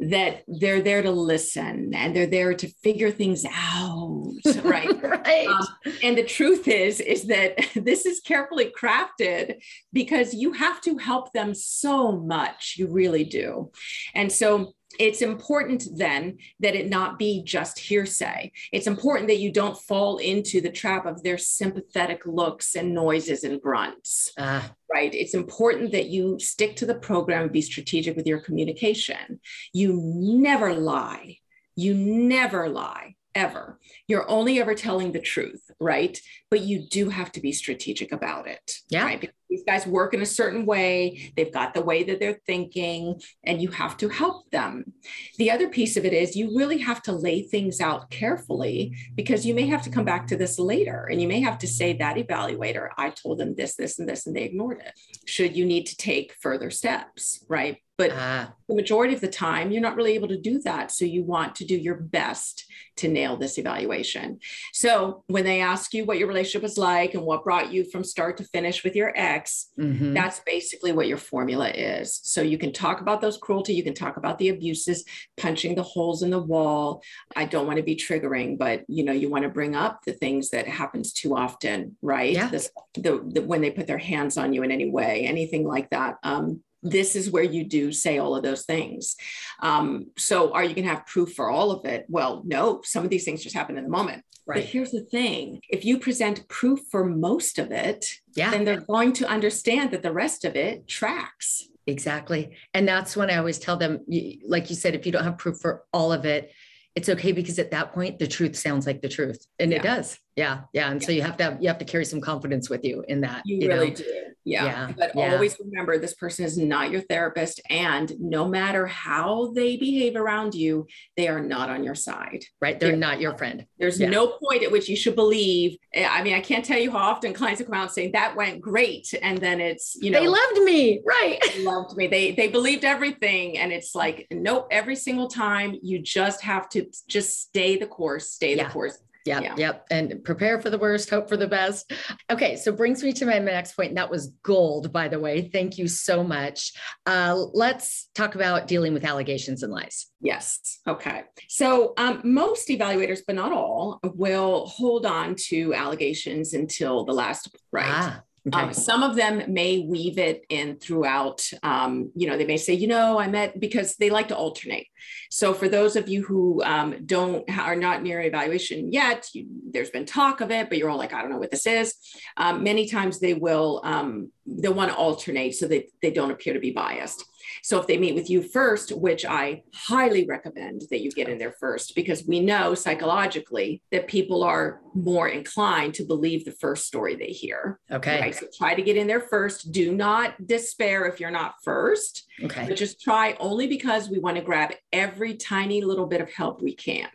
that 0.00 0.44
they're 0.46 0.82
there 0.82 1.02
to 1.02 1.10
listen 1.10 1.92
and 1.94 2.14
they're 2.14 2.26
there 2.26 2.54
to 2.54 2.68
figure 2.82 3.10
things 3.10 3.44
out 3.50 4.34
right 4.62 5.02
right 5.02 5.48
um, 5.48 5.66
and 6.02 6.16
the 6.16 6.22
truth 6.22 6.68
is 6.68 7.00
is 7.00 7.24
that 7.24 7.58
this 7.74 8.06
is 8.06 8.20
carefully 8.20 8.70
crafted 8.78 9.56
because 9.92 10.34
you 10.34 10.52
have 10.52 10.80
to 10.80 10.98
help 10.98 11.32
them 11.32 11.52
so 11.52 12.12
much 12.12 12.76
you 12.78 12.86
really 12.86 13.24
do 13.24 13.70
and 14.14 14.30
so 14.30 14.72
it's 14.98 15.22
important 15.22 15.86
then 15.94 16.38
that 16.60 16.74
it 16.74 16.88
not 16.88 17.18
be 17.18 17.42
just 17.42 17.78
hearsay. 17.78 18.52
It's 18.72 18.86
important 18.86 19.28
that 19.28 19.38
you 19.38 19.52
don't 19.52 19.78
fall 19.78 20.18
into 20.18 20.60
the 20.60 20.70
trap 20.70 21.06
of 21.06 21.22
their 21.22 21.38
sympathetic 21.38 22.24
looks 22.24 22.74
and 22.74 22.94
noises 22.94 23.44
and 23.44 23.60
grunts. 23.60 24.32
Uh. 24.38 24.62
Right. 24.90 25.14
It's 25.14 25.34
important 25.34 25.92
that 25.92 26.06
you 26.06 26.38
stick 26.38 26.76
to 26.76 26.86
the 26.86 26.94
program 26.94 27.42
and 27.42 27.52
be 27.52 27.60
strategic 27.60 28.16
with 28.16 28.26
your 28.26 28.40
communication. 28.40 29.40
You 29.74 30.00
never 30.02 30.74
lie. 30.74 31.36
You 31.76 31.94
never 31.94 32.68
lie 32.68 33.14
ever. 33.38 33.78
You're 34.08 34.28
only 34.28 34.60
ever 34.60 34.74
telling 34.74 35.12
the 35.12 35.20
truth, 35.20 35.70
right? 35.78 36.20
But 36.50 36.62
you 36.62 36.88
do 36.88 37.08
have 37.08 37.30
to 37.32 37.40
be 37.40 37.52
strategic 37.52 38.10
about 38.10 38.48
it. 38.48 38.74
Yeah. 38.90 39.04
Right? 39.04 39.20
Because 39.20 39.36
these 39.48 39.62
guys 39.64 39.86
work 39.86 40.12
in 40.12 40.20
a 40.20 40.26
certain 40.26 40.66
way, 40.66 41.32
they've 41.36 41.52
got 41.52 41.72
the 41.72 41.82
way 41.82 42.02
that 42.02 42.18
they're 42.18 42.40
thinking, 42.46 43.20
and 43.44 43.62
you 43.62 43.70
have 43.70 43.96
to 43.98 44.08
help 44.08 44.50
them. 44.50 44.92
The 45.38 45.50
other 45.50 45.68
piece 45.68 45.96
of 45.96 46.04
it 46.04 46.12
is 46.12 46.36
you 46.36 46.56
really 46.56 46.78
have 46.78 47.00
to 47.02 47.12
lay 47.12 47.42
things 47.42 47.80
out 47.80 48.10
carefully 48.10 48.96
because 49.14 49.46
you 49.46 49.54
may 49.54 49.66
have 49.66 49.82
to 49.82 49.90
come 49.90 50.04
back 50.04 50.26
to 50.26 50.36
this 50.36 50.58
later 50.58 51.08
and 51.10 51.22
you 51.22 51.28
may 51.28 51.40
have 51.40 51.58
to 51.58 51.68
say 51.68 51.92
that 51.94 52.16
evaluator, 52.16 52.88
I 52.98 53.10
told 53.10 53.38
them 53.38 53.54
this, 53.54 53.76
this, 53.76 53.98
and 53.98 54.08
this, 54.08 54.26
and 54.26 54.34
they 54.34 54.42
ignored 54.42 54.82
it. 54.84 54.92
Should 55.26 55.56
you 55.56 55.64
need 55.64 55.86
to 55.86 55.96
take 55.96 56.34
further 56.40 56.70
steps, 56.70 57.44
right? 57.48 57.78
But 57.98 58.12
uh, 58.12 58.46
the 58.68 58.76
majority 58.76 59.12
of 59.12 59.20
the 59.20 59.28
time, 59.28 59.72
you're 59.72 59.82
not 59.82 59.96
really 59.96 60.14
able 60.14 60.28
to 60.28 60.40
do 60.40 60.60
that. 60.60 60.92
So 60.92 61.04
you 61.04 61.24
want 61.24 61.56
to 61.56 61.64
do 61.64 61.76
your 61.76 61.96
best 61.96 62.64
to 62.98 63.08
nail 63.08 63.36
this 63.36 63.58
evaluation. 63.58 64.38
So 64.72 65.24
when 65.26 65.44
they 65.44 65.60
ask 65.60 65.92
you 65.92 66.04
what 66.04 66.18
your 66.18 66.28
relationship 66.28 66.62
was 66.62 66.78
like 66.78 67.14
and 67.14 67.24
what 67.24 67.42
brought 67.42 67.72
you 67.72 67.84
from 67.84 68.04
start 68.04 68.36
to 68.36 68.44
finish 68.44 68.84
with 68.84 68.94
your 68.94 69.12
ex, 69.16 69.70
mm-hmm. 69.76 70.14
that's 70.14 70.38
basically 70.40 70.92
what 70.92 71.08
your 71.08 71.16
formula 71.16 71.70
is. 71.70 72.20
So 72.22 72.40
you 72.40 72.56
can 72.56 72.72
talk 72.72 73.00
about 73.00 73.20
those 73.20 73.36
cruelty, 73.36 73.74
you 73.74 73.82
can 73.82 73.94
talk 73.94 74.16
about 74.16 74.38
the 74.38 74.50
abuses, 74.50 75.04
punching 75.36 75.74
the 75.74 75.82
holes 75.82 76.22
in 76.22 76.30
the 76.30 76.38
wall. 76.38 77.02
I 77.34 77.46
don't 77.46 77.66
want 77.66 77.78
to 77.78 77.82
be 77.82 77.96
triggering, 77.96 78.58
but 78.58 78.84
you 78.86 79.02
know, 79.02 79.12
you 79.12 79.28
want 79.28 79.42
to 79.42 79.50
bring 79.50 79.74
up 79.74 80.04
the 80.04 80.12
things 80.12 80.50
that 80.50 80.68
happens 80.68 81.12
too 81.12 81.36
often, 81.36 81.96
right? 82.00 82.32
Yeah. 82.32 82.48
This, 82.48 82.70
the, 82.94 83.24
the, 83.26 83.42
when 83.42 83.60
they 83.60 83.72
put 83.72 83.88
their 83.88 83.98
hands 83.98 84.36
on 84.36 84.52
you 84.52 84.62
in 84.62 84.70
any 84.70 84.88
way, 84.88 85.26
anything 85.26 85.66
like 85.66 85.90
that. 85.90 86.18
Um, 86.22 86.62
this 86.82 87.16
is 87.16 87.30
where 87.30 87.44
you 87.44 87.64
do 87.64 87.92
say 87.92 88.18
all 88.18 88.36
of 88.36 88.42
those 88.42 88.64
things. 88.64 89.16
Um, 89.60 90.06
so, 90.16 90.52
are 90.52 90.64
you 90.64 90.74
going 90.74 90.86
to 90.86 90.94
have 90.94 91.06
proof 91.06 91.34
for 91.34 91.50
all 91.50 91.70
of 91.70 91.84
it? 91.84 92.06
Well, 92.08 92.42
no, 92.44 92.80
some 92.84 93.04
of 93.04 93.10
these 93.10 93.24
things 93.24 93.42
just 93.42 93.56
happen 93.56 93.76
in 93.76 93.84
the 93.84 93.90
moment. 93.90 94.24
Right. 94.46 94.60
But 94.60 94.64
here's 94.64 94.92
the 94.92 95.02
thing 95.02 95.60
if 95.68 95.84
you 95.84 95.98
present 95.98 96.48
proof 96.48 96.80
for 96.90 97.04
most 97.04 97.58
of 97.58 97.70
it, 97.70 98.06
yeah. 98.34 98.50
then 98.50 98.64
they're 98.64 98.80
going 98.80 99.12
to 99.14 99.28
understand 99.28 99.90
that 99.90 100.02
the 100.02 100.12
rest 100.12 100.44
of 100.44 100.56
it 100.56 100.88
tracks. 100.88 101.68
Exactly. 101.86 102.56
And 102.74 102.86
that's 102.86 103.16
when 103.16 103.30
I 103.30 103.36
always 103.36 103.58
tell 103.58 103.76
them, 103.76 104.04
like 104.46 104.70
you 104.70 104.76
said, 104.76 104.94
if 104.94 105.06
you 105.06 105.12
don't 105.12 105.24
have 105.24 105.38
proof 105.38 105.58
for 105.58 105.84
all 105.92 106.12
of 106.12 106.24
it, 106.26 106.52
it's 106.94 107.08
okay 107.08 107.32
because 107.32 107.58
at 107.58 107.70
that 107.70 107.92
point 107.92 108.18
the 108.18 108.26
truth 108.26 108.56
sounds 108.56 108.86
like 108.86 109.00
the 109.00 109.08
truth 109.08 109.46
and 109.58 109.70
yeah. 109.70 109.78
it 109.78 109.82
does 109.82 110.18
yeah 110.38 110.60
yeah 110.72 110.90
and 110.90 111.00
yeah. 111.00 111.06
so 111.06 111.12
you 111.12 111.22
have 111.22 111.36
to 111.36 111.44
have 111.44 111.62
you 111.62 111.68
have 111.68 111.78
to 111.78 111.84
carry 111.84 112.04
some 112.04 112.20
confidence 112.20 112.70
with 112.70 112.84
you 112.84 113.04
in 113.08 113.20
that 113.20 113.42
you, 113.44 113.58
you 113.58 113.68
really 113.68 113.90
know? 113.90 113.96
do 113.96 114.04
yeah. 114.48 114.64
yeah. 114.64 114.92
But 114.96 115.12
yeah. 115.14 115.32
always 115.32 115.56
remember 115.60 115.98
this 115.98 116.14
person 116.14 116.44
is 116.44 116.56
not 116.56 116.90
your 116.90 117.02
therapist. 117.02 117.60
And 117.68 118.12
no 118.18 118.48
matter 118.48 118.86
how 118.86 119.52
they 119.54 119.76
behave 119.76 120.16
around 120.16 120.54
you, 120.54 120.86
they 121.16 121.28
are 121.28 121.40
not 121.40 121.68
on 121.68 121.84
your 121.84 121.94
side. 121.94 122.44
Right. 122.60 122.78
They're, 122.80 122.90
They're 122.90 122.98
not 122.98 123.20
your 123.20 123.36
friend. 123.36 123.66
There's 123.78 124.00
no 124.00 124.38
point 124.42 124.62
at 124.62 124.72
which 124.72 124.88
you 124.88 124.96
should 124.96 125.14
believe. 125.14 125.76
Eh, 125.92 126.06
I 126.08 126.22
mean, 126.22 126.34
I 126.34 126.40
can't 126.40 126.64
tell 126.64 126.78
you 126.78 126.90
how 126.90 126.98
often 126.98 127.34
clients 127.34 127.62
come 127.62 127.74
out 127.74 127.82
and 127.82 127.90
say 127.90 128.10
that 128.12 128.36
went 128.36 128.60
great. 128.60 129.12
And 129.20 129.38
then 129.38 129.60
it's, 129.60 129.96
you 130.00 130.10
know, 130.10 130.20
they 130.20 130.28
loved 130.28 130.62
me. 130.62 131.02
Right. 131.06 131.38
They 131.54 131.64
loved 131.64 131.96
me. 131.96 132.06
They 132.06 132.32
they 132.32 132.48
believed 132.48 132.84
everything. 132.84 133.58
And 133.58 133.72
it's 133.72 133.94
like, 133.94 134.26
nope, 134.30 134.68
every 134.70 134.96
single 134.96 135.28
time 135.28 135.76
you 135.82 135.98
just 135.98 136.40
have 136.42 136.68
to 136.70 136.86
just 137.08 137.40
stay 137.40 137.76
the 137.76 137.86
course, 137.86 138.30
stay 138.30 138.54
the 138.54 138.64
course 138.64 138.98
Yep, 139.24 139.42
Yeah. 139.42 139.54
yep. 139.56 139.86
And 139.90 140.24
prepare 140.24 140.60
for 140.60 140.70
the 140.70 140.78
worst, 140.78 141.10
hope 141.10 141.28
for 141.28 141.36
the 141.36 141.46
best. 141.46 141.92
Okay, 142.30 142.56
so 142.56 142.72
brings 142.72 143.02
me 143.02 143.12
to 143.14 143.26
my 143.26 143.38
next 143.38 143.72
point, 143.74 143.88
and 143.90 143.98
that 143.98 144.10
was 144.10 144.28
gold, 144.42 144.92
by 144.92 145.08
the 145.08 145.18
way. 145.18 145.50
Thank 145.52 145.76
you 145.78 145.88
so 145.88 146.24
much. 146.24 146.72
Uh, 147.06 147.34
let's 147.52 148.08
talk 148.14 148.34
about 148.34 148.66
dealing 148.66 148.94
with 148.94 149.04
allegations 149.04 149.62
and 149.62 149.72
lies. 149.72 150.06
Yes. 150.20 150.80
Okay. 150.86 151.24
So 151.48 151.92
um, 151.96 152.20
most 152.24 152.68
evaluators, 152.68 153.20
but 153.26 153.36
not 153.36 153.52
all, 153.52 154.00
will 154.02 154.66
hold 154.66 155.04
on 155.06 155.34
to 155.48 155.74
allegations 155.74 156.54
until 156.54 157.04
the 157.04 157.12
last 157.12 157.54
right. 157.70 157.84
Ah, 157.86 158.22
okay. 158.54 158.64
Um, 158.64 158.72
some 158.72 159.02
of 159.02 159.16
them 159.16 159.52
may 159.52 159.80
weave 159.80 160.18
it 160.18 160.44
in 160.48 160.76
throughout. 160.76 161.48
Um, 161.62 162.10
you 162.14 162.26
know, 162.28 162.36
they 162.36 162.46
may 162.46 162.56
say, 162.56 162.74
you 162.74 162.86
know, 162.86 163.18
I 163.18 163.28
met 163.28 163.58
because 163.58 163.96
they 163.96 164.10
like 164.10 164.28
to 164.28 164.36
alternate. 164.36 164.86
So 165.30 165.54
for 165.54 165.68
those 165.68 165.96
of 165.96 166.08
you 166.08 166.22
who 166.22 166.62
um, 166.64 167.06
don't 167.06 167.48
are 167.58 167.76
not 167.76 168.02
near 168.02 168.20
evaluation 168.20 168.92
yet, 168.92 169.28
you, 169.32 169.46
there's 169.70 169.90
been 169.90 170.06
talk 170.06 170.40
of 170.40 170.50
it, 170.50 170.68
but 170.68 170.78
you're 170.78 170.90
all 170.90 170.98
like, 170.98 171.12
I 171.12 171.22
don't 171.22 171.30
know 171.30 171.38
what 171.38 171.50
this 171.50 171.66
is. 171.66 171.94
Um, 172.36 172.62
many 172.62 172.88
times 172.88 173.20
they 173.20 173.34
will 173.34 173.80
um, 173.84 174.32
they'll 174.46 174.74
want 174.74 174.90
to 174.90 174.96
alternate 174.96 175.54
so 175.54 175.68
that 175.68 175.90
they 176.02 176.10
don't 176.10 176.30
appear 176.30 176.54
to 176.54 176.60
be 176.60 176.70
biased. 176.70 177.24
So 177.62 177.78
if 177.80 177.86
they 177.86 177.98
meet 177.98 178.14
with 178.14 178.30
you 178.30 178.42
first, 178.42 178.90
which 178.96 179.24
I 179.24 179.62
highly 179.74 180.26
recommend 180.26 180.82
that 180.90 181.00
you 181.00 181.10
get 181.10 181.28
in 181.28 181.38
there 181.38 181.52
first, 181.52 181.94
because 181.94 182.24
we 182.26 182.40
know 182.40 182.74
psychologically 182.74 183.82
that 183.90 184.08
people 184.08 184.42
are 184.44 184.80
more 184.94 185.28
inclined 185.28 185.94
to 185.94 186.04
believe 186.04 186.44
the 186.44 186.52
first 186.52 186.86
story 186.86 187.14
they 187.16 187.26
hear. 187.26 187.78
okay. 187.90 188.20
Right. 188.20 188.34
So 188.34 188.46
try 188.56 188.74
to 188.74 188.82
get 188.82 188.96
in 188.96 189.06
there 189.06 189.20
first. 189.20 189.72
Do 189.72 189.94
not 189.94 190.46
despair 190.46 191.06
if 191.06 191.20
you're 191.20 191.30
not 191.30 191.54
first, 191.62 192.26
Okay. 192.42 192.66
but 192.68 192.76
just 192.76 193.00
try 193.00 193.36
only 193.40 193.66
because 193.66 194.08
we 194.08 194.18
want 194.18 194.36
to 194.36 194.42
grab 194.42 194.72
every 194.92 195.34
tiny 195.34 195.82
little 195.82 196.06
bit 196.06 196.20
of 196.20 196.30
help 196.32 196.62
we 196.62 196.74
can 196.74 197.08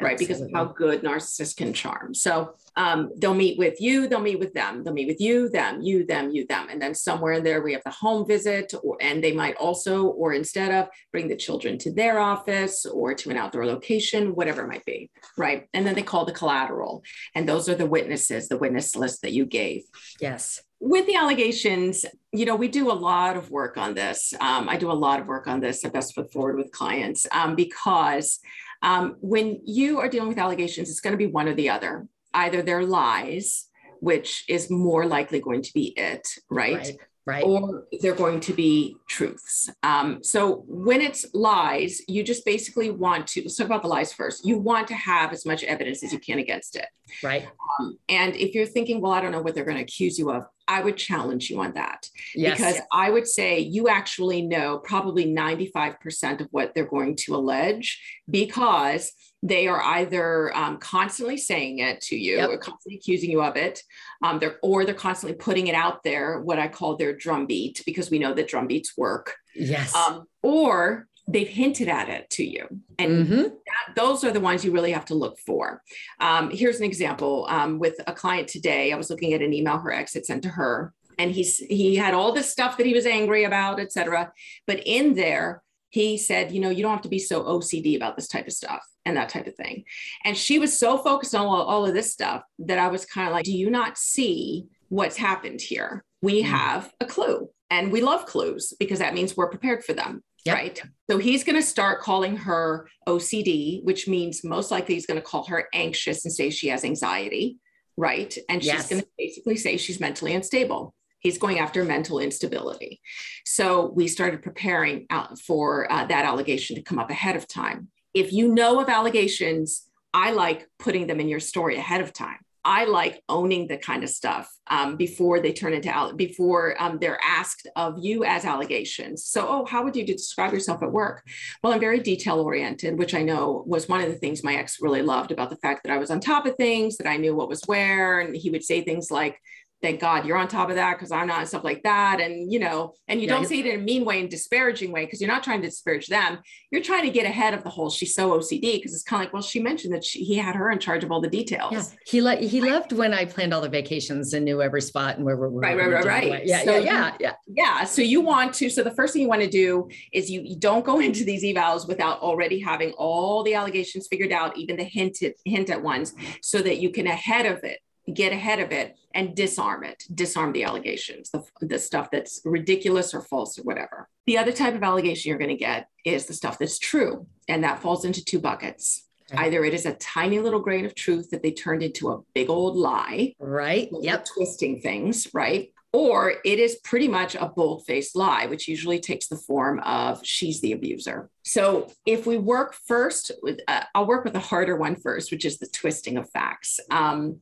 right? 0.00 0.18
Because 0.18 0.40
of 0.40 0.50
how 0.54 0.64
good 0.64 1.02
narcissists 1.02 1.56
can 1.56 1.72
charm. 1.72 2.14
So 2.14 2.54
um, 2.76 3.10
they'll 3.16 3.34
meet 3.34 3.58
with 3.58 3.80
you, 3.80 4.08
they'll 4.08 4.20
meet 4.20 4.38
with 4.38 4.54
them, 4.54 4.82
they'll 4.84 4.94
meet 4.94 5.08
with 5.08 5.20
you, 5.20 5.48
them, 5.48 5.80
you, 5.82 6.06
them, 6.06 6.30
you, 6.30 6.46
them, 6.46 6.68
and 6.70 6.80
then 6.80 6.94
somewhere 6.94 7.34
in 7.34 7.44
there 7.44 7.62
we 7.62 7.72
have 7.72 7.84
the 7.84 7.90
home 7.90 8.26
visit, 8.26 8.72
or 8.82 8.96
and 9.00 9.22
they 9.22 9.32
might 9.32 9.56
also, 9.56 10.06
or 10.06 10.32
instead 10.32 10.72
of, 10.72 10.88
bring 11.12 11.28
the 11.28 11.36
children 11.36 11.78
to 11.78 11.92
their 11.92 12.18
office 12.18 12.86
or 12.86 13.14
to 13.14 13.30
an 13.30 13.36
outdoor 13.36 13.66
location, 13.66 14.34
whatever 14.34 14.62
it 14.62 14.68
might 14.68 14.84
be, 14.84 15.10
right? 15.36 15.66
And 15.74 15.86
then 15.86 15.94
they 15.94 16.02
call 16.02 16.24
the 16.24 16.32
collateral, 16.32 17.02
and 17.34 17.48
those 17.48 17.68
are 17.68 17.74
the 17.74 17.86
witnesses, 17.86 18.48
the 18.48 18.58
witness 18.58 18.94
list 18.96 19.22
that 19.22 19.32
you 19.32 19.44
gave 19.44 19.82
Yes. 20.20 20.62
with 20.78 21.06
the 21.06 21.16
allegations, 21.16 22.06
you 22.32 22.46
know, 22.46 22.56
we 22.56 22.68
do 22.68 22.90
a 22.90 22.94
lot 22.94 23.36
of 23.36 23.50
work 23.50 23.76
on 23.76 23.94
this. 23.94 24.32
Um, 24.40 24.68
I 24.68 24.76
do 24.76 24.90
a 24.90 24.94
lot 24.94 25.20
of 25.20 25.26
work 25.26 25.46
on 25.46 25.60
this 25.60 25.84
at 25.84 25.92
Best 25.92 26.14
Foot 26.14 26.32
Forward 26.32 26.56
with 26.56 26.70
clients 26.70 27.26
um, 27.32 27.54
because 27.56 28.38
um, 28.82 29.16
when 29.20 29.60
you 29.64 29.98
are 30.00 30.08
dealing 30.08 30.28
with 30.28 30.38
allegations, 30.38 30.90
it's 30.90 31.00
going 31.00 31.12
to 31.12 31.18
be 31.18 31.26
one 31.26 31.48
or 31.48 31.54
the 31.54 31.70
other. 31.70 32.06
Either 32.32 32.62
they're 32.62 32.84
lies, 32.84 33.68
which 34.00 34.44
is 34.48 34.70
more 34.70 35.06
likely 35.06 35.40
going 35.40 35.62
to 35.62 35.72
be 35.74 35.88
it, 35.96 36.28
right? 36.48 36.76
Right. 36.76 36.96
Right. 37.26 37.44
Or 37.44 37.84
they're 38.00 38.14
going 38.14 38.40
to 38.40 38.54
be 38.54 38.96
truths. 39.06 39.70
Um, 39.82 40.24
so 40.24 40.64
when 40.66 41.00
it's 41.00 41.26
lies, 41.34 42.00
you 42.08 42.24
just 42.24 42.44
basically 42.44 42.90
want 42.90 43.26
to 43.28 43.42
let's 43.42 43.56
talk 43.56 43.66
about 43.66 43.82
the 43.82 43.88
lies 43.88 44.12
first. 44.12 44.44
You 44.44 44.58
want 44.58 44.88
to 44.88 44.94
have 44.94 45.32
as 45.32 45.44
much 45.44 45.62
evidence 45.62 46.02
as 46.02 46.12
you 46.12 46.18
can 46.18 46.38
against 46.38 46.76
it. 46.76 46.86
right. 47.22 47.46
Um, 47.78 47.98
and 48.08 48.34
if 48.34 48.54
you're 48.54 48.66
thinking, 48.66 49.00
well, 49.00 49.12
I 49.12 49.20
don't 49.20 49.32
know 49.32 49.42
what 49.42 49.54
they're 49.54 49.64
going 49.64 49.76
to 49.76 49.82
accuse 49.82 50.18
you 50.18 50.30
of, 50.32 50.44
I 50.70 50.80
would 50.82 50.96
challenge 50.96 51.50
you 51.50 51.60
on 51.60 51.72
that 51.74 52.06
Yes. 52.34 52.56
because 52.58 52.80
I 52.92 53.10
would 53.10 53.26
say 53.26 53.58
you 53.58 53.88
actually 53.88 54.42
know 54.42 54.78
probably 54.78 55.26
95% 55.26 56.40
of 56.40 56.48
what 56.52 56.74
they're 56.74 56.86
going 56.86 57.16
to 57.24 57.34
allege 57.34 58.00
because 58.30 59.10
they 59.42 59.66
are 59.66 59.82
either 59.82 60.56
um, 60.56 60.76
constantly 60.78 61.36
saying 61.38 61.80
it 61.80 62.00
to 62.02 62.16
you 62.16 62.36
Yep. 62.36 62.50
or 62.50 62.58
constantly 62.58 62.98
accusing 62.98 63.30
you 63.30 63.42
of 63.42 63.56
it, 63.56 63.82
um, 64.22 64.38
they're, 64.38 64.58
or 64.62 64.84
they're 64.84 64.94
constantly 64.94 65.36
putting 65.36 65.66
it 65.66 65.74
out 65.74 66.04
there, 66.04 66.40
what 66.40 66.58
I 66.58 66.68
call 66.68 66.96
their 66.96 67.14
drumbeat, 67.16 67.82
because 67.84 68.10
we 68.10 68.18
know 68.18 68.34
that 68.34 68.48
drumbeats 68.48 68.96
work, 68.96 69.34
yes. 69.54 69.94
um, 69.96 70.26
or 70.42 71.08
they've 71.32 71.48
hinted 71.48 71.88
at 71.88 72.08
it 72.08 72.28
to 72.30 72.44
you. 72.44 72.66
And 72.98 73.26
Mhm. 73.26 73.42
that, 73.44 73.94
those 73.94 74.24
are 74.24 74.30
the 74.32 74.40
ones 74.40 74.64
you 74.64 74.72
really 74.72 74.92
have 74.92 75.04
to 75.06 75.14
look 75.14 75.38
for. 75.38 75.82
Um, 76.18 76.50
here's 76.50 76.78
an 76.78 76.84
example 76.84 77.46
um, 77.48 77.78
with 77.78 77.96
a 78.06 78.12
client 78.12 78.48
today. 78.48 78.92
I 78.92 78.96
was 78.96 79.10
looking 79.10 79.32
at 79.32 79.42
an 79.42 79.52
email 79.52 79.78
her 79.78 79.92
ex 79.92 80.14
had 80.14 80.26
sent 80.26 80.42
to 80.42 80.48
her, 80.50 80.92
and 81.18 81.30
he's 81.30 81.58
he 81.58 81.96
had 81.96 82.14
all 82.14 82.32
this 82.32 82.50
stuff 82.50 82.76
that 82.78 82.86
he 82.86 82.94
was 82.94 83.06
angry 83.06 83.44
about, 83.44 83.78
et 83.78 83.92
cetera. 83.92 84.32
But 84.66 84.82
in 84.86 85.14
there, 85.14 85.62
he 85.90 86.16
said, 86.18 86.52
you 86.52 86.60
know, 86.60 86.70
you 86.70 86.82
don't 86.82 86.92
have 86.92 87.02
to 87.02 87.08
be 87.08 87.18
so 87.18 87.42
OCD 87.44 87.96
about 87.96 88.16
this 88.16 88.28
type 88.28 88.46
of 88.46 88.52
stuff 88.52 88.82
and 89.04 89.16
that 89.16 89.28
type 89.28 89.46
of 89.46 89.54
thing. 89.56 89.84
And 90.24 90.36
she 90.36 90.58
was 90.58 90.78
so 90.78 90.98
focused 90.98 91.34
on 91.34 91.46
all, 91.46 91.62
all 91.62 91.86
of 91.86 91.94
this 91.94 92.12
stuff 92.12 92.42
that 92.60 92.78
I 92.78 92.88
was 92.88 93.04
kind 93.04 93.26
of 93.28 93.34
like, 93.34 93.44
do 93.44 93.52
you 93.56 93.70
not 93.70 93.98
see 93.98 94.66
what's 94.88 95.16
happened 95.16 95.60
here? 95.60 96.04
We 96.22 96.42
Mm. 96.42 96.46
have 96.46 96.92
a 97.00 97.06
clue, 97.06 97.48
and 97.70 97.90
we 97.92 98.00
love 98.02 98.26
clues 98.26 98.72
because 98.78 98.98
that 99.00 99.14
means 99.14 99.36
we're 99.36 99.48
prepared 99.48 99.84
for 99.84 99.92
them. 99.94 100.22
Yep. 100.44 100.54
Right. 100.56 100.82
So 101.10 101.18
he's 101.18 101.44
going 101.44 101.56
to 101.56 101.62
start 101.62 102.00
calling 102.00 102.36
her 102.36 102.88
OCD, 103.06 103.84
which 103.84 104.08
means 104.08 104.42
most 104.44 104.70
likely 104.70 104.94
he's 104.94 105.06
going 105.06 105.20
to 105.20 105.26
call 105.26 105.44
her 105.46 105.68
anxious 105.74 106.24
and 106.24 106.32
say 106.32 106.50
she 106.50 106.68
has 106.68 106.84
anxiety. 106.84 107.58
Right. 107.96 108.36
And 108.48 108.62
she's 108.62 108.72
Yes. 108.72 108.88
going 108.88 109.02
to 109.02 109.08
basically 109.18 109.56
say 109.56 109.76
she's 109.76 110.00
mentally 110.00 110.34
unstable. 110.34 110.94
He's 111.18 111.36
going 111.36 111.58
after 111.58 111.84
mental 111.84 112.18
instability. 112.18 113.00
So 113.44 113.92
we 113.94 114.08
started 114.08 114.42
preparing 114.42 115.06
out 115.10 115.38
for 115.38 115.90
uh, 115.92 116.06
that 116.06 116.24
allegation 116.24 116.76
to 116.76 116.82
come 116.82 116.98
up 116.98 117.10
ahead 117.10 117.36
of 117.36 117.46
time. 117.46 117.88
If 118.14 118.32
you 118.32 118.48
know 118.54 118.80
of 118.80 118.88
allegations, 118.88 119.82
I 120.14 120.32
like 120.32 120.66
putting 120.78 121.06
them 121.06 121.20
in 121.20 121.28
your 121.28 121.40
story 121.40 121.76
ahead 121.76 122.00
of 122.00 122.12
time. 122.14 122.38
I 122.64 122.84
like 122.84 123.22
owning 123.28 123.66
the 123.66 123.78
kind 123.78 124.04
of 124.04 124.10
stuff 124.10 124.50
um, 124.68 124.96
before 124.96 125.40
they 125.40 125.52
turn 125.52 125.72
into 125.72 126.12
before 126.16 126.80
um, 126.80 126.98
they're 127.00 127.20
asked 127.22 127.66
of 127.76 127.96
you 127.98 128.24
as 128.24 128.44
allegations. 128.44 129.24
So, 129.24 129.46
oh, 129.48 129.64
how 129.64 129.82
would 129.84 129.96
you 129.96 130.04
describe 130.04 130.52
yourself 130.52 130.82
at 130.82 130.92
work? 130.92 131.22
Well, 131.62 131.72
I'm 131.72 131.80
very 131.80 132.00
detail 132.00 132.40
oriented, 132.40 132.98
which 132.98 133.14
I 133.14 133.22
know 133.22 133.64
was 133.66 133.88
one 133.88 134.00
of 134.00 134.08
the 134.08 134.18
things 134.18 134.44
my 134.44 134.56
ex 134.56 134.78
really 134.80 135.02
loved 135.02 135.32
about 135.32 135.50
the 135.50 135.56
fact 135.56 135.84
that 135.84 135.92
I 135.92 135.98
was 135.98 136.10
on 136.10 136.20
top 136.20 136.46
of 136.46 136.56
things, 136.56 136.96
that 136.98 137.08
I 137.08 137.16
knew 137.16 137.34
what 137.34 137.48
was 137.48 137.62
where, 137.66 138.20
and 138.20 138.36
he 138.36 138.50
would 138.50 138.64
say 138.64 138.82
things 138.82 139.10
like, 139.10 139.38
thank 139.82 140.00
God 140.00 140.26
you're 140.26 140.36
on 140.36 140.48
top 140.48 140.68
of 140.68 140.76
that 140.76 140.96
because 140.96 141.10
I'm 141.10 141.26
not 141.26 141.40
and 141.40 141.48
stuff 141.48 141.64
like 141.64 141.82
that. 141.84 142.20
And 142.20 142.52
you 142.52 142.58
know, 142.58 142.94
and 143.08 143.20
you 143.20 143.26
Yeah, 143.26 143.34
don't 143.34 143.46
say 143.46 143.60
it 143.60 143.66
in 143.66 143.80
a 143.80 143.82
mean 143.82 144.04
way 144.04 144.20
and 144.20 144.30
disparaging 144.30 144.92
way 144.92 145.04
because 145.04 145.20
you're 145.20 145.30
not 145.30 145.42
trying 145.42 145.62
to 145.62 145.68
disparage 145.68 146.08
them. 146.08 146.38
You're 146.70 146.82
trying 146.82 147.04
to 147.04 147.10
get 147.10 147.24
ahead 147.24 147.54
of 147.54 147.64
the 147.64 147.70
whole 147.70 147.90
she's 147.90 148.14
so 148.14 148.38
OCD 148.38 148.74
because 148.74 148.92
it's 148.94 149.02
kind 149.02 149.22
of 149.22 149.26
like, 149.26 149.32
well, 149.32 149.42
she 149.42 149.60
mentioned 149.60 149.94
that 149.94 150.04
she, 150.04 150.24
he 150.24 150.36
had 150.36 150.54
her 150.54 150.70
in 150.70 150.78
charge 150.78 151.04
of 151.04 151.10
all 151.10 151.20
the 151.20 151.28
details. 151.28 151.72
Yeah. 151.72 151.82
He 152.06 152.20
le- 152.22 152.36
he 152.36 152.60
loved 152.60 152.92
when 152.92 153.14
I 153.14 153.24
planned 153.24 153.54
all 153.54 153.60
the 153.60 153.68
vacations 153.68 154.34
and 154.34 154.44
knew 154.44 154.60
every 154.62 154.82
spot 154.82 155.16
and 155.16 155.24
where 155.24 155.36
we 155.36 155.48
were. 155.48 155.60
Right, 155.60 155.76
right, 155.76 156.04
right, 156.04 156.30
right. 156.30 156.46
Yeah, 156.46 156.64
So 156.64 156.76
yeah, 156.76 156.82
yeah, 156.82 157.16
yeah. 157.20 157.32
Yeah. 157.46 157.84
So 157.84 158.02
you 158.02 158.20
want 158.20 158.54
to, 158.54 158.70
so 158.70 158.82
the 158.82 158.94
first 158.94 159.12
thing 159.12 159.22
you 159.22 159.28
want 159.28 159.42
to 159.42 159.50
do 159.50 159.88
is 160.12 160.30
you, 160.30 160.42
you 160.42 160.56
don't 160.56 160.84
go 160.84 161.00
into 161.06 161.24
these 161.24 161.42
evals 161.44 161.88
without 161.88 162.20
already 162.20 162.60
having 162.60 162.92
all 162.92 163.42
the 163.42 163.54
allegations 163.54 164.08
figured 164.08 164.32
out, 164.32 164.56
even 164.58 164.76
the 164.76 164.84
hinted 164.84 165.34
hint 165.44 165.70
at 165.70 165.82
ones, 165.82 166.14
so 166.42 166.58
that 166.58 166.78
you 166.80 166.90
can 166.90 167.06
ahead 167.06 167.46
of 167.46 167.64
it, 167.64 167.78
get 168.12 168.32
ahead 168.32 168.60
of 168.60 168.72
it 168.72 168.96
and 169.14 169.34
disarm 169.34 169.84
it, 169.84 170.04
disarm 170.14 170.52
the 170.52 170.64
allegations, 170.64 171.30
the, 171.30 171.42
the 171.60 171.78
stuff 171.78 172.10
that's 172.10 172.40
ridiculous 172.44 173.12
or 173.14 173.20
false 173.20 173.58
or 173.58 173.62
whatever. 173.62 174.08
The 174.26 174.38
other 174.38 174.52
type 174.52 174.74
of 174.74 174.82
allegation 174.82 175.28
you're 175.28 175.38
going 175.38 175.50
to 175.50 175.56
get 175.56 175.88
is 176.04 176.26
the 176.26 176.34
stuff 176.34 176.58
that's 176.58 176.78
true. 176.78 177.26
And 177.48 177.64
that 177.64 177.82
falls 177.82 178.04
into 178.04 178.24
two 178.24 178.38
buckets. 178.38 179.06
Okay. 179.32 179.44
Either 179.46 179.64
it 179.64 179.74
is 179.74 179.86
a 179.86 179.94
tiny 179.94 180.38
little 180.40 180.60
grain 180.60 180.84
of 180.84 180.94
truth 180.94 181.30
that 181.30 181.42
they 181.42 181.52
turned 181.52 181.82
into 181.82 182.10
a 182.10 182.20
big 182.34 182.50
old 182.50 182.76
lie, 182.76 183.34
Right. 183.38 183.88
Yep. 183.92 184.26
twisting 184.34 184.80
things, 184.80 185.28
right? 185.32 185.72
Or 185.92 186.34
it 186.44 186.60
is 186.60 186.76
pretty 186.84 187.08
much 187.08 187.34
a 187.34 187.46
bold 187.48 187.84
faced 187.84 188.14
lie, 188.14 188.46
which 188.46 188.68
usually 188.68 189.00
takes 189.00 189.26
the 189.26 189.36
form 189.36 189.80
of 189.80 190.24
she's 190.24 190.60
the 190.60 190.70
abuser. 190.72 191.28
So 191.42 191.90
if 192.06 192.26
we 192.26 192.38
work 192.38 192.74
first, 192.74 193.32
with, 193.42 193.58
uh, 193.66 193.82
I'll 193.94 194.06
work 194.06 194.22
with 194.22 194.34
the 194.34 194.38
harder 194.38 194.76
one 194.76 194.94
first, 194.94 195.32
which 195.32 195.44
is 195.44 195.58
the 195.58 195.66
twisting 195.66 196.16
of 196.16 196.30
facts. 196.30 196.78
Um, 196.92 197.40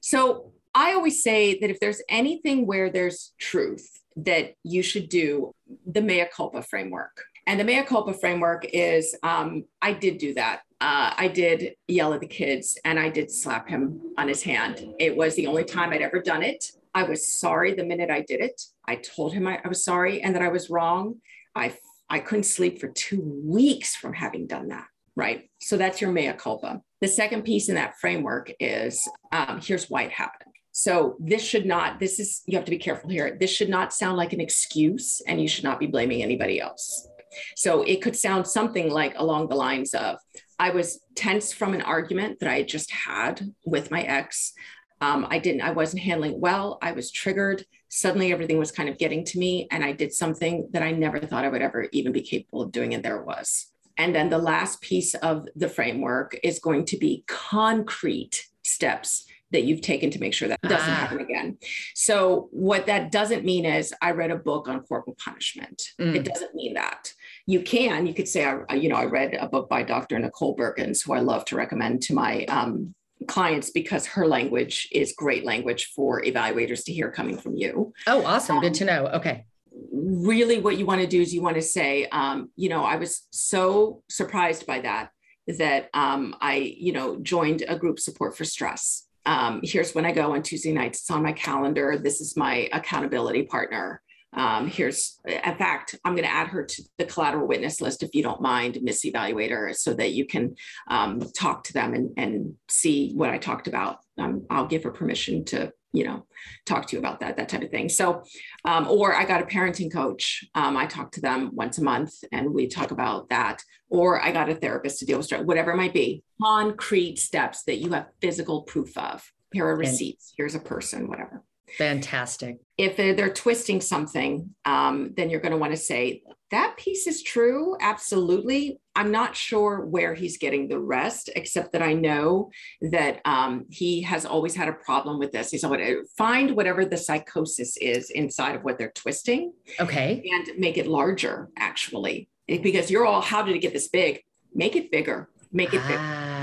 so 0.00 0.52
I 0.74 0.92
always 0.92 1.22
say 1.22 1.58
that 1.60 1.70
if 1.70 1.80
there's 1.80 2.02
anything 2.08 2.66
where 2.66 2.90
there's 2.90 3.32
truth, 3.38 3.88
that 4.16 4.54
you 4.64 4.82
should 4.82 5.08
do 5.08 5.52
the 5.86 6.02
mea 6.02 6.26
culpa 6.34 6.62
framework. 6.62 7.22
And 7.46 7.58
the 7.58 7.64
mea 7.64 7.82
culpa 7.82 8.12
framework 8.12 8.64
is 8.72 9.16
um, 9.22 9.64
I 9.80 9.92
did 9.92 10.18
do 10.18 10.34
that. 10.34 10.60
Uh, 10.80 11.12
I 11.16 11.28
did 11.28 11.74
yell 11.88 12.14
at 12.14 12.20
the 12.20 12.26
kids 12.26 12.78
and 12.84 12.98
I 12.98 13.08
did 13.10 13.30
slap 13.30 13.68
him 13.68 14.00
on 14.16 14.28
his 14.28 14.42
hand. 14.42 14.94
It 14.98 15.16
was 15.16 15.34
the 15.34 15.46
only 15.46 15.64
time 15.64 15.90
I'd 15.90 16.02
ever 16.02 16.20
done 16.20 16.42
it. 16.42 16.64
I 16.94 17.02
was 17.04 17.32
sorry 17.32 17.74
the 17.74 17.84
minute 17.84 18.10
I 18.10 18.22
did 18.22 18.40
it. 18.40 18.60
I 18.86 18.96
told 18.96 19.32
him 19.32 19.46
I, 19.46 19.60
I 19.64 19.68
was 19.68 19.84
sorry 19.84 20.22
and 20.22 20.34
that 20.34 20.42
I 20.42 20.48
was 20.48 20.70
wrong. 20.70 21.16
I, 21.54 21.76
I 22.08 22.20
couldn't 22.20 22.44
sleep 22.44 22.80
for 22.80 22.88
two 22.88 23.20
weeks 23.44 23.94
from 23.94 24.14
having 24.14 24.46
done 24.46 24.68
that. 24.68 24.86
Right. 25.16 25.50
So 25.60 25.76
that's 25.76 26.00
your 26.00 26.12
mea 26.12 26.32
culpa. 26.32 26.80
The 27.00 27.08
second 27.08 27.42
piece 27.42 27.68
in 27.68 27.74
that 27.74 27.98
framework 28.00 28.52
is 28.58 29.06
um, 29.32 29.60
here's 29.62 29.90
why 29.90 30.04
it 30.04 30.12
happened. 30.12 30.49
So 30.80 31.14
this 31.20 31.42
should 31.42 31.66
not, 31.66 32.00
this 32.00 32.18
is, 32.18 32.40
you 32.46 32.56
have 32.56 32.64
to 32.64 32.70
be 32.70 32.78
careful 32.78 33.10
here. 33.10 33.36
This 33.38 33.50
should 33.50 33.68
not 33.68 33.92
sound 33.92 34.16
like 34.16 34.32
an 34.32 34.40
excuse 34.40 35.20
and 35.26 35.38
you 35.38 35.46
should 35.46 35.62
not 35.62 35.78
be 35.78 35.86
blaming 35.86 36.22
anybody 36.22 36.58
else. 36.58 37.06
So 37.54 37.82
it 37.82 38.00
could 38.00 38.16
sound 38.16 38.46
something 38.46 38.90
like 38.90 39.12
along 39.18 39.48
the 39.48 39.56
lines 39.56 39.92
of, 39.92 40.16
I 40.58 40.70
was 40.70 41.00
tense 41.14 41.52
from 41.52 41.74
an 41.74 41.82
argument 41.82 42.40
that 42.40 42.50
I 42.50 42.62
just 42.62 42.90
had 42.92 43.52
with 43.66 43.90
my 43.90 44.04
ex. 44.04 44.54
Um, 45.02 45.26
I 45.28 45.38
didn't, 45.38 45.60
I 45.60 45.72
wasn't 45.72 46.02
handling 46.02 46.40
well. 46.40 46.78
I 46.80 46.92
was 46.92 47.12
triggered. 47.12 47.62
Suddenly 47.90 48.32
everything 48.32 48.56
was 48.56 48.72
kind 48.72 48.88
of 48.88 48.96
getting 48.96 49.22
to 49.26 49.38
me. 49.38 49.68
And 49.70 49.84
I 49.84 49.92
did 49.92 50.14
something 50.14 50.70
that 50.72 50.82
I 50.82 50.92
never 50.92 51.20
thought 51.20 51.44
I 51.44 51.50
would 51.50 51.60
ever 51.60 51.88
even 51.92 52.12
be 52.12 52.22
capable 52.22 52.62
of 52.62 52.72
doing. 52.72 52.94
And 52.94 53.04
there 53.04 53.22
was. 53.22 53.66
And 53.98 54.14
then 54.14 54.30
the 54.30 54.38
last 54.38 54.80
piece 54.80 55.14
of 55.16 55.46
the 55.54 55.68
framework 55.68 56.40
is 56.42 56.58
going 56.58 56.86
to 56.86 56.96
be 56.96 57.22
concrete 57.26 58.46
steps 58.62 59.26
that 59.52 59.64
you've 59.64 59.80
taken 59.80 60.10
to 60.10 60.20
make 60.20 60.34
sure 60.34 60.48
that 60.48 60.60
doesn't 60.62 60.88
ah. 60.88 60.94
happen 60.94 61.20
again. 61.20 61.58
So, 61.94 62.48
what 62.52 62.86
that 62.86 63.10
doesn't 63.10 63.44
mean 63.44 63.64
is 63.64 63.94
I 64.00 64.12
read 64.12 64.30
a 64.30 64.36
book 64.36 64.68
on 64.68 64.80
corporal 64.80 65.16
punishment. 65.22 65.82
Mm. 66.00 66.16
It 66.16 66.24
doesn't 66.24 66.54
mean 66.54 66.74
that. 66.74 67.12
You 67.46 67.62
can, 67.62 68.06
you 68.06 68.14
could 68.14 68.28
say, 68.28 68.44
I, 68.44 68.74
you 68.74 68.88
know, 68.88 68.96
I 68.96 69.06
read 69.06 69.34
a 69.34 69.48
book 69.48 69.68
by 69.68 69.82
Dr. 69.82 70.18
Nicole 70.18 70.54
Berkins, 70.54 71.02
who 71.02 71.12
I 71.12 71.20
love 71.20 71.44
to 71.46 71.56
recommend 71.56 72.02
to 72.02 72.14
my 72.14 72.44
um, 72.44 72.94
clients 73.26 73.70
because 73.70 74.06
her 74.06 74.26
language 74.26 74.88
is 74.92 75.14
great 75.16 75.44
language 75.44 75.92
for 75.94 76.22
evaluators 76.22 76.84
to 76.84 76.92
hear 76.92 77.10
coming 77.10 77.36
from 77.36 77.56
you. 77.56 77.92
Oh, 78.06 78.24
awesome. 78.24 78.56
Um, 78.56 78.62
Good 78.62 78.74
to 78.74 78.84
know. 78.84 79.06
Okay. 79.08 79.44
Really, 79.92 80.60
what 80.60 80.78
you 80.78 80.86
want 80.86 81.00
to 81.00 81.06
do 81.06 81.20
is 81.20 81.34
you 81.34 81.42
want 81.42 81.56
to 81.56 81.62
say, 81.62 82.06
um, 82.06 82.50
you 82.56 82.68
know, 82.68 82.84
I 82.84 82.96
was 82.96 83.26
so 83.30 84.02
surprised 84.08 84.66
by 84.66 84.80
that 84.80 85.10
that 85.46 85.88
um, 85.94 86.36
I, 86.40 86.74
you 86.78 86.92
know, 86.92 87.18
joined 87.18 87.64
a 87.66 87.76
group 87.76 87.98
support 87.98 88.36
for 88.36 88.44
stress 88.44 89.06
um, 89.30 89.60
here's 89.62 89.94
when 89.94 90.04
I 90.04 90.10
go 90.10 90.32
on 90.32 90.42
Tuesday 90.42 90.72
nights. 90.72 91.02
It's 91.02 91.10
on 91.10 91.22
my 91.22 91.32
calendar. 91.32 91.96
This 91.96 92.20
is 92.20 92.36
my 92.36 92.68
accountability 92.72 93.44
partner. 93.44 94.02
Um, 94.32 94.66
here's, 94.66 95.20
in 95.24 95.54
fact, 95.56 95.94
I'm 96.04 96.16
going 96.16 96.26
to 96.26 96.32
add 96.32 96.48
her 96.48 96.64
to 96.64 96.82
the 96.98 97.04
collateral 97.04 97.46
witness 97.46 97.80
list 97.80 98.02
if 98.02 98.12
you 98.12 98.24
don't 98.24 98.40
mind, 98.40 98.78
Miss 98.82 99.04
Evaluator, 99.04 99.72
so 99.76 99.94
that 99.94 100.14
you 100.14 100.26
can 100.26 100.56
um, 100.88 101.20
talk 101.36 101.62
to 101.64 101.72
them 101.72 101.94
and, 101.94 102.10
and 102.16 102.54
see 102.68 103.12
what 103.14 103.30
I 103.30 103.38
talked 103.38 103.68
about. 103.68 103.98
Um, 104.18 104.46
I'll 104.50 104.66
give 104.66 104.82
her 104.82 104.90
permission 104.90 105.44
to 105.46 105.72
you 105.92 106.04
know 106.04 106.26
talk 106.66 106.86
to 106.86 106.96
you 106.96 107.00
about 107.00 107.20
that 107.20 107.36
that 107.36 107.48
type 107.48 107.62
of 107.62 107.70
thing. 107.70 107.88
So 107.88 108.22
um, 108.64 108.86
or 108.88 109.14
i 109.14 109.24
got 109.24 109.42
a 109.42 109.46
parenting 109.46 109.92
coach 109.92 110.44
um, 110.54 110.76
i 110.76 110.86
talk 110.86 111.12
to 111.12 111.20
them 111.20 111.50
once 111.54 111.78
a 111.78 111.82
month 111.82 112.12
and 112.32 112.52
we 112.52 112.66
talk 112.66 112.90
about 112.90 113.28
that. 113.30 113.62
Or 113.88 114.22
i 114.22 114.32
got 114.32 114.48
a 114.48 114.54
therapist 114.54 114.98
to 115.00 115.06
deal 115.06 115.18
with 115.18 115.26
stress 115.26 115.42
whatever 115.44 115.72
it 115.72 115.76
might 115.76 115.94
be. 115.94 116.22
Concrete 116.42 117.18
steps 117.18 117.64
that 117.64 117.76
you 117.76 117.90
have 117.90 118.08
physical 118.20 118.62
proof 118.62 118.96
of. 118.96 119.30
Here 119.52 119.66
are 119.66 119.76
receipts. 119.76 120.32
Here's 120.36 120.54
a 120.54 120.60
person 120.60 121.08
whatever. 121.08 121.42
Fantastic. 121.78 122.58
If 122.76 122.96
they're, 122.96 123.14
they're 123.14 123.32
twisting 123.32 123.80
something 123.80 124.54
um, 124.64 125.12
then 125.16 125.30
you're 125.30 125.40
going 125.40 125.52
to 125.52 125.58
want 125.58 125.72
to 125.72 125.76
say 125.76 126.22
that 126.50 126.76
piece 126.76 127.06
is 127.06 127.22
true 127.22 127.76
absolutely 127.80 128.80
i'm 128.94 129.10
not 129.10 129.36
sure 129.36 129.84
where 129.86 130.14
he's 130.14 130.38
getting 130.38 130.68
the 130.68 130.78
rest 130.78 131.30
except 131.36 131.72
that 131.72 131.82
i 131.82 131.92
know 131.92 132.50
that 132.80 133.20
um, 133.24 133.66
he 133.70 134.02
has 134.02 134.24
always 134.24 134.54
had 134.54 134.68
a 134.68 134.72
problem 134.72 135.18
with 135.18 135.32
this 135.32 135.50
he's 135.50 135.64
going 135.64 135.80
to 135.80 136.04
find 136.16 136.56
whatever 136.56 136.84
the 136.84 136.96
psychosis 136.96 137.76
is 137.76 138.10
inside 138.10 138.54
of 138.54 138.64
what 138.64 138.78
they're 138.78 138.92
twisting 138.92 139.52
okay 139.78 140.22
and 140.32 140.58
make 140.58 140.76
it 140.76 140.86
larger 140.86 141.48
actually 141.56 142.28
because 142.46 142.90
you're 142.90 143.06
all 143.06 143.20
how 143.20 143.42
did 143.42 143.54
it 143.54 143.60
get 143.60 143.72
this 143.72 143.88
big 143.88 144.22
make 144.54 144.76
it 144.76 144.90
bigger 144.90 145.28
make 145.52 145.72
it 145.72 145.80
ah. 145.84 145.88
bigger 145.88 146.40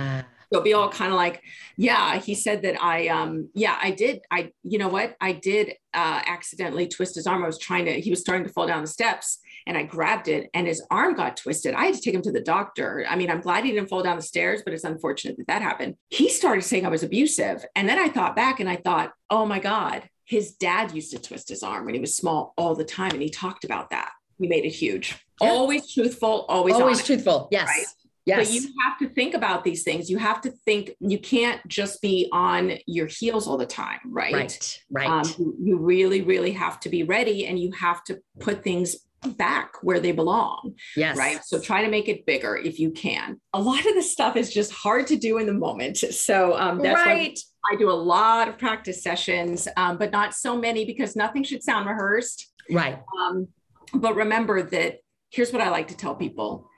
they'll 0.50 0.62
be 0.62 0.74
all 0.74 0.90
kind 0.90 1.12
of 1.12 1.18
like, 1.18 1.44
yeah, 1.76 2.20
he 2.20 2.34
said 2.36 2.62
that 2.62 2.82
I, 2.82 3.08
um, 3.08 3.50
yeah, 3.54 3.78
I 3.82 3.92
did. 3.92 4.22
I, 4.32 4.52
you 4.64 4.78
know 4.78 4.88
what? 4.88 5.16
I 5.20 5.34
did 5.34 5.74
uh, 5.94 6.22
accidentally 6.26 6.88
twist 6.88 7.16
his 7.16 7.28
arm. 7.28 7.44
I 7.44 7.48
was 7.48 7.58
trying 7.58 7.86
to, 7.86 8.00
he 8.00 8.10
was 8.10 8.22
starting 8.22 8.48
to 8.48 8.54
fall 8.54 8.68
down 8.68 8.82
the 8.82 8.88
steps 8.88 9.40
and 9.68 9.78
I 9.78 9.84
grabbed 9.84 10.28
it 10.28 10.50
and 10.54 10.66
his 10.66 10.82
arm 10.90 11.14
got 11.14 11.38
twisted. 11.38 11.76
I 11.76 11.86
had 11.86 11.96
to 11.96 12.02
take 12.02 12.16
him 12.16 12.22
to 12.24 12.32
the 12.32 12.42
doctor. 12.42 13.06
I 13.08 13.16
mean, 13.16 13.30
I'm 13.30 13.42
glad 13.42 13.66
he 13.66 13.72
didn't 13.72 13.90
fall 13.90 14.02
down 14.02 14.16
the 14.16 14.24
stairs, 14.24 14.62
but 14.64 14.74
it's 14.74 14.86
unfortunate 14.86 15.38
that 15.38 15.48
that 15.48 15.62
happened. 15.62 15.96
He 16.10 16.30
started 16.30 16.64
saying 16.64 16.86
I 16.86 16.90
was 16.90 17.04
abusive. 17.04 17.66
And 17.76 17.88
then 17.88 18.00
I 18.00 18.08
thought 18.08 18.36
back 18.36 18.60
and 18.60 18.70
I 18.70 18.78
thought, 18.78 19.12
oh 19.30 19.46
my 19.46 19.60
God, 19.60 20.10
his 20.26 20.54
dad 20.54 20.96
used 20.96 21.12
to 21.12 21.20
twist 21.20 21.50
his 21.50 21.64
arm 21.64 21.86
when 21.86 21.94
he 21.94 22.00
was 22.00 22.16
small 22.16 22.54
all 22.58 22.76
the 22.76 22.86
time. 22.86 23.12
And 23.12 23.22
he 23.22 23.30
talked 23.30 23.66
about 23.66 23.90
that. 23.92 24.12
He 24.40 24.48
made 24.48 24.66
it 24.66 24.72
huge. 24.72 25.16
Yeah. 25.42 25.50
Always 25.50 25.94
truthful, 25.94 26.46
always 26.48 26.76
always 26.76 26.98
honest, 26.98 27.06
truthful. 27.06 27.50
Yes. 27.52 27.68
Right? 27.68 27.86
Yes. 28.26 28.48
But 28.48 28.56
you 28.56 28.62
have 28.86 29.00
to 29.00 29.08
think 29.16 29.34
about 29.36 29.64
these 29.64 29.84
things. 29.84 30.10
You 30.10 30.18
have 30.18 30.42
to 30.42 30.52
think, 30.66 30.92
you 31.00 31.18
can't 31.18 31.66
just 31.68 32.02
be 32.02 32.28
on 32.34 32.74
your 32.86 33.08
heels 33.08 33.48
all 33.48 33.58
the 33.58 33.66
time, 33.66 34.00
right? 34.06 34.34
Right. 34.34 34.84
Right. 34.92 35.10
Um, 35.10 35.24
you, 35.38 35.56
you 35.60 35.78
really, 35.78 36.22
really 36.22 36.52
have 36.52 36.80
to 36.82 36.90
be 36.90 37.04
ready 37.04 37.48
and 37.48 37.58
you 37.58 37.72
have 37.72 38.04
to 38.06 38.20
put 38.40 38.66
things 38.66 38.98
back 39.38 39.74
where 39.82 40.00
they 40.00 40.12
belong. 40.12 40.76
Yes. 40.96 41.18
Right. 41.18 41.44
So 41.44 41.60
try 41.60 41.84
to 41.84 41.90
make 41.90 42.08
it 42.08 42.26
bigger 42.26 42.56
if 42.56 42.80
you 42.80 42.92
can. 42.92 43.40
A 43.54 43.62
lot 43.62 43.80
of 43.80 43.94
this 43.94 44.12
stuff 44.12 44.36
is 44.36 44.54
just 44.54 44.72
hard 44.72 45.08
to 45.08 45.16
do 45.16 45.38
in 45.38 45.46
the 45.46 45.54
moment. 45.54 45.98
So 45.98 46.58
um, 46.58 46.82
that's 46.82 47.04
right. 47.06 47.38
why 47.62 47.74
I 47.74 47.78
do 47.78 47.90
a 47.90 47.94
lot 47.94 48.48
of 48.48 48.58
practice 48.58 49.04
sessions, 49.04 49.68
um, 49.76 49.98
but 49.98 50.12
not 50.12 50.34
so 50.34 50.58
many 50.58 50.86
because 50.86 51.16
nothing 51.16 51.44
should 51.44 51.64
sound 51.64 51.88
rehearsed. 51.88 52.52
Right. 52.70 53.00
Um, 53.20 53.48
but 53.94 54.16
remember 54.16 54.62
that 54.62 55.00
here's 55.30 55.52
what 55.52 55.62
I 55.62 55.70
like 55.70 55.88
to 55.90 55.98
tell 55.98 56.16
people 56.16 56.70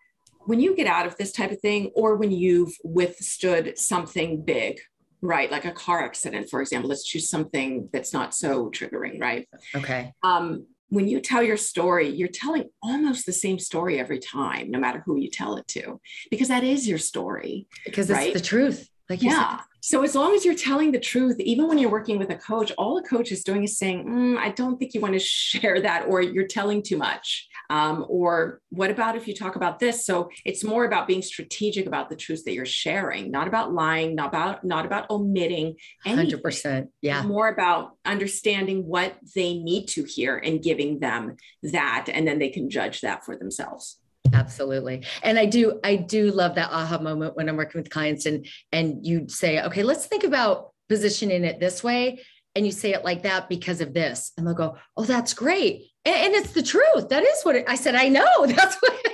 when 0.45 0.59
you 0.59 0.75
get 0.75 0.87
out 0.87 1.05
of 1.05 1.15
this 1.17 1.31
type 1.31 1.51
of 1.51 1.59
thing, 1.59 1.91
or 1.93 2.15
when 2.15 2.31
you've 2.31 2.73
withstood 2.83 3.77
something 3.77 4.41
big, 4.41 4.79
right? 5.21 5.51
Like 5.51 5.65
a 5.65 5.71
car 5.71 6.03
accident, 6.03 6.49
for 6.49 6.59
example, 6.59 6.89
let's 6.89 7.05
choose 7.05 7.29
something 7.29 7.87
that's 7.93 8.13
not 8.13 8.33
so 8.33 8.71
triggering, 8.71 9.21
right? 9.21 9.47
Okay. 9.75 10.11
Um, 10.23 10.65
when 10.89 11.07
you 11.07 11.19
tell 11.19 11.41
your 11.41 11.57
story, 11.57 12.09
you're 12.09 12.27
telling 12.27 12.69
almost 12.81 13.25
the 13.25 13.31
same 13.31 13.59
story 13.59 13.99
every 13.99 14.19
time, 14.19 14.69
no 14.71 14.79
matter 14.79 15.01
who 15.05 15.17
you 15.17 15.29
tell 15.29 15.55
it 15.57 15.67
to, 15.69 16.01
because 16.29 16.47
that 16.49 16.63
is 16.63 16.87
your 16.87 16.97
story. 16.97 17.67
Because 17.85 18.09
it's 18.09 18.33
the 18.33 18.45
truth. 18.45 18.89
Like 19.09 19.23
yeah. 19.23 19.61
So 19.81 20.03
as 20.03 20.13
long 20.13 20.35
as 20.35 20.43
you're 20.43 20.55
telling 20.55 20.91
the 20.91 20.99
truth, 20.99 21.39
even 21.39 21.67
when 21.67 21.77
you're 21.77 21.89
working 21.89 22.19
with 22.19 22.29
a 22.29 22.35
coach, 22.35 22.71
all 22.77 22.97
a 22.97 23.03
coach 23.03 23.31
is 23.31 23.43
doing 23.43 23.63
is 23.63 23.77
saying, 23.77 24.05
mm, 24.05 24.37
"I 24.37 24.49
don't 24.49 24.77
think 24.77 24.93
you 24.93 25.01
want 25.01 25.13
to 25.13 25.19
share 25.23 25.81
that," 25.81 26.07
or 26.07 26.21
"You're 26.21 26.47
telling 26.47 26.83
too 26.83 26.97
much," 26.97 27.47
um, 27.69 28.05
or 28.09 28.61
"What 28.69 28.91
about 28.91 29.15
if 29.15 29.27
you 29.27 29.33
talk 29.33 29.55
about 29.55 29.79
this?" 29.79 30.05
So 30.05 30.29
it's 30.45 30.63
more 30.63 30.85
about 30.85 31.07
being 31.07 31.21
strategic 31.21 31.87
about 31.87 32.09
the 32.09 32.15
truth 32.15 32.43
that 32.45 32.53
you're 32.53 32.65
sharing, 32.65 33.31
not 33.31 33.47
about 33.47 33.73
lying, 33.73 34.15
not 34.15 34.27
about 34.27 34.63
not 34.63 34.85
about 34.85 35.09
omitting. 35.09 35.75
Hundred 36.05 36.43
percent, 36.43 36.89
yeah. 37.01 37.23
more 37.23 37.47
about 37.47 37.95
understanding 38.05 38.85
what 38.85 39.15
they 39.33 39.55
need 39.55 39.87
to 39.89 40.03
hear 40.03 40.37
and 40.37 40.61
giving 40.61 40.99
them 40.99 41.37
that, 41.63 42.07
and 42.11 42.27
then 42.27 42.37
they 42.37 42.49
can 42.49 42.69
judge 42.69 43.01
that 43.01 43.25
for 43.25 43.35
themselves 43.37 43.98
absolutely. 44.33 45.05
And 45.23 45.37
i 45.37 45.45
do 45.45 45.79
i 45.83 45.95
do 45.95 46.31
love 46.31 46.55
that 46.55 46.71
aha 46.71 46.99
moment 46.99 47.35
when 47.35 47.49
i'm 47.49 47.57
working 47.57 47.81
with 47.81 47.89
clients 47.89 48.25
and 48.25 48.47
and 48.71 49.05
you 49.05 49.27
say 49.27 49.61
okay 49.63 49.83
let's 49.83 50.05
think 50.05 50.23
about 50.23 50.71
positioning 50.87 51.43
it 51.43 51.59
this 51.59 51.83
way 51.83 52.21
and 52.55 52.65
you 52.65 52.71
say 52.71 52.93
it 52.93 53.05
like 53.05 53.23
that 53.23 53.47
because 53.47 53.81
of 53.81 53.93
this 53.93 54.31
and 54.37 54.45
they'll 54.45 54.53
go 54.53 54.77
oh 54.97 55.05
that's 55.05 55.33
great. 55.33 55.85
And, 56.05 56.15
and 56.15 56.33
it's 56.33 56.53
the 56.53 56.63
truth. 56.63 57.09
That 57.09 57.23
is 57.23 57.43
what 57.43 57.55
it, 57.55 57.65
i 57.67 57.75
said 57.75 57.95
i 57.95 58.07
know. 58.07 58.45
That's 58.45 58.75
what 58.77 59.05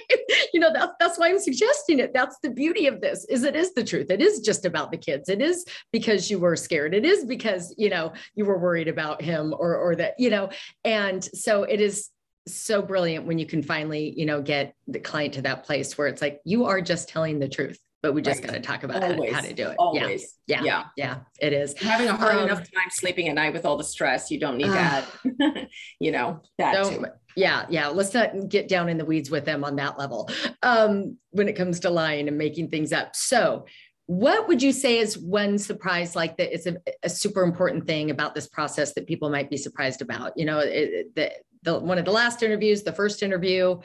you 0.53 0.59
know 0.59 0.71
that's 0.73 0.93
that's 0.99 1.19
why 1.19 1.29
i'm 1.29 1.39
suggesting 1.39 1.99
it. 1.99 2.13
That's 2.13 2.37
the 2.41 2.49
beauty 2.49 2.87
of 2.87 3.01
this 3.01 3.25
is 3.25 3.43
it 3.43 3.55
is 3.55 3.73
the 3.73 3.83
truth. 3.83 4.09
It 4.09 4.21
is 4.21 4.39
just 4.39 4.65
about 4.65 4.91
the 4.91 4.97
kids. 4.97 5.29
It 5.29 5.41
is 5.41 5.65
because 5.91 6.31
you 6.31 6.39
were 6.39 6.55
scared. 6.55 6.93
It 6.93 7.05
is 7.05 7.25
because 7.25 7.75
you 7.77 7.89
know 7.89 8.13
you 8.35 8.45
were 8.45 8.57
worried 8.57 8.87
about 8.87 9.21
him 9.21 9.53
or 9.57 9.75
or 9.75 9.95
that 9.97 10.15
you 10.17 10.29
know 10.29 10.49
and 10.83 11.23
so 11.23 11.63
it 11.63 11.81
is 11.81 12.09
so 12.47 12.81
brilliant 12.81 13.25
when 13.25 13.39
you 13.39 13.45
can 13.45 13.63
finally, 13.63 14.13
you 14.15 14.25
know, 14.25 14.41
get 14.41 14.75
the 14.87 14.99
client 14.99 15.33
to 15.35 15.41
that 15.43 15.63
place 15.65 15.97
where 15.97 16.07
it's 16.07 16.21
like 16.21 16.41
you 16.45 16.65
are 16.65 16.81
just 16.81 17.09
telling 17.09 17.39
the 17.39 17.49
truth, 17.49 17.79
but 18.03 18.13
we 18.13 18.21
just 18.21 18.41
right. 18.41 18.51
got 18.51 18.53
to 18.53 18.61
talk 18.61 18.83
about 18.83 19.01
how, 19.01 19.33
how, 19.33 19.41
to 19.41 19.53
do 19.53 19.69
it. 19.69 19.75
Always. 19.79 20.35
Yeah. 20.47 20.61
Yeah. 20.63 20.63
Yeah. 20.63 20.83
yeah 20.95 21.17
it 21.39 21.53
is. 21.53 21.77
Having 21.79 22.09
a 22.09 22.15
hard 22.15 22.35
um, 22.35 22.43
enough 22.43 22.59
time 22.59 22.89
sleeping 22.91 23.29
at 23.29 23.35
night 23.35 23.53
with 23.53 23.65
all 23.65 23.77
the 23.77 23.83
stress, 23.83 24.29
you 24.29 24.39
don't 24.39 24.57
need 24.57 24.67
uh, 24.67 25.03
that. 25.23 25.67
you 25.99 26.11
know, 26.11 26.41
that 26.59 26.85
too. 26.85 27.05
Yeah, 27.35 27.65
yeah. 27.69 27.87
Let's 27.87 28.13
not 28.13 28.47
get 28.47 28.67
down 28.67 28.89
in 28.89 28.97
the 28.97 29.05
weeds 29.05 29.29
with 29.29 29.45
them 29.45 29.63
on 29.63 29.75
that 29.77 29.97
level 29.97 30.29
um, 30.63 31.17
when 31.31 31.49
it 31.49 31.55
comes 31.55 31.81
to 31.81 31.89
lying 31.89 32.27
and 32.27 32.37
making 32.37 32.69
things 32.69 32.93
up. 32.93 33.15
So, 33.15 33.65
what 34.07 34.47
would 34.47 34.61
you 34.61 34.71
say 34.71 34.99
is 34.99 35.17
one 35.17 35.57
surprise 35.57 36.15
like 36.15 36.37
that 36.37 36.53
is 36.53 36.67
a, 36.67 36.77
a, 37.01 37.09
super 37.09 37.41
important 37.41 37.87
thing 37.87 38.11
about 38.11 38.35
this 38.35 38.47
process 38.47 38.93
that 38.93 39.07
people 39.07 39.31
might 39.31 39.49
be 39.49 39.57
surprised 39.57 39.99
about 40.03 40.33
you 40.35 40.45
know 40.45 40.59
it, 40.59 41.15
the, 41.15 41.31
the 41.65 41.79
one 41.79 41.97
of 41.97 42.05
the 42.05 42.11
last 42.11 42.43
interviews, 42.43 42.83
the 42.83 42.93
first 42.93 43.23
interview. 43.23 43.79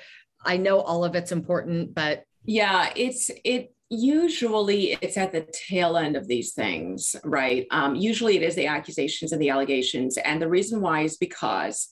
I 0.44 0.56
know 0.56 0.80
all 0.80 1.04
of 1.04 1.14
it's 1.14 1.32
important, 1.32 1.94
but 1.94 2.24
yeah, 2.44 2.92
it's 2.96 3.30
it 3.44 3.74
usually 3.90 4.96
it's 5.00 5.16
at 5.16 5.32
the 5.32 5.46
tail 5.68 5.96
end 5.96 6.16
of 6.16 6.28
these 6.28 6.52
things, 6.52 7.16
right? 7.24 7.66
Um, 7.70 7.96
usually 7.96 8.36
it 8.36 8.42
is 8.42 8.54
the 8.54 8.66
accusations 8.66 9.32
and 9.32 9.42
the 9.42 9.50
allegations, 9.50 10.16
and 10.16 10.40
the 10.40 10.48
reason 10.48 10.80
why 10.80 11.02
is 11.02 11.16
because 11.16 11.88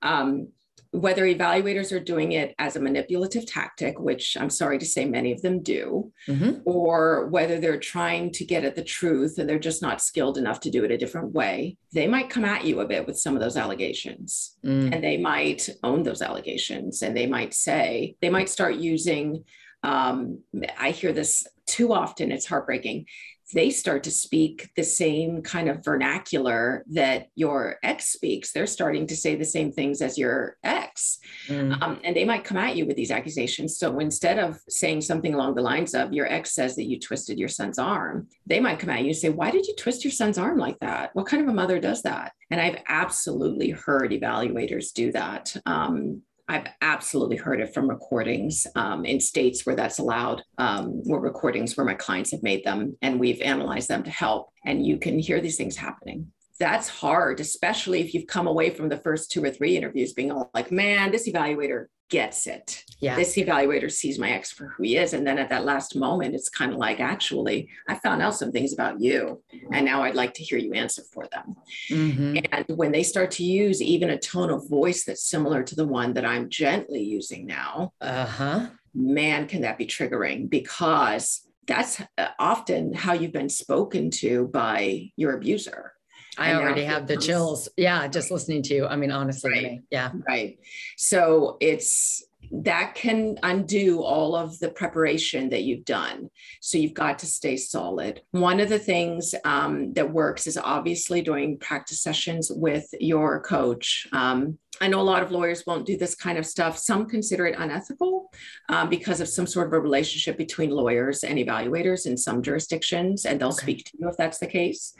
um, 0.00 0.48
whether 0.92 1.24
evaluators 1.24 1.90
are 1.90 2.00
doing 2.00 2.32
it 2.32 2.54
as 2.58 2.76
a 2.76 2.80
manipulative 2.80 3.46
tactic, 3.46 3.98
which 3.98 4.36
I'm 4.38 4.50
sorry 4.50 4.78
to 4.78 4.84
say 4.84 5.06
many 5.06 5.32
of 5.32 5.40
them 5.40 5.62
do, 5.62 6.12
mm-hmm. 6.28 6.60
or 6.66 7.28
whether 7.28 7.58
they're 7.58 7.80
trying 7.80 8.30
to 8.32 8.44
get 8.44 8.64
at 8.64 8.76
the 8.76 8.84
truth 8.84 9.38
and 9.38 9.48
they're 9.48 9.58
just 9.58 9.80
not 9.80 10.02
skilled 10.02 10.36
enough 10.36 10.60
to 10.60 10.70
do 10.70 10.84
it 10.84 10.90
a 10.90 10.98
different 10.98 11.32
way, 11.32 11.78
they 11.94 12.06
might 12.06 12.28
come 12.28 12.44
at 12.44 12.66
you 12.66 12.80
a 12.80 12.86
bit 12.86 13.06
with 13.06 13.18
some 13.18 13.34
of 13.34 13.40
those 13.40 13.56
allegations. 13.56 14.58
Mm. 14.64 14.94
And 14.94 15.02
they 15.02 15.16
might 15.16 15.68
own 15.82 16.02
those 16.02 16.20
allegations 16.20 17.00
and 17.00 17.16
they 17.16 17.26
might 17.26 17.54
say, 17.54 18.16
they 18.20 18.30
might 18.30 18.50
start 18.50 18.76
using 18.76 19.44
um, 19.84 20.38
I 20.78 20.90
hear 20.90 21.12
this 21.12 21.44
too 21.66 21.92
often, 21.92 22.30
it's 22.30 22.46
heartbreaking 22.46 23.06
they 23.52 23.70
start 23.70 24.04
to 24.04 24.10
speak 24.10 24.70
the 24.76 24.82
same 24.82 25.42
kind 25.42 25.68
of 25.68 25.84
vernacular 25.84 26.84
that 26.90 27.28
your 27.34 27.76
ex 27.82 28.12
speaks. 28.12 28.52
They're 28.52 28.66
starting 28.66 29.06
to 29.08 29.16
say 29.16 29.34
the 29.34 29.44
same 29.44 29.72
things 29.72 30.00
as 30.00 30.18
your 30.18 30.56
ex. 30.64 31.18
Mm. 31.48 31.80
Um, 31.82 32.00
and 32.04 32.16
they 32.16 32.24
might 32.24 32.44
come 32.44 32.56
at 32.56 32.76
you 32.76 32.86
with 32.86 32.96
these 32.96 33.10
accusations. 33.10 33.78
So 33.78 33.98
instead 33.98 34.38
of 34.38 34.58
saying 34.68 35.02
something 35.02 35.34
along 35.34 35.54
the 35.54 35.62
lines 35.62 35.94
of, 35.94 36.12
your 36.12 36.30
ex 36.30 36.54
says 36.54 36.76
that 36.76 36.88
you 36.88 36.98
twisted 36.98 37.38
your 37.38 37.48
son's 37.48 37.78
arm, 37.78 38.28
they 38.46 38.60
might 38.60 38.78
come 38.78 38.90
at 38.90 39.00
you 39.00 39.08
and 39.08 39.16
say, 39.16 39.30
Why 39.30 39.50
did 39.50 39.66
you 39.66 39.74
twist 39.76 40.04
your 40.04 40.12
son's 40.12 40.38
arm 40.38 40.58
like 40.58 40.78
that? 40.80 41.14
What 41.14 41.26
kind 41.26 41.42
of 41.42 41.48
a 41.48 41.54
mother 41.54 41.78
does 41.78 42.02
that? 42.02 42.32
And 42.50 42.60
I've 42.60 42.82
absolutely 42.88 43.70
heard 43.70 44.10
evaluators 44.10 44.92
do 44.92 45.12
that. 45.12 45.54
Um, 45.66 46.22
I've 46.52 46.66
absolutely 46.82 47.36
heard 47.36 47.62
it 47.62 47.72
from 47.72 47.88
recordings 47.88 48.66
um, 48.74 49.06
in 49.06 49.20
states 49.20 49.64
where 49.64 49.74
that's 49.74 49.98
allowed, 49.98 50.42
um, 50.58 51.00
where 51.04 51.18
recordings 51.18 51.78
where 51.78 51.86
my 51.86 51.94
clients 51.94 52.30
have 52.32 52.42
made 52.42 52.62
them 52.62 52.94
and 53.00 53.18
we've 53.18 53.40
analyzed 53.40 53.88
them 53.88 54.02
to 54.02 54.10
help. 54.10 54.50
And 54.66 54.84
you 54.84 54.98
can 54.98 55.18
hear 55.18 55.40
these 55.40 55.56
things 55.56 55.76
happening. 55.76 56.30
That's 56.58 56.88
hard, 56.88 57.40
especially 57.40 58.00
if 58.00 58.14
you've 58.14 58.26
come 58.26 58.46
away 58.46 58.70
from 58.70 58.88
the 58.88 58.96
first 58.96 59.30
two 59.30 59.42
or 59.42 59.50
three 59.50 59.76
interviews 59.76 60.12
being 60.12 60.30
all 60.30 60.50
like, 60.54 60.70
man, 60.70 61.10
this 61.10 61.28
evaluator 61.28 61.86
gets 62.12 62.46
it. 62.46 62.84
Yeah. 63.00 63.16
This 63.16 63.36
evaluator 63.36 63.90
sees 63.90 64.18
my 64.18 64.30
ex 64.30 64.52
for 64.52 64.68
who 64.68 64.82
he 64.82 64.96
is. 64.98 65.14
And 65.14 65.26
then 65.26 65.38
at 65.38 65.48
that 65.48 65.64
last 65.64 65.96
moment, 65.96 66.34
it's 66.34 66.50
kind 66.50 66.70
of 66.70 66.78
like, 66.78 67.00
actually, 67.00 67.70
I 67.88 67.94
found 67.94 68.20
out 68.20 68.36
some 68.36 68.52
things 68.52 68.74
about 68.74 69.00
you. 69.00 69.42
And 69.72 69.86
now 69.86 70.02
I'd 70.02 70.14
like 70.14 70.34
to 70.34 70.42
hear 70.42 70.58
you 70.58 70.74
answer 70.74 71.02
for 71.10 71.26
them. 71.32 71.56
Mm-hmm. 71.90 72.44
And 72.52 72.78
when 72.78 72.92
they 72.92 73.02
start 73.02 73.30
to 73.32 73.44
use 73.44 73.80
even 73.80 74.10
a 74.10 74.18
tone 74.18 74.50
of 74.50 74.68
voice 74.68 75.04
that's 75.04 75.26
similar 75.26 75.62
to 75.62 75.74
the 75.74 75.86
one 75.86 76.12
that 76.12 76.26
I'm 76.26 76.50
gently 76.50 77.02
using 77.02 77.46
now, 77.46 77.94
uh-huh. 78.02 78.66
man, 78.94 79.48
can 79.48 79.62
that 79.62 79.78
be 79.78 79.86
triggering 79.86 80.50
because 80.50 81.48
that's 81.66 82.02
uh, 82.18 82.28
often 82.38 82.92
how 82.92 83.14
you've 83.14 83.32
been 83.32 83.48
spoken 83.48 84.10
to 84.10 84.48
by 84.48 85.10
your 85.16 85.34
abuser. 85.34 85.92
I 86.38 86.54
already 86.54 86.84
have 86.84 87.06
the 87.06 87.16
chills. 87.16 87.68
Yeah, 87.76 88.08
just 88.08 88.30
listening 88.30 88.62
to 88.64 88.74
you. 88.74 88.86
I 88.86 88.96
mean, 88.96 89.10
honestly, 89.10 89.50
right. 89.50 89.82
yeah. 89.90 90.12
Right. 90.26 90.58
So 90.96 91.58
it's 91.60 92.24
that 92.50 92.94
can 92.94 93.38
undo 93.42 94.02
all 94.02 94.34
of 94.34 94.58
the 94.58 94.68
preparation 94.68 95.48
that 95.50 95.62
you've 95.62 95.84
done. 95.84 96.30
So 96.60 96.76
you've 96.76 96.94
got 96.94 97.18
to 97.20 97.26
stay 97.26 97.56
solid. 97.56 98.20
One 98.32 98.60
of 98.60 98.68
the 98.68 98.78
things 98.78 99.34
um, 99.44 99.92
that 99.94 100.12
works 100.12 100.46
is 100.46 100.58
obviously 100.58 101.22
doing 101.22 101.58
practice 101.58 102.02
sessions 102.02 102.50
with 102.50 102.86
your 103.00 103.40
coach. 103.40 104.06
Um, 104.12 104.58
I 104.80 104.88
know 104.88 105.00
a 105.00 105.02
lot 105.02 105.22
of 105.22 105.30
lawyers 105.30 105.64
won't 105.66 105.86
do 105.86 105.96
this 105.96 106.14
kind 106.14 106.38
of 106.38 106.46
stuff. 106.46 106.76
Some 106.76 107.06
consider 107.06 107.46
it 107.46 107.58
unethical 107.58 108.30
um, 108.68 108.88
because 108.88 109.20
of 109.20 109.28
some 109.28 109.46
sort 109.46 109.68
of 109.68 109.74
a 109.74 109.80
relationship 109.80 110.36
between 110.36 110.70
lawyers 110.70 111.24
and 111.24 111.38
evaluators 111.38 112.06
in 112.06 112.16
some 112.16 112.42
jurisdictions, 112.42 113.24
and 113.24 113.40
they'll 113.40 113.48
okay. 113.48 113.62
speak 113.62 113.84
to 113.86 113.98
you 113.98 114.08
if 114.08 114.16
that's 114.16 114.38
the 114.38 114.46
case. 114.46 114.94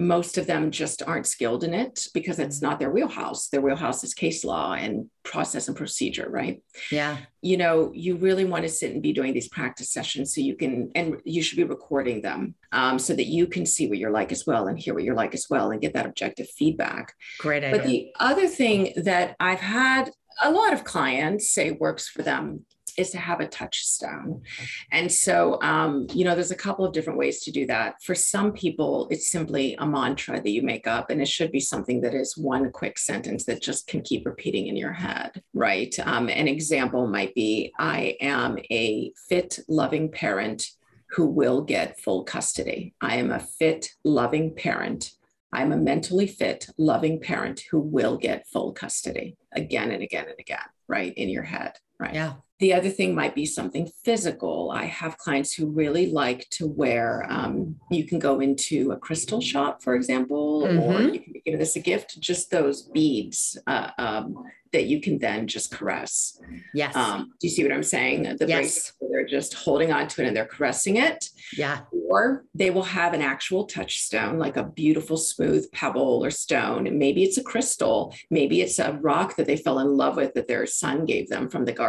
Most 0.00 0.38
of 0.38 0.46
them 0.46 0.70
just 0.70 1.02
aren't 1.02 1.26
skilled 1.26 1.64
in 1.64 1.74
it 1.74 2.06
because 2.14 2.38
it's 2.38 2.62
not 2.62 2.78
their 2.78 2.90
wheelhouse. 2.90 3.48
Their 3.48 3.60
wheelhouse 3.60 4.04
is 4.04 4.14
case 4.14 4.44
law 4.44 4.74
and 4.74 5.10
process 5.24 5.66
and 5.66 5.76
procedure, 5.76 6.28
right? 6.30 6.62
Yeah. 6.90 7.18
You 7.42 7.56
know, 7.56 7.90
you 7.94 8.16
really 8.16 8.44
want 8.44 8.62
to 8.62 8.68
sit 8.68 8.92
and 8.92 9.02
be 9.02 9.12
doing 9.12 9.34
these 9.34 9.48
practice 9.48 9.92
sessions 9.92 10.34
so 10.34 10.40
you 10.40 10.56
can, 10.56 10.92
and 10.94 11.20
you 11.24 11.42
should 11.42 11.56
be 11.56 11.64
recording 11.64 12.22
them 12.22 12.54
um, 12.72 12.98
so 12.98 13.14
that 13.14 13.26
you 13.26 13.46
can 13.46 13.66
see 13.66 13.88
what 13.88 13.98
you're 13.98 14.12
like 14.12 14.30
as 14.30 14.46
well 14.46 14.68
and 14.68 14.78
hear 14.78 14.94
what 14.94 15.02
you're 15.02 15.14
like 15.16 15.34
as 15.34 15.46
well 15.50 15.70
and 15.70 15.80
get 15.80 15.94
that 15.94 16.06
objective 16.06 16.48
feedback. 16.50 17.12
Great 17.40 17.64
idea. 17.64 17.76
But 17.76 17.86
the 17.86 18.12
other 18.20 18.46
thing 18.46 18.92
that 18.96 19.34
I've 19.40 19.60
had 19.60 20.10
a 20.40 20.50
lot 20.50 20.72
of 20.72 20.84
clients 20.84 21.50
say 21.50 21.72
works 21.72 22.08
for 22.08 22.22
them 22.22 22.64
is 22.98 23.10
to 23.10 23.18
have 23.18 23.40
a 23.40 23.46
touchstone. 23.46 24.42
And 24.90 25.10
so, 25.10 25.60
um, 25.62 26.06
you 26.12 26.24
know, 26.24 26.34
there's 26.34 26.50
a 26.50 26.56
couple 26.56 26.84
of 26.84 26.92
different 26.92 27.18
ways 27.18 27.40
to 27.44 27.50
do 27.50 27.66
that. 27.66 28.02
For 28.02 28.14
some 28.14 28.52
people, 28.52 29.08
it's 29.10 29.30
simply 29.30 29.76
a 29.78 29.86
mantra 29.86 30.40
that 30.40 30.50
you 30.50 30.62
make 30.62 30.86
up, 30.86 31.10
and 31.10 31.22
it 31.22 31.28
should 31.28 31.52
be 31.52 31.60
something 31.60 32.00
that 32.02 32.14
is 32.14 32.36
one 32.36 32.70
quick 32.72 32.98
sentence 32.98 33.44
that 33.44 33.62
just 33.62 33.86
can 33.86 34.02
keep 34.02 34.26
repeating 34.26 34.66
in 34.66 34.76
your 34.76 34.92
head, 34.92 35.42
right? 35.54 35.94
Um, 36.00 36.28
an 36.28 36.48
example 36.48 37.06
might 37.06 37.34
be 37.34 37.72
I 37.78 38.16
am 38.20 38.58
a 38.70 39.12
fit, 39.28 39.60
loving 39.68 40.10
parent 40.10 40.70
who 41.10 41.26
will 41.26 41.62
get 41.62 42.00
full 42.00 42.24
custody. 42.24 42.94
I 43.00 43.16
am 43.16 43.30
a 43.30 43.38
fit, 43.40 43.88
loving 44.04 44.54
parent. 44.54 45.12
I'm 45.52 45.72
a 45.72 45.76
mentally 45.76 46.26
fit, 46.26 46.68
loving 46.76 47.20
parent 47.20 47.62
who 47.70 47.80
will 47.80 48.18
get 48.18 48.46
full 48.46 48.72
custody 48.72 49.36
again 49.52 49.90
and 49.90 50.02
again 50.02 50.26
and 50.28 50.38
again, 50.38 50.58
right? 50.88 51.14
In 51.14 51.30
your 51.30 51.44
head, 51.44 51.72
right? 51.98 52.14
Yeah. 52.14 52.34
The 52.60 52.74
other 52.74 52.90
thing 52.90 53.14
might 53.14 53.36
be 53.36 53.46
something 53.46 53.88
physical. 54.04 54.72
I 54.74 54.86
have 54.86 55.16
clients 55.16 55.54
who 55.54 55.66
really 55.66 56.10
like 56.10 56.48
to 56.50 56.66
wear, 56.66 57.24
um, 57.30 57.76
you 57.88 58.04
can 58.04 58.18
go 58.18 58.40
into 58.40 58.90
a 58.90 58.96
crystal 58.96 59.40
shop, 59.40 59.80
for 59.80 59.94
example, 59.94 60.62
mm-hmm. 60.64 60.78
or 60.80 61.00
you 61.02 61.20
can 61.20 61.34
give 61.46 61.58
this 61.60 61.76
a 61.76 61.80
gift, 61.80 62.18
just 62.20 62.50
those 62.50 62.82
beads 62.82 63.56
uh, 63.68 63.90
um, 63.98 64.44
that 64.72 64.86
you 64.86 65.00
can 65.00 65.18
then 65.18 65.46
just 65.46 65.70
caress. 65.70 66.38
Yes. 66.74 66.94
Um, 66.94 67.32
do 67.40 67.46
you 67.46 67.50
see 67.50 67.62
what 67.62 67.72
I'm 67.72 67.82
saying? 67.82 68.24
The 68.24 68.46
yes. 68.46 68.58
bracelet, 68.58 69.12
they're 69.12 69.26
just 69.26 69.54
holding 69.54 69.92
on 69.92 70.08
to 70.08 70.22
it 70.22 70.26
and 70.26 70.36
they're 70.36 70.44
caressing 70.44 70.96
it. 70.96 71.30
Yeah. 71.56 71.80
Or 72.10 72.44
they 72.54 72.70
will 72.70 72.82
have 72.82 73.14
an 73.14 73.22
actual 73.22 73.64
touchstone, 73.64 74.38
like 74.38 74.56
a 74.56 74.64
beautiful 74.64 75.16
smooth 75.16 75.70
pebble 75.72 76.22
or 76.22 76.30
stone. 76.30 76.86
And 76.86 76.98
maybe 76.98 77.22
it's 77.22 77.38
a 77.38 77.42
crystal. 77.42 78.14
Maybe 78.30 78.60
it's 78.60 78.78
a 78.78 78.92
rock 78.92 79.36
that 79.36 79.46
they 79.46 79.56
fell 79.56 79.78
in 79.78 79.96
love 79.96 80.16
with 80.16 80.34
that 80.34 80.48
their 80.48 80.66
son 80.66 81.06
gave 81.06 81.28
them 81.30 81.48
from 81.48 81.64
the 81.64 81.72
garden, 81.72 81.87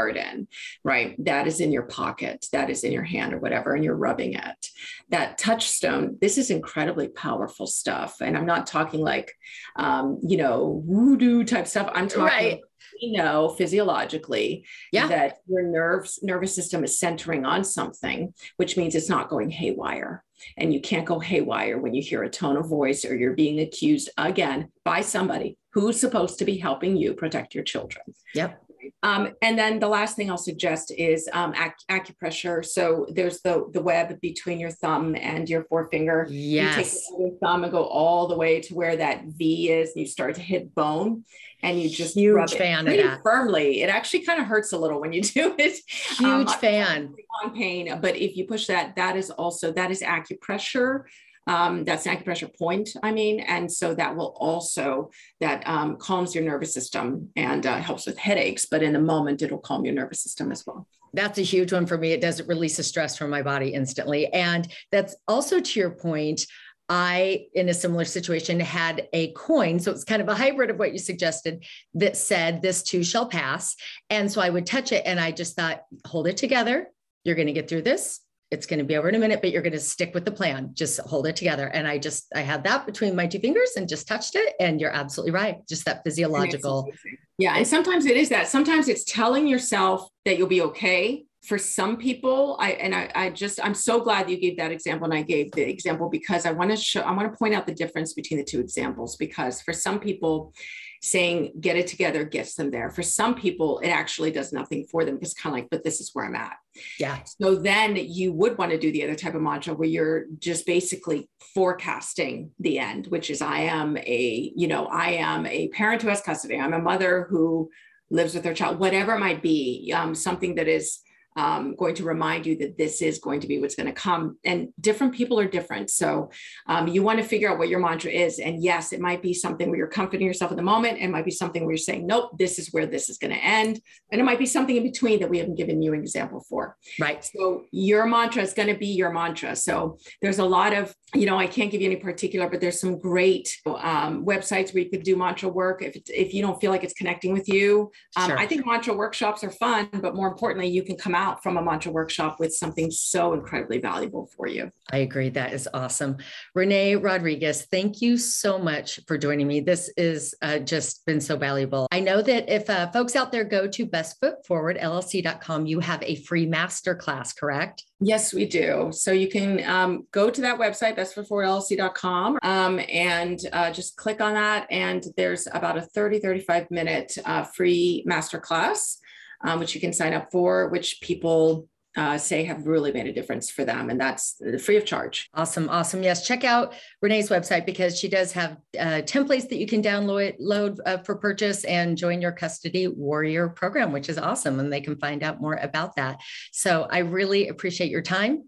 right? 0.83 1.15
That 1.25 1.47
is 1.47 1.59
in 1.59 1.71
your 1.71 1.83
pocket, 1.83 2.45
that 2.51 2.69
is 2.69 2.83
in 2.83 2.91
your 2.91 3.03
hand 3.03 3.33
or 3.33 3.39
whatever, 3.39 3.73
and 3.73 3.83
you're 3.83 3.95
rubbing 3.95 4.33
it. 4.33 4.67
That 5.09 5.37
touchstone, 5.37 6.17
this 6.21 6.37
is 6.37 6.51
incredibly 6.51 7.07
powerful 7.07 7.67
stuff. 7.67 8.21
And 8.21 8.37
I'm 8.37 8.45
not 8.45 8.67
talking 8.67 9.01
like, 9.01 9.33
um, 9.75 10.19
you 10.23 10.37
know, 10.37 10.83
voodoo 10.85 11.43
type 11.43 11.67
stuff. 11.67 11.89
I'm 11.93 12.07
talking. 12.07 12.23
Right 12.25 12.61
we 13.01 13.11
know 13.11 13.49
physiologically 13.49 14.65
yeah. 14.91 15.07
that 15.07 15.37
your 15.47 15.63
nerves 15.63 16.19
nervous 16.21 16.55
system 16.55 16.83
is 16.83 16.99
centering 16.99 17.45
on 17.45 17.63
something, 17.63 18.33
which 18.57 18.77
means 18.77 18.95
it's 18.95 19.09
not 19.09 19.29
going 19.29 19.49
haywire. 19.49 20.23
And 20.57 20.73
you 20.73 20.79
can't 20.79 21.05
go 21.05 21.19
haywire 21.19 21.77
when 21.77 21.93
you 21.93 22.01
hear 22.01 22.23
a 22.23 22.29
tone 22.29 22.57
of 22.57 22.67
voice 22.67 23.03
or 23.03 23.15
you're 23.15 23.33
being 23.33 23.59
accused 23.59 24.09
again 24.17 24.71
by 24.85 25.01
somebody 25.01 25.57
who's 25.73 25.99
supposed 25.99 26.39
to 26.39 26.45
be 26.45 26.57
helping 26.57 26.95
you 26.95 27.13
protect 27.13 27.53
your 27.53 27.63
children. 27.63 28.05
Yep. 28.33 28.61
Um, 29.03 29.33
and 29.41 29.57
then 29.57 29.79
the 29.79 29.87
last 29.87 30.15
thing 30.15 30.29
I'll 30.29 30.37
suggest 30.37 30.91
is 30.91 31.29
um, 31.33 31.53
ac- 31.53 31.85
acupressure. 31.89 32.65
So 32.65 33.07
there's 33.11 33.41
the 33.41 33.69
the 33.71 33.81
web 33.81 34.19
between 34.21 34.59
your 34.59 34.71
thumb 34.71 35.15
and 35.15 35.49
your 35.49 35.63
forefinger. 35.65 36.27
Yes. 36.29 36.77
You 36.77 36.83
take 36.83 37.19
your 37.19 37.39
thumb 37.39 37.63
and 37.63 37.71
go 37.71 37.83
all 37.83 38.27
the 38.27 38.37
way 38.37 38.59
to 38.61 38.73
where 38.75 38.97
that 38.97 39.25
V 39.25 39.69
is, 39.69 39.91
and 39.95 40.01
you 40.01 40.07
start 40.07 40.35
to 40.35 40.41
hit 40.41 40.73
bone, 40.75 41.23
and 41.61 41.81
you 41.81 41.89
just 41.89 42.15
huge 42.15 42.35
rub 42.35 42.49
fan 42.49 42.87
it 42.87 43.03
that. 43.03 43.21
firmly. 43.23 43.81
It 43.81 43.89
actually 43.89 44.25
kind 44.25 44.39
of 44.41 44.47
hurts 44.47 44.73
a 44.73 44.77
little 44.77 44.99
when 45.01 45.13
you 45.13 45.21
do 45.23 45.55
it. 45.57 45.79
Huge 45.87 46.49
um, 46.49 46.59
fan. 46.59 47.15
On 47.43 47.53
pain, 47.53 47.99
but 48.01 48.15
if 48.15 48.35
you 48.35 48.45
push 48.45 48.67
that, 48.67 48.95
that 48.95 49.15
is 49.15 49.29
also 49.29 49.71
that 49.73 49.91
is 49.91 50.01
acupressure. 50.01 51.03
Um, 51.49 51.83
that's 51.83 52.05
an 52.05 52.15
acupressure 52.15 52.55
point, 52.55 52.91
I 53.01 53.11
mean, 53.11 53.39
and 53.39 53.71
so 53.71 53.95
that 53.95 54.15
will 54.15 54.35
also 54.39 55.09
that 55.39 55.67
um, 55.67 55.97
calms 55.97 56.35
your 56.35 56.43
nervous 56.43 56.71
system 56.75 57.29
and 57.35 57.65
uh, 57.65 57.77
helps 57.77 58.05
with 58.05 58.19
headaches. 58.19 58.67
But 58.67 58.83
in 58.83 58.93
the 58.93 58.99
moment, 58.99 59.41
it'll 59.41 59.57
calm 59.57 59.83
your 59.83 59.95
nervous 59.95 60.21
system 60.21 60.51
as 60.51 60.63
well. 60.67 60.85
That's 61.11 61.39
a 61.39 61.41
huge 61.41 61.73
one 61.73 61.87
for 61.87 61.97
me. 61.97 62.11
It 62.11 62.21
doesn't 62.21 62.47
release 62.47 62.77
the 62.77 62.83
stress 62.83 63.17
from 63.17 63.31
my 63.31 63.41
body 63.41 63.69
instantly, 63.69 64.31
and 64.31 64.71
that's 64.91 65.15
also 65.27 65.59
to 65.59 65.79
your 65.79 65.89
point. 65.89 66.45
I, 66.91 67.45
in 67.53 67.69
a 67.69 67.73
similar 67.73 68.03
situation, 68.03 68.59
had 68.59 69.07
a 69.13 69.31
coin. 69.33 69.79
So 69.79 69.91
it's 69.91 70.03
kind 70.03 70.23
of 70.23 70.27
a 70.27 70.33
hybrid 70.33 70.71
of 70.71 70.79
what 70.79 70.91
you 70.91 70.97
suggested 70.97 71.63
that 71.93 72.17
said, 72.17 72.63
This 72.63 72.81
too 72.81 73.03
shall 73.03 73.27
pass. 73.27 73.75
And 74.09 74.31
so 74.31 74.41
I 74.41 74.49
would 74.49 74.65
touch 74.65 74.91
it 74.91 75.03
and 75.05 75.19
I 75.19 75.29
just 75.31 75.55
thought, 75.55 75.83
hold 76.07 76.25
it 76.25 76.37
together. 76.37 76.87
You're 77.23 77.35
going 77.35 77.45
to 77.45 77.53
get 77.53 77.69
through 77.69 77.83
this 77.83 78.21
it's 78.51 78.65
going 78.65 78.79
to 78.79 78.85
be 78.85 78.97
over 78.97 79.07
in 79.09 79.15
a 79.15 79.19
minute, 79.19 79.41
but 79.41 79.51
you're 79.51 79.61
going 79.61 79.73
to 79.73 79.79
stick 79.79 80.13
with 80.13 80.25
the 80.25 80.31
plan. 80.31 80.71
Just 80.73 80.99
hold 81.01 81.27
it 81.27 81.35
together. 81.35 81.67
And 81.67 81.87
I 81.87 81.99
just, 81.99 82.27
I 82.35 82.41
had 82.41 82.63
that 82.63 82.85
between 82.85 83.15
my 83.15 83.27
two 83.27 83.39
fingers 83.39 83.71
and 83.77 83.87
just 83.87 84.07
touched 84.07 84.35
it. 84.35 84.55
And 84.59 84.81
you're 84.81 84.91
absolutely 84.91 85.31
right. 85.31 85.57
Just 85.67 85.85
that 85.85 86.01
physiological. 86.03 86.89
Yeah. 87.37 87.55
And 87.57 87.67
sometimes 87.67 88.05
it 88.05 88.17
is 88.17 88.29
that. 88.29 88.47
Sometimes 88.47 88.87
it's 88.87 89.03
telling 89.03 89.47
yourself 89.47 90.09
that 90.25 90.37
you'll 90.37 90.47
be 90.47 90.61
okay. 90.61 91.25
For 91.43 91.57
some 91.57 91.95
people, 91.95 92.57
I 92.59 92.71
and 92.71 92.93
I, 92.93 93.09
I 93.15 93.29
just 93.29 93.63
I'm 93.63 93.73
so 93.73 94.01
glad 94.01 94.29
you 94.29 94.37
gave 94.37 94.57
that 94.57 94.73
example 94.73 95.05
and 95.05 95.13
I 95.13 95.21
gave 95.21 95.51
the 95.53 95.61
example 95.61 96.09
because 96.09 96.45
I 96.45 96.51
want 96.51 96.69
to 96.71 96.77
show 96.77 96.99
I 96.99 97.13
want 97.13 97.31
to 97.31 97.37
point 97.37 97.55
out 97.55 97.65
the 97.65 97.73
difference 97.73 98.13
between 98.13 98.39
the 98.39 98.43
two 98.43 98.59
examples 98.59 99.15
because 99.15 99.61
for 99.61 99.71
some 99.71 99.99
people 99.99 100.53
saying 101.01 101.53
get 101.59 101.77
it 101.77 101.87
together 101.87 102.23
gets 102.25 102.55
them 102.55 102.71
there. 102.71 102.89
For 102.89 103.03
some 103.03 103.35
people, 103.35 103.79
it 103.79 103.89
actually 103.89 104.31
does 104.31 104.51
nothing 104.51 104.85
for 104.91 105.05
them 105.05 105.19
it's 105.21 105.33
kind 105.33 105.55
of 105.55 105.61
like, 105.61 105.69
but 105.69 105.83
this 105.83 106.01
is 106.01 106.11
where 106.13 106.25
I'm 106.25 106.35
at. 106.35 106.57
Yeah. 106.99 107.19
So 107.41 107.55
then 107.55 107.95
you 107.95 108.33
would 108.33 108.57
want 108.57 108.71
to 108.71 108.77
do 108.77 108.91
the 108.91 109.03
other 109.03 109.15
type 109.15 109.35
of 109.35 109.41
mantra 109.41 109.73
where 109.73 109.87
you're 109.87 110.25
just 110.39 110.65
basically 110.65 111.29
forecasting 111.53 112.51
the 112.59 112.79
end, 112.79 113.07
which 113.07 113.29
is 113.29 113.41
I 113.41 113.61
am 113.61 113.97
a, 113.97 114.51
you 114.55 114.67
know, 114.67 114.87
I 114.87 115.11
am 115.11 115.45
a 115.45 115.69
parent 115.69 116.01
who 116.01 116.09
has 116.09 116.21
custody. 116.21 116.59
I'm 116.59 116.73
a 116.73 116.81
mother 116.81 117.27
who 117.29 117.69
lives 118.09 118.33
with 118.33 118.45
her 118.45 118.53
child, 118.53 118.79
whatever 118.79 119.15
it 119.15 119.19
might 119.19 119.41
be, 119.41 119.93
um, 119.95 120.15
something 120.15 120.55
that 120.55 120.67
is 120.67 120.99
um, 121.39 121.73
going 121.75 121.95
to 121.95 122.03
remind 122.03 122.45
you 122.45 122.57
that 122.57 122.77
this 122.77 123.01
is 123.01 123.19
going 123.19 123.39
to 123.39 123.47
be 123.47 123.59
what's 123.59 123.75
going 123.75 123.87
to 123.87 123.93
come. 123.93 124.37
And 124.43 124.69
different 124.81 125.13
people 125.13 125.39
are 125.39 125.47
different. 125.47 125.89
So 125.89 126.31
um, 126.67 126.89
you 126.89 127.01
want 127.01 127.19
to 127.19 127.25
figure 127.25 127.49
out 127.49 127.57
what 127.57 127.69
your 127.69 127.79
mantra 127.79 128.11
is. 128.11 128.39
And 128.39 128.61
yes, 128.61 128.91
it 128.91 128.99
might 128.99 129.21
be 129.21 129.33
something 129.33 129.69
where 129.69 129.77
you're 129.77 129.87
comforting 129.87 130.27
yourself 130.27 130.51
at 130.51 130.57
the 130.57 130.63
moment. 130.63 130.99
It 130.99 131.09
might 131.09 131.23
be 131.23 131.31
something 131.31 131.63
where 131.63 131.71
you're 131.71 131.77
saying, 131.77 132.05
nope, 132.05 132.37
this 132.37 132.59
is 132.59 132.73
where 132.73 132.85
this 132.85 133.07
is 133.07 133.17
going 133.17 133.33
to 133.33 133.41
end. 133.41 133.79
And 134.11 134.19
it 134.19 134.25
might 134.25 134.37
be 134.37 134.45
something 134.45 134.75
in 134.75 134.83
between 134.83 135.21
that 135.21 135.29
we 135.29 135.37
haven't 135.37 135.55
given 135.55 135.81
you 135.81 135.93
an 135.93 136.01
example 136.01 136.43
for. 136.49 136.75
Right. 136.99 137.23
So 137.23 137.63
your 137.71 138.05
mantra 138.05 138.41
is 138.41 138.53
going 138.53 138.67
to 138.67 138.77
be 138.77 138.87
your 138.87 139.13
mantra. 139.13 139.55
So 139.55 139.97
there's 140.21 140.39
a 140.39 140.45
lot 140.45 140.73
of, 140.73 140.93
you 141.15 141.25
know, 141.25 141.37
I 141.37 141.47
can't 141.47 141.71
give 141.71 141.79
you 141.79 141.87
any 141.87 141.95
particular, 141.95 142.49
but 142.49 142.59
there's 142.59 142.81
some 142.81 142.99
great 142.99 143.57
um, 143.65 144.25
websites 144.25 144.73
where 144.73 144.83
you 144.83 144.89
could 144.89 145.03
do 145.03 145.15
mantra 145.15 145.47
work 145.47 145.81
if, 145.81 145.95
if 146.09 146.33
you 146.33 146.41
don't 146.41 146.59
feel 146.59 146.71
like 146.71 146.83
it's 146.83 146.93
connecting 146.93 147.31
with 147.31 147.47
you. 147.47 147.91
Um, 148.17 148.29
sure. 148.29 148.37
I 148.37 148.45
think 148.45 148.65
mantra 148.65 148.93
workshops 148.93 149.41
are 149.43 149.51
fun, 149.51 149.89
but 149.93 150.15
more 150.15 150.27
importantly, 150.27 150.67
you 150.67 150.83
can 150.83 150.97
come 150.97 151.15
out 151.15 151.28
from 151.37 151.57
a 151.57 151.61
mantra 151.61 151.91
workshop 151.91 152.39
with 152.39 152.53
something 152.53 152.91
so 152.91 153.33
incredibly 153.33 153.79
valuable 153.79 154.29
for 154.35 154.47
you. 154.47 154.71
I 154.91 154.97
agree. 154.97 155.29
That 155.29 155.53
is 155.53 155.67
awesome. 155.73 156.17
Renee 156.55 156.95
Rodriguez, 156.95 157.67
thank 157.71 158.01
you 158.01 158.17
so 158.17 158.57
much 158.57 158.99
for 159.07 159.17
joining 159.17 159.47
me. 159.47 159.59
This 159.59 159.91
has 159.97 160.33
uh, 160.41 160.59
just 160.59 161.05
been 161.05 161.21
so 161.21 161.37
valuable. 161.37 161.87
I 161.91 161.99
know 161.99 162.21
that 162.21 162.49
if 162.49 162.69
uh, 162.69 162.89
folks 162.91 163.15
out 163.15 163.31
there 163.31 163.43
go 163.43 163.67
to 163.67 163.85
bestfootforwardllc.com, 163.85 165.65
you 165.65 165.79
have 165.79 166.01
a 166.03 166.15
free 166.15 166.47
masterclass, 166.47 167.35
correct? 167.35 167.83
Yes, 168.01 168.33
we 168.33 168.45
do. 168.45 168.89
So 168.91 169.11
you 169.11 169.27
can 169.27 169.63
um, 169.65 170.07
go 170.11 170.29
to 170.29 170.41
that 170.41 170.57
website, 170.57 170.97
bestfootforwardllc.com, 170.97 172.39
um, 172.41 172.79
and 172.89 173.39
uh, 173.51 173.71
just 173.71 173.97
click 173.97 174.21
on 174.21 174.35
that. 174.35 174.67
And 174.71 175.03
there's 175.17 175.47
about 175.53 175.77
a 175.77 175.81
30, 175.81 176.19
35 176.19 176.71
minute 176.71 177.17
uh, 177.25 177.43
free 177.43 178.05
masterclass, 178.07 178.97
um, 179.43 179.59
which 179.59 179.75
you 179.75 179.81
can 179.81 179.93
sign 179.93 180.13
up 180.13 180.31
for, 180.31 180.69
which 180.69 180.99
people 181.01 181.67
uh, 181.97 182.17
say 182.17 182.43
have 182.43 182.67
really 182.67 182.91
made 182.91 183.07
a 183.07 183.11
difference 183.11 183.49
for 183.49 183.65
them. 183.65 183.89
And 183.89 183.99
that's 183.99 184.39
free 184.63 184.77
of 184.77 184.85
charge. 184.85 185.29
Awesome. 185.33 185.67
Awesome. 185.69 186.03
Yes. 186.03 186.25
Check 186.25 186.43
out 186.43 186.73
Renee's 187.01 187.29
website 187.29 187.65
because 187.65 187.99
she 187.99 188.07
does 188.07 188.31
have 188.33 188.57
uh, 188.79 189.01
templates 189.01 189.49
that 189.49 189.57
you 189.57 189.67
can 189.67 189.81
download 189.81 190.35
load, 190.39 190.79
uh, 190.85 190.99
for 190.99 191.15
purchase 191.15 191.63
and 191.65 191.97
join 191.97 192.21
your 192.21 192.31
custody 192.31 192.87
warrior 192.87 193.49
program, 193.49 193.91
which 193.91 194.07
is 194.07 194.17
awesome. 194.17 194.59
And 194.59 194.71
they 194.71 194.81
can 194.81 194.97
find 194.97 195.23
out 195.23 195.41
more 195.41 195.55
about 195.55 195.95
that. 195.95 196.19
So 196.51 196.87
I 196.89 196.99
really 196.99 197.47
appreciate 197.47 197.89
your 197.89 198.03
time. 198.03 198.43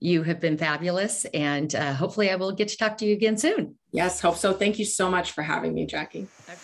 You 0.00 0.24
have 0.24 0.40
been 0.40 0.58
fabulous. 0.58 1.24
And 1.26 1.72
uh, 1.74 1.94
hopefully 1.94 2.30
I 2.30 2.36
will 2.36 2.52
get 2.52 2.68
to 2.68 2.76
talk 2.76 2.98
to 2.98 3.06
you 3.06 3.14
again 3.14 3.38
soon. 3.38 3.76
Yes. 3.92 4.20
Hope 4.20 4.36
so. 4.36 4.52
Thank 4.52 4.78
you 4.78 4.84
so 4.84 5.08
much 5.10 5.30
for 5.30 5.42
having 5.42 5.74
me, 5.74 5.86
Jackie. 5.86 6.26
Okay. 6.48 6.58